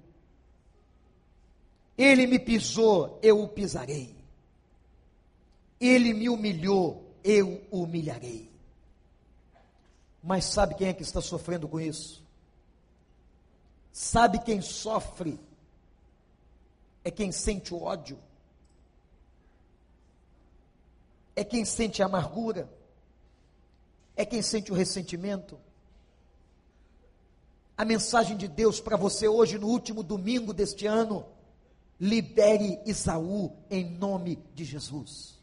Ele 1.99 2.25
me 2.29 2.39
pisou, 2.39 3.19
eu 3.21 3.43
o 3.43 3.49
pisarei. 3.49 4.22
Ele 5.85 6.15
me 6.15 6.29
humilhou, 6.29 7.15
eu 7.25 7.63
humilharei. 7.71 8.51
Mas 10.23 10.45
sabe 10.45 10.77
quem 10.77 10.89
é 10.89 10.95
que 10.95 11.03
está 11.03 11.21
sofrendo 11.21 11.69
com 11.69 11.81
isso? 11.81 12.23
Sabe 13.93 14.39
quem 14.39 14.61
sofre? 14.61 15.39
É 17.05 17.11
quem 17.11 17.33
sente 17.33 17.75
o 17.75 17.83
ódio 17.83 18.19
é 21.35 21.45
quem 21.45 21.65
sente 21.65 22.03
a 22.03 22.07
amargura, 22.07 22.71
é 24.15 24.25
quem 24.25 24.43
sente 24.43 24.71
o 24.71 24.75
ressentimento. 24.75 25.59
A 27.77 27.85
mensagem 27.85 28.37
de 28.37 28.47
Deus 28.47 28.81
para 28.81 28.97
você 28.97 29.27
hoje, 29.27 29.59
no 29.59 29.67
último 29.67 30.03
domingo 30.03 30.53
deste 30.53 30.87
ano, 30.87 31.27
libere 31.99 32.81
Isaú 32.85 33.57
em 33.71 33.85
nome 33.85 34.39
de 34.55 34.65
Jesus. 34.65 35.41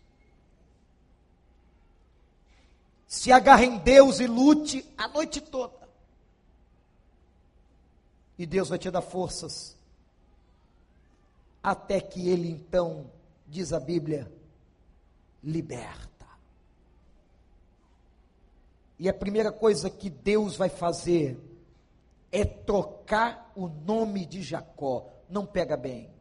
Se 3.10 3.32
agarre 3.32 3.66
em 3.66 3.80
Deus 3.80 4.20
e 4.20 4.28
lute 4.28 4.88
a 4.95 5.07
noite 5.07 5.41
toda. 5.41 5.89
E 8.38 8.45
Deus 8.45 8.70
vai 8.70 8.78
te 8.78 8.91
dar 8.91 9.01
forças. 9.01 9.76
Até 11.62 11.99
que 11.99 12.30
ele 12.30 12.47
então, 12.47 13.10
diz 13.47 13.74
a 13.74 13.80
Bíblia, 13.80 14.32
liberta. 15.43 16.28
E 18.99 19.10
a 19.10 19.14
primeira 19.14 19.51
coisa 19.51 19.89
que 19.89 20.12
Deus 20.12 20.55
vai 20.55 20.70
fazer 20.70 21.36
é 22.32 22.45
trocar 22.45 23.51
o 23.55 23.68
nome 23.68 24.24
de 24.24 24.43
Jacó. 24.43 25.10
Não 25.28 25.47
pega 25.47 25.76
bem. 25.76 26.12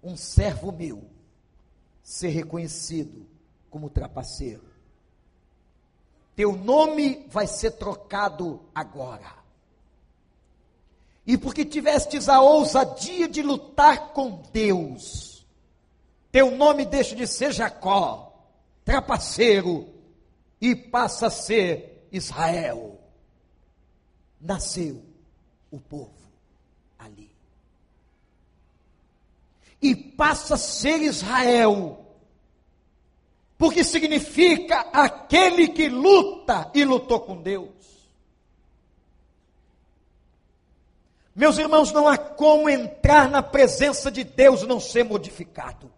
Um 0.00 0.16
servo 0.16 0.70
meu 0.70 1.10
ser 2.04 2.28
reconhecido 2.28 3.26
como 3.68 3.90
trapaceiro. 3.90 4.69
Teu 6.34 6.52
nome 6.56 7.26
vai 7.28 7.46
ser 7.46 7.72
trocado 7.72 8.60
agora. 8.74 9.40
E 11.26 11.36
porque 11.36 11.64
tivestes 11.64 12.28
a 12.28 12.40
ousadia 12.40 13.28
de 13.28 13.42
lutar 13.42 14.12
com 14.12 14.42
Deus, 14.52 15.46
teu 16.32 16.50
nome 16.50 16.84
deixa 16.84 17.14
de 17.14 17.26
ser 17.26 17.52
Jacó, 17.52 18.32
trapaceiro, 18.84 19.88
e 20.60 20.74
passa 20.74 21.26
a 21.26 21.30
ser 21.30 22.08
Israel. 22.12 23.00
Nasceu 24.40 25.02
o 25.70 25.78
povo 25.78 26.10
ali. 26.98 27.30
E 29.80 29.94
passa 29.94 30.54
a 30.54 30.58
ser 30.58 31.00
Israel, 31.02 32.04
porque 33.60 33.84
significa 33.84 34.86
aquele 34.90 35.68
que 35.68 35.86
luta 35.86 36.70
e 36.72 36.82
lutou 36.82 37.20
com 37.20 37.42
Deus. 37.42 37.68
Meus 41.36 41.58
irmãos, 41.58 41.92
não 41.92 42.08
há 42.08 42.16
como 42.16 42.70
entrar 42.70 43.28
na 43.28 43.42
presença 43.42 44.10
de 44.10 44.24
Deus 44.24 44.62
não 44.62 44.80
ser 44.80 45.04
modificado. 45.04 45.92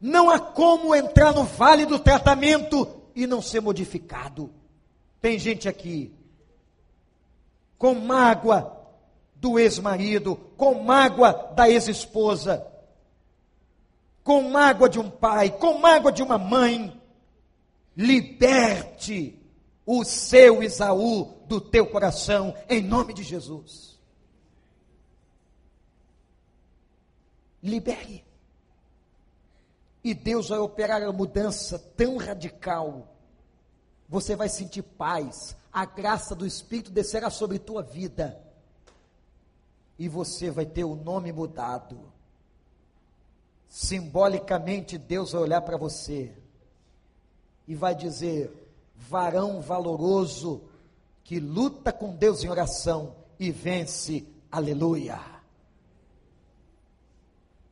Não 0.00 0.30
há 0.30 0.38
como 0.38 0.94
entrar 0.94 1.34
no 1.34 1.42
vale 1.42 1.84
do 1.84 1.98
tratamento 1.98 3.02
e 3.16 3.26
não 3.26 3.42
ser 3.42 3.60
modificado. 3.60 4.54
Tem 5.20 5.40
gente 5.40 5.68
aqui 5.68 6.14
com 7.76 7.94
mágoa 7.94 8.80
do 9.34 9.58
ex-marido, 9.58 10.36
com 10.56 10.84
mágoa 10.84 11.32
da 11.56 11.68
ex-esposa, 11.68 12.64
com 14.30 14.48
mágoa 14.48 14.88
de 14.88 15.00
um 15.00 15.10
pai, 15.10 15.50
com 15.50 15.78
mágoa 15.78 16.12
de 16.12 16.22
uma 16.22 16.38
mãe. 16.38 17.02
Liberte 17.96 19.36
o 19.84 20.04
seu 20.04 20.62
Isaú 20.62 21.34
do 21.48 21.60
teu 21.60 21.84
coração, 21.84 22.54
em 22.68 22.80
nome 22.80 23.12
de 23.12 23.24
Jesus. 23.24 23.98
Libere. 27.60 28.24
E 30.04 30.14
Deus 30.14 30.48
vai 30.50 30.60
operar 30.60 31.02
a 31.02 31.12
mudança 31.12 31.76
tão 31.96 32.16
radical. 32.16 33.12
Você 34.08 34.36
vai 34.36 34.48
sentir 34.48 34.82
paz, 34.82 35.56
a 35.72 35.84
graça 35.84 36.36
do 36.36 36.46
Espírito 36.46 36.92
descerá 36.92 37.30
sobre 37.30 37.58
tua 37.58 37.82
vida. 37.82 38.40
E 39.98 40.08
você 40.08 40.52
vai 40.52 40.66
ter 40.66 40.84
o 40.84 40.94
nome 40.94 41.32
mudado. 41.32 42.19
Simbolicamente, 43.70 44.98
Deus 44.98 45.30
vai 45.30 45.42
olhar 45.42 45.60
para 45.60 45.76
você 45.76 46.36
e 47.68 47.74
vai 47.76 47.94
dizer: 47.94 48.52
varão 48.96 49.60
valoroso 49.60 50.68
que 51.22 51.38
luta 51.38 51.92
com 51.92 52.16
Deus 52.16 52.42
em 52.42 52.48
oração 52.48 53.14
e 53.38 53.52
vence. 53.52 54.26
Aleluia. 54.50 55.20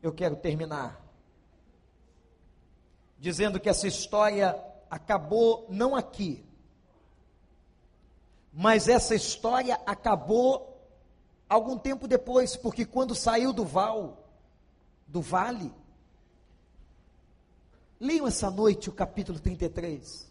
Eu 0.01 0.12
quero 0.12 0.36
terminar 0.36 1.05
dizendo 3.18 3.59
que 3.59 3.68
essa 3.68 3.88
história 3.88 4.57
acabou 4.88 5.66
não 5.68 5.96
aqui, 5.96 6.44
mas 8.53 8.88
essa 8.88 9.16
história 9.16 9.80
acabou 9.84 10.80
algum 11.49 11.76
tempo 11.76 12.07
depois, 12.07 12.55
porque 12.55 12.84
quando 12.84 13.16
saiu 13.16 13.53
do 13.53 13.64
val, 13.64 14.24
do 15.09 15.20
vale, 15.20 15.72
leiam 18.01 18.26
essa 18.26 18.51
noite 18.51 18.88
o 18.88 18.92
capítulo 18.92 19.38
33. 19.38 20.28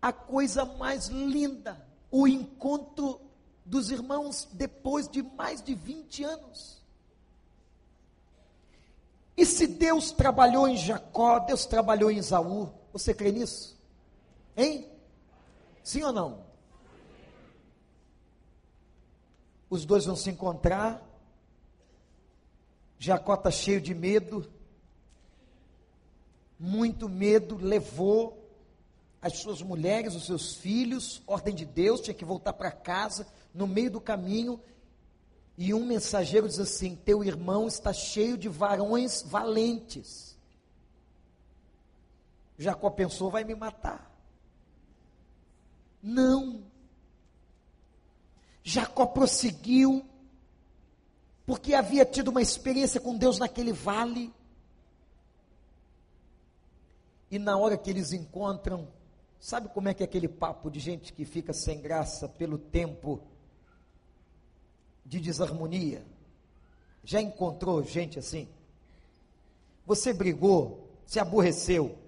A 0.00 0.12
coisa 0.12 0.64
mais 0.64 1.08
linda, 1.08 1.86
o 2.10 2.28
encontro 2.28 3.20
dos 3.64 3.90
irmãos 3.90 4.46
depois 4.52 5.08
de 5.08 5.22
mais 5.22 5.62
de 5.62 5.74
20 5.74 6.24
anos. 6.24 6.82
E 9.36 9.44
se 9.44 9.66
Deus 9.66 10.12
trabalhou 10.12 10.68
em 10.68 10.76
Jacó, 10.76 11.40
Deus 11.40 11.66
trabalhou 11.66 12.10
em 12.10 12.18
Isaú, 12.18 12.70
você 12.92 13.12
crê 13.12 13.32
nisso? 13.32 13.76
Hein? 14.56 14.88
Sim 15.82 16.04
ou 16.04 16.12
não? 16.12 16.44
Os 19.68 19.84
dois 19.84 20.04
vão 20.04 20.14
se 20.14 20.30
encontrar. 20.30 21.02
Jacó 22.96 23.34
está 23.34 23.50
cheio 23.50 23.80
de 23.80 23.92
medo. 23.92 24.48
Muito 26.64 27.10
medo 27.10 27.58
levou 27.60 28.42
as 29.20 29.36
suas 29.36 29.60
mulheres, 29.60 30.14
os 30.14 30.24
seus 30.24 30.54
filhos, 30.54 31.22
ordem 31.26 31.54
de 31.54 31.66
Deus, 31.66 32.00
tinha 32.00 32.14
que 32.14 32.24
voltar 32.24 32.54
para 32.54 32.70
casa. 32.70 33.26
No 33.52 33.66
meio 33.66 33.90
do 33.90 34.00
caminho, 34.00 34.58
e 35.58 35.74
um 35.74 35.84
mensageiro 35.84 36.48
diz 36.48 36.58
assim: 36.58 36.96
Teu 36.96 37.22
irmão 37.22 37.68
está 37.68 37.92
cheio 37.92 38.38
de 38.38 38.48
varões 38.48 39.20
valentes. 39.20 40.38
Jacó 42.56 42.88
pensou: 42.88 43.30
vai 43.30 43.44
me 43.44 43.54
matar. 43.54 44.10
Não. 46.02 46.64
Jacó 48.62 49.04
prosseguiu, 49.04 50.02
porque 51.44 51.74
havia 51.74 52.06
tido 52.06 52.28
uma 52.28 52.40
experiência 52.40 52.98
com 52.98 53.14
Deus 53.14 53.38
naquele 53.38 53.74
vale. 53.74 54.32
E 57.34 57.38
na 57.40 57.58
hora 57.58 57.76
que 57.76 57.90
eles 57.90 58.12
encontram, 58.12 58.86
sabe 59.40 59.68
como 59.68 59.88
é 59.88 59.92
que 59.92 60.04
é 60.04 60.06
aquele 60.06 60.28
papo 60.28 60.70
de 60.70 60.78
gente 60.78 61.12
que 61.12 61.24
fica 61.24 61.52
sem 61.52 61.80
graça 61.80 62.28
pelo 62.28 62.56
tempo 62.56 63.20
de 65.04 65.18
desarmonia? 65.18 66.06
Já 67.02 67.20
encontrou 67.20 67.82
gente 67.82 68.20
assim? 68.20 68.48
Você 69.84 70.12
brigou, 70.12 70.88
se 71.04 71.18
aborreceu, 71.18 71.98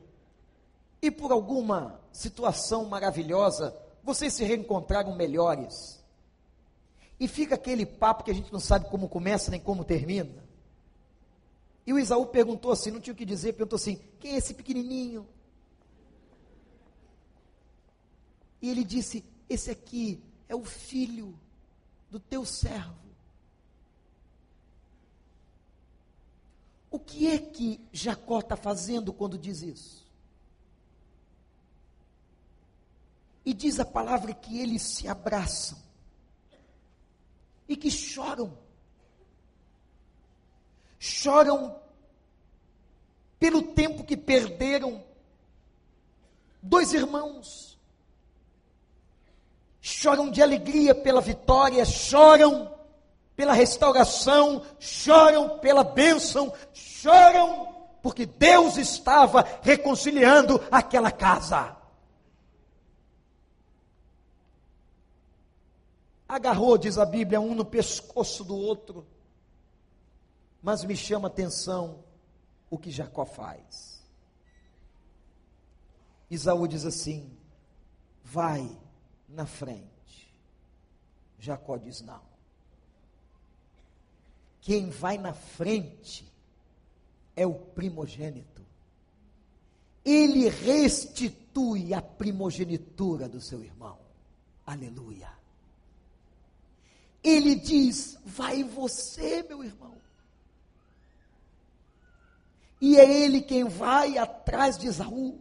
e 1.02 1.10
por 1.10 1.32
alguma 1.32 2.00
situação 2.12 2.84
maravilhosa, 2.84 3.76
vocês 4.04 4.32
se 4.32 4.44
reencontraram 4.44 5.16
melhores. 5.16 6.00
E 7.18 7.26
fica 7.26 7.56
aquele 7.56 7.84
papo 7.84 8.22
que 8.22 8.30
a 8.30 8.34
gente 8.34 8.52
não 8.52 8.60
sabe 8.60 8.88
como 8.88 9.08
começa 9.08 9.50
nem 9.50 9.58
como 9.58 9.84
termina. 9.84 10.45
E 11.86 11.92
o 11.92 11.98
Isaú 11.98 12.26
perguntou 12.26 12.72
assim, 12.72 12.90
não 12.90 13.00
tinha 13.00 13.14
o 13.14 13.16
que 13.16 13.24
dizer, 13.24 13.52
perguntou 13.52 13.76
assim: 13.76 14.00
quem 14.18 14.32
é 14.32 14.36
esse 14.38 14.52
pequenininho? 14.52 15.26
E 18.60 18.68
ele 18.68 18.82
disse: 18.82 19.24
esse 19.48 19.70
aqui 19.70 20.20
é 20.48 20.56
o 20.56 20.64
filho 20.64 21.38
do 22.10 22.18
teu 22.18 22.44
servo. 22.44 23.06
O 26.90 26.98
que 26.98 27.28
é 27.28 27.38
que 27.38 27.80
Jacó 27.92 28.40
está 28.40 28.56
fazendo 28.56 29.12
quando 29.12 29.38
diz 29.38 29.62
isso? 29.62 30.06
E 33.44 33.54
diz 33.54 33.78
a 33.78 33.84
palavra 33.84 34.34
que 34.34 34.58
eles 34.58 34.82
se 34.82 35.06
abraçam 35.06 35.78
e 37.68 37.76
que 37.76 37.90
choram. 37.90 38.65
Choram 41.06 41.76
pelo 43.38 43.62
tempo 43.62 44.02
que 44.02 44.16
perderam. 44.16 45.04
Dois 46.60 46.92
irmãos 46.92 47.78
choram 49.80 50.28
de 50.28 50.42
alegria 50.42 50.96
pela 50.96 51.20
vitória, 51.20 51.84
choram 51.84 52.74
pela 53.36 53.52
restauração, 53.52 54.62
choram 54.80 55.60
pela 55.60 55.84
bênção, 55.84 56.52
choram 56.72 57.72
porque 58.02 58.26
Deus 58.26 58.76
estava 58.76 59.46
reconciliando 59.62 60.60
aquela 60.72 61.12
casa. 61.12 61.76
Agarrou, 66.28 66.76
diz 66.76 66.98
a 66.98 67.06
Bíblia, 67.06 67.40
um 67.40 67.54
no 67.54 67.64
pescoço 67.64 68.42
do 68.42 68.56
outro. 68.56 69.06
Mas 70.66 70.82
me 70.82 70.96
chama 70.96 71.28
atenção 71.28 72.02
o 72.68 72.76
que 72.76 72.90
Jacó 72.90 73.24
faz. 73.24 74.04
Isaú 76.28 76.66
diz 76.66 76.84
assim: 76.84 77.30
vai 78.24 78.76
na 79.28 79.46
frente. 79.46 80.34
Jacó 81.38 81.76
diz: 81.76 82.00
não. 82.00 82.20
Quem 84.60 84.90
vai 84.90 85.16
na 85.16 85.32
frente 85.32 86.28
é 87.36 87.46
o 87.46 87.54
primogênito. 87.54 88.66
Ele 90.04 90.48
restitui 90.48 91.94
a 91.94 92.02
primogenitura 92.02 93.28
do 93.28 93.40
seu 93.40 93.62
irmão. 93.62 94.00
Aleluia. 94.66 95.30
Ele 97.22 97.54
diz: 97.54 98.18
vai 98.24 98.64
você, 98.64 99.44
meu 99.44 99.62
irmão. 99.62 100.05
E 102.80 102.98
é 102.98 103.10
ele 103.22 103.40
quem 103.40 103.64
vai 103.64 104.18
atrás 104.18 104.76
de 104.76 104.86
Esaú. 104.86 105.40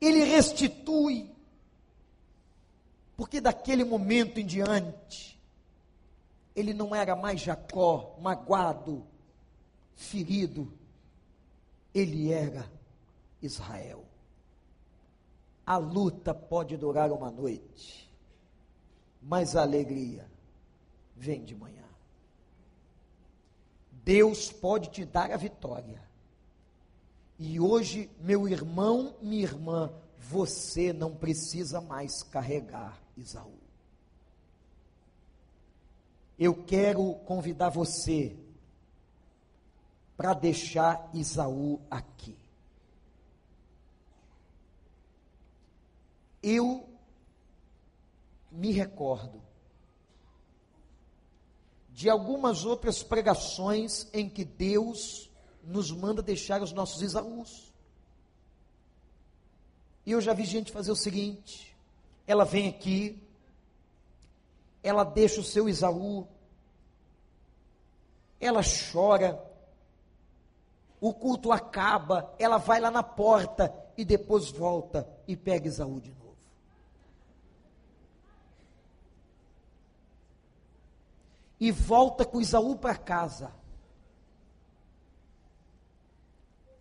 Ele 0.00 0.22
restitui. 0.24 1.34
Porque 3.16 3.40
daquele 3.40 3.84
momento 3.84 4.38
em 4.38 4.46
diante, 4.46 5.40
ele 6.54 6.72
não 6.72 6.94
era 6.94 7.16
mais 7.16 7.40
Jacó, 7.40 8.16
magoado, 8.20 9.04
ferido, 9.96 10.72
ele 11.92 12.32
era 12.32 12.70
Israel. 13.42 14.04
A 15.66 15.76
luta 15.76 16.32
pode 16.32 16.76
durar 16.76 17.10
uma 17.10 17.30
noite, 17.30 18.08
mas 19.20 19.56
a 19.56 19.62
alegria 19.62 20.30
vem 21.16 21.44
de 21.44 21.54
manhã. 21.54 21.87
Deus 24.08 24.50
pode 24.50 24.88
te 24.88 25.04
dar 25.04 25.30
a 25.30 25.36
vitória. 25.36 26.02
E 27.38 27.60
hoje, 27.60 28.10
meu 28.18 28.48
irmão, 28.48 29.14
minha 29.20 29.42
irmã, 29.42 29.92
você 30.18 30.94
não 30.94 31.14
precisa 31.14 31.78
mais 31.82 32.22
carregar 32.22 32.98
Isaú. 33.18 33.58
Eu 36.38 36.64
quero 36.64 37.16
convidar 37.26 37.68
você 37.68 38.34
para 40.16 40.32
deixar 40.32 41.10
Isaú 41.12 41.78
aqui. 41.90 42.34
Eu 46.42 46.88
me 48.50 48.72
recordo 48.72 49.47
de 51.98 52.08
algumas 52.08 52.64
outras 52.64 53.02
pregações 53.02 54.06
em 54.12 54.28
que 54.28 54.44
Deus 54.44 55.28
nos 55.64 55.90
manda 55.90 56.22
deixar 56.22 56.62
os 56.62 56.70
nossos 56.70 57.02
Isaús. 57.02 57.74
E 60.06 60.12
eu 60.12 60.20
já 60.20 60.32
vi 60.32 60.44
gente 60.44 60.70
fazer 60.70 60.92
o 60.92 60.96
seguinte: 60.96 61.76
ela 62.24 62.44
vem 62.44 62.68
aqui, 62.68 63.20
ela 64.80 65.02
deixa 65.02 65.40
o 65.40 65.44
seu 65.44 65.68
Isaú, 65.68 66.24
ela 68.38 68.60
chora, 68.62 69.44
o 71.00 71.12
culto 71.12 71.50
acaba, 71.50 72.32
ela 72.38 72.58
vai 72.58 72.78
lá 72.78 72.92
na 72.92 73.02
porta 73.02 73.74
e 73.96 74.04
depois 74.04 74.52
volta 74.52 75.04
e 75.26 75.36
pega 75.36 75.66
Isaú 75.66 76.00
de 76.00 76.12
novo. 76.12 76.27
E 81.60 81.70
volta 81.70 82.24
com 82.24 82.40
Isaú 82.40 82.76
para 82.76 82.96
casa. 82.96 83.52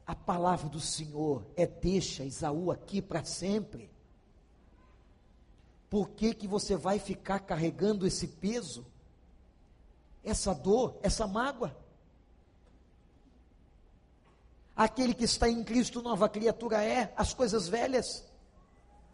A 0.06 0.16
palavra 0.16 0.70
do 0.70 0.80
Senhor 0.80 1.46
é 1.56 1.66
deixa 1.66 2.24
Isaú 2.24 2.72
aqui 2.72 3.02
para 3.02 3.24
sempre. 3.24 3.92
Por 5.90 6.10
que, 6.10 6.34
que 6.34 6.48
você 6.48 6.76
vai 6.76 7.00
ficar 7.00 7.40
carregando 7.40 8.06
esse 8.06 8.28
peso? 8.28 8.86
Essa 10.24 10.54
dor, 10.54 10.98
essa 11.02 11.26
mágoa? 11.26 11.76
Aquele 14.76 15.14
que 15.14 15.24
está 15.24 15.50
em 15.50 15.64
Cristo, 15.64 16.02
nova 16.02 16.30
criatura 16.30 16.84
é, 16.84 17.12
as 17.18 17.34
coisas 17.34 17.68
velhas 17.68 18.24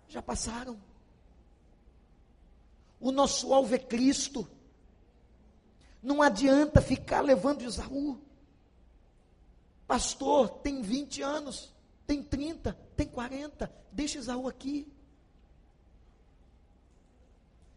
já 0.07 0.21
passaram. 0.21 0.77
O 2.99 3.11
nosso 3.11 3.53
alvo 3.53 3.73
é 3.73 3.79
Cristo. 3.79 4.47
Não 6.03 6.21
adianta 6.21 6.81
ficar 6.81 7.21
levando 7.21 7.63
Isaú. 7.63 8.19
Pastor, 9.87 10.49
tem 10.49 10.81
20 10.81 11.21
anos, 11.21 11.73
tem 12.05 12.21
30, 12.21 12.73
tem 12.95 13.07
40, 13.07 13.73
deixa 13.91 14.19
Isaú 14.19 14.47
aqui. 14.47 14.91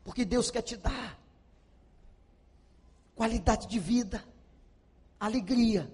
Porque 0.02 0.24
Deus 0.24 0.50
quer 0.50 0.62
te 0.62 0.76
dar 0.76 1.18
qualidade 3.14 3.68
de 3.68 3.78
vida, 3.78 4.24
alegria, 5.20 5.90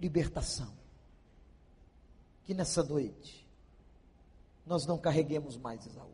libertação. 0.00 0.72
Que 2.44 2.54
nessa 2.54 2.82
noite 2.82 3.48
nós 4.66 4.84
não 4.84 4.98
carreguemos 4.98 5.56
mais 5.56 5.86
Isaú. 5.86 6.10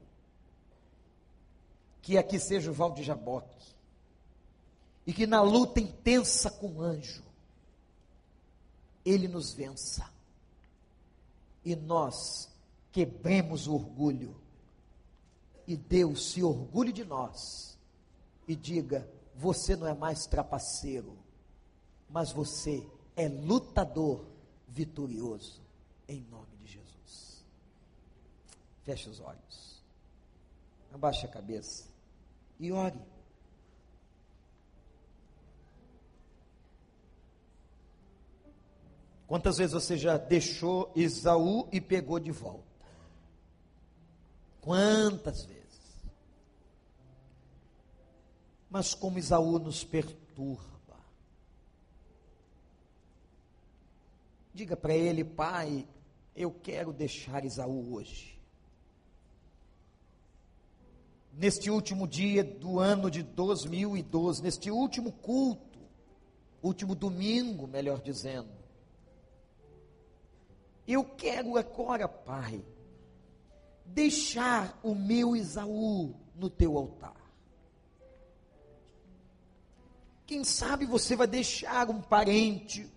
que 2.02 2.16
aqui 2.16 2.38
seja 2.38 2.70
o 2.70 2.74
Val 2.74 2.92
de 2.92 3.02
Jaboque, 3.02 3.77
e 5.08 5.12
que 5.14 5.26
na 5.26 5.40
luta 5.40 5.80
intensa 5.80 6.50
com 6.50 6.70
o 6.70 6.82
anjo, 6.82 7.24
ele 9.02 9.26
nos 9.26 9.54
vença, 9.54 10.06
e 11.64 11.74
nós 11.74 12.50
quebremos 12.92 13.66
o 13.66 13.74
orgulho, 13.74 14.36
e 15.66 15.74
Deus 15.78 16.32
se 16.32 16.42
orgulhe 16.42 16.92
de 16.92 17.06
nós, 17.06 17.78
e 18.46 18.54
diga: 18.54 19.08
você 19.34 19.74
não 19.74 19.86
é 19.86 19.94
mais 19.94 20.26
trapaceiro, 20.26 21.16
mas 22.10 22.30
você 22.30 22.86
é 23.16 23.30
lutador 23.30 24.26
vitorioso, 24.68 25.62
em 26.06 26.20
nome 26.30 26.54
de 26.60 26.66
Jesus. 26.66 27.42
Feche 28.82 29.08
os 29.08 29.20
olhos, 29.20 29.82
abaixe 30.92 31.24
a 31.24 31.30
cabeça 31.30 31.86
e 32.60 32.70
ore. 32.70 33.00
Quantas 39.28 39.58
vezes 39.58 39.74
você 39.74 39.98
já 39.98 40.16
deixou 40.16 40.90
Isaú 40.96 41.68
e 41.70 41.82
pegou 41.82 42.18
de 42.18 42.32
volta? 42.32 42.64
Quantas 44.62 45.44
vezes? 45.44 45.68
Mas 48.70 48.94
como 48.94 49.18
Isaú 49.18 49.58
nos 49.58 49.84
perturba. 49.84 50.96
Diga 54.54 54.74
para 54.78 54.94
ele, 54.94 55.22
pai, 55.22 55.86
eu 56.34 56.50
quero 56.50 56.90
deixar 56.90 57.44
Isaú 57.44 57.96
hoje. 57.96 58.40
Neste 61.34 61.70
último 61.70 62.08
dia 62.08 62.42
do 62.42 62.80
ano 62.80 63.10
de 63.10 63.22
2012, 63.22 64.42
neste 64.42 64.70
último 64.70 65.12
culto, 65.12 65.78
último 66.62 66.94
domingo, 66.94 67.66
melhor 67.66 68.00
dizendo, 68.00 68.57
eu 70.92 71.04
quero 71.04 71.58
agora, 71.58 72.08
pai, 72.08 72.64
deixar 73.84 74.78
o 74.82 74.94
meu 74.94 75.36
Isaú 75.36 76.14
no 76.34 76.48
teu 76.48 76.78
altar. 76.78 77.16
Quem 80.26 80.44
sabe 80.44 80.86
você 80.86 81.14
vai 81.14 81.26
deixar 81.26 81.90
um 81.90 82.00
parente, 82.00 82.90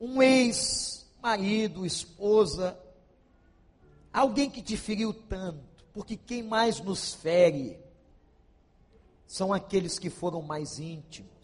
um 0.00 0.22
ex-marido, 0.22 1.86
esposa, 1.86 2.78
alguém 4.12 4.50
que 4.50 4.62
te 4.62 4.76
feriu 4.76 5.12
tanto, 5.12 5.84
porque 5.92 6.16
quem 6.16 6.42
mais 6.42 6.80
nos 6.80 7.14
fere 7.14 7.78
são 9.26 9.52
aqueles 9.52 9.98
que 9.98 10.10
foram 10.10 10.42
mais 10.42 10.78
íntimos. 10.78 11.35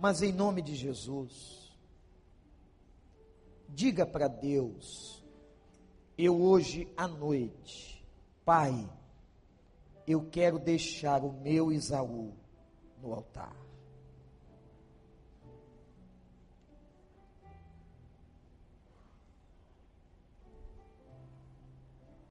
Mas 0.00 0.22
em 0.22 0.32
nome 0.32 0.62
de 0.62 0.74
Jesus, 0.74 1.70
diga 3.68 4.06
para 4.06 4.28
Deus, 4.28 5.22
eu 6.16 6.40
hoje 6.40 6.90
à 6.96 7.06
noite, 7.06 8.02
Pai, 8.42 8.88
eu 10.06 10.26
quero 10.30 10.58
deixar 10.58 11.22
o 11.22 11.30
meu 11.30 11.70
Isaú 11.70 12.32
no 13.02 13.12
altar. 13.12 13.54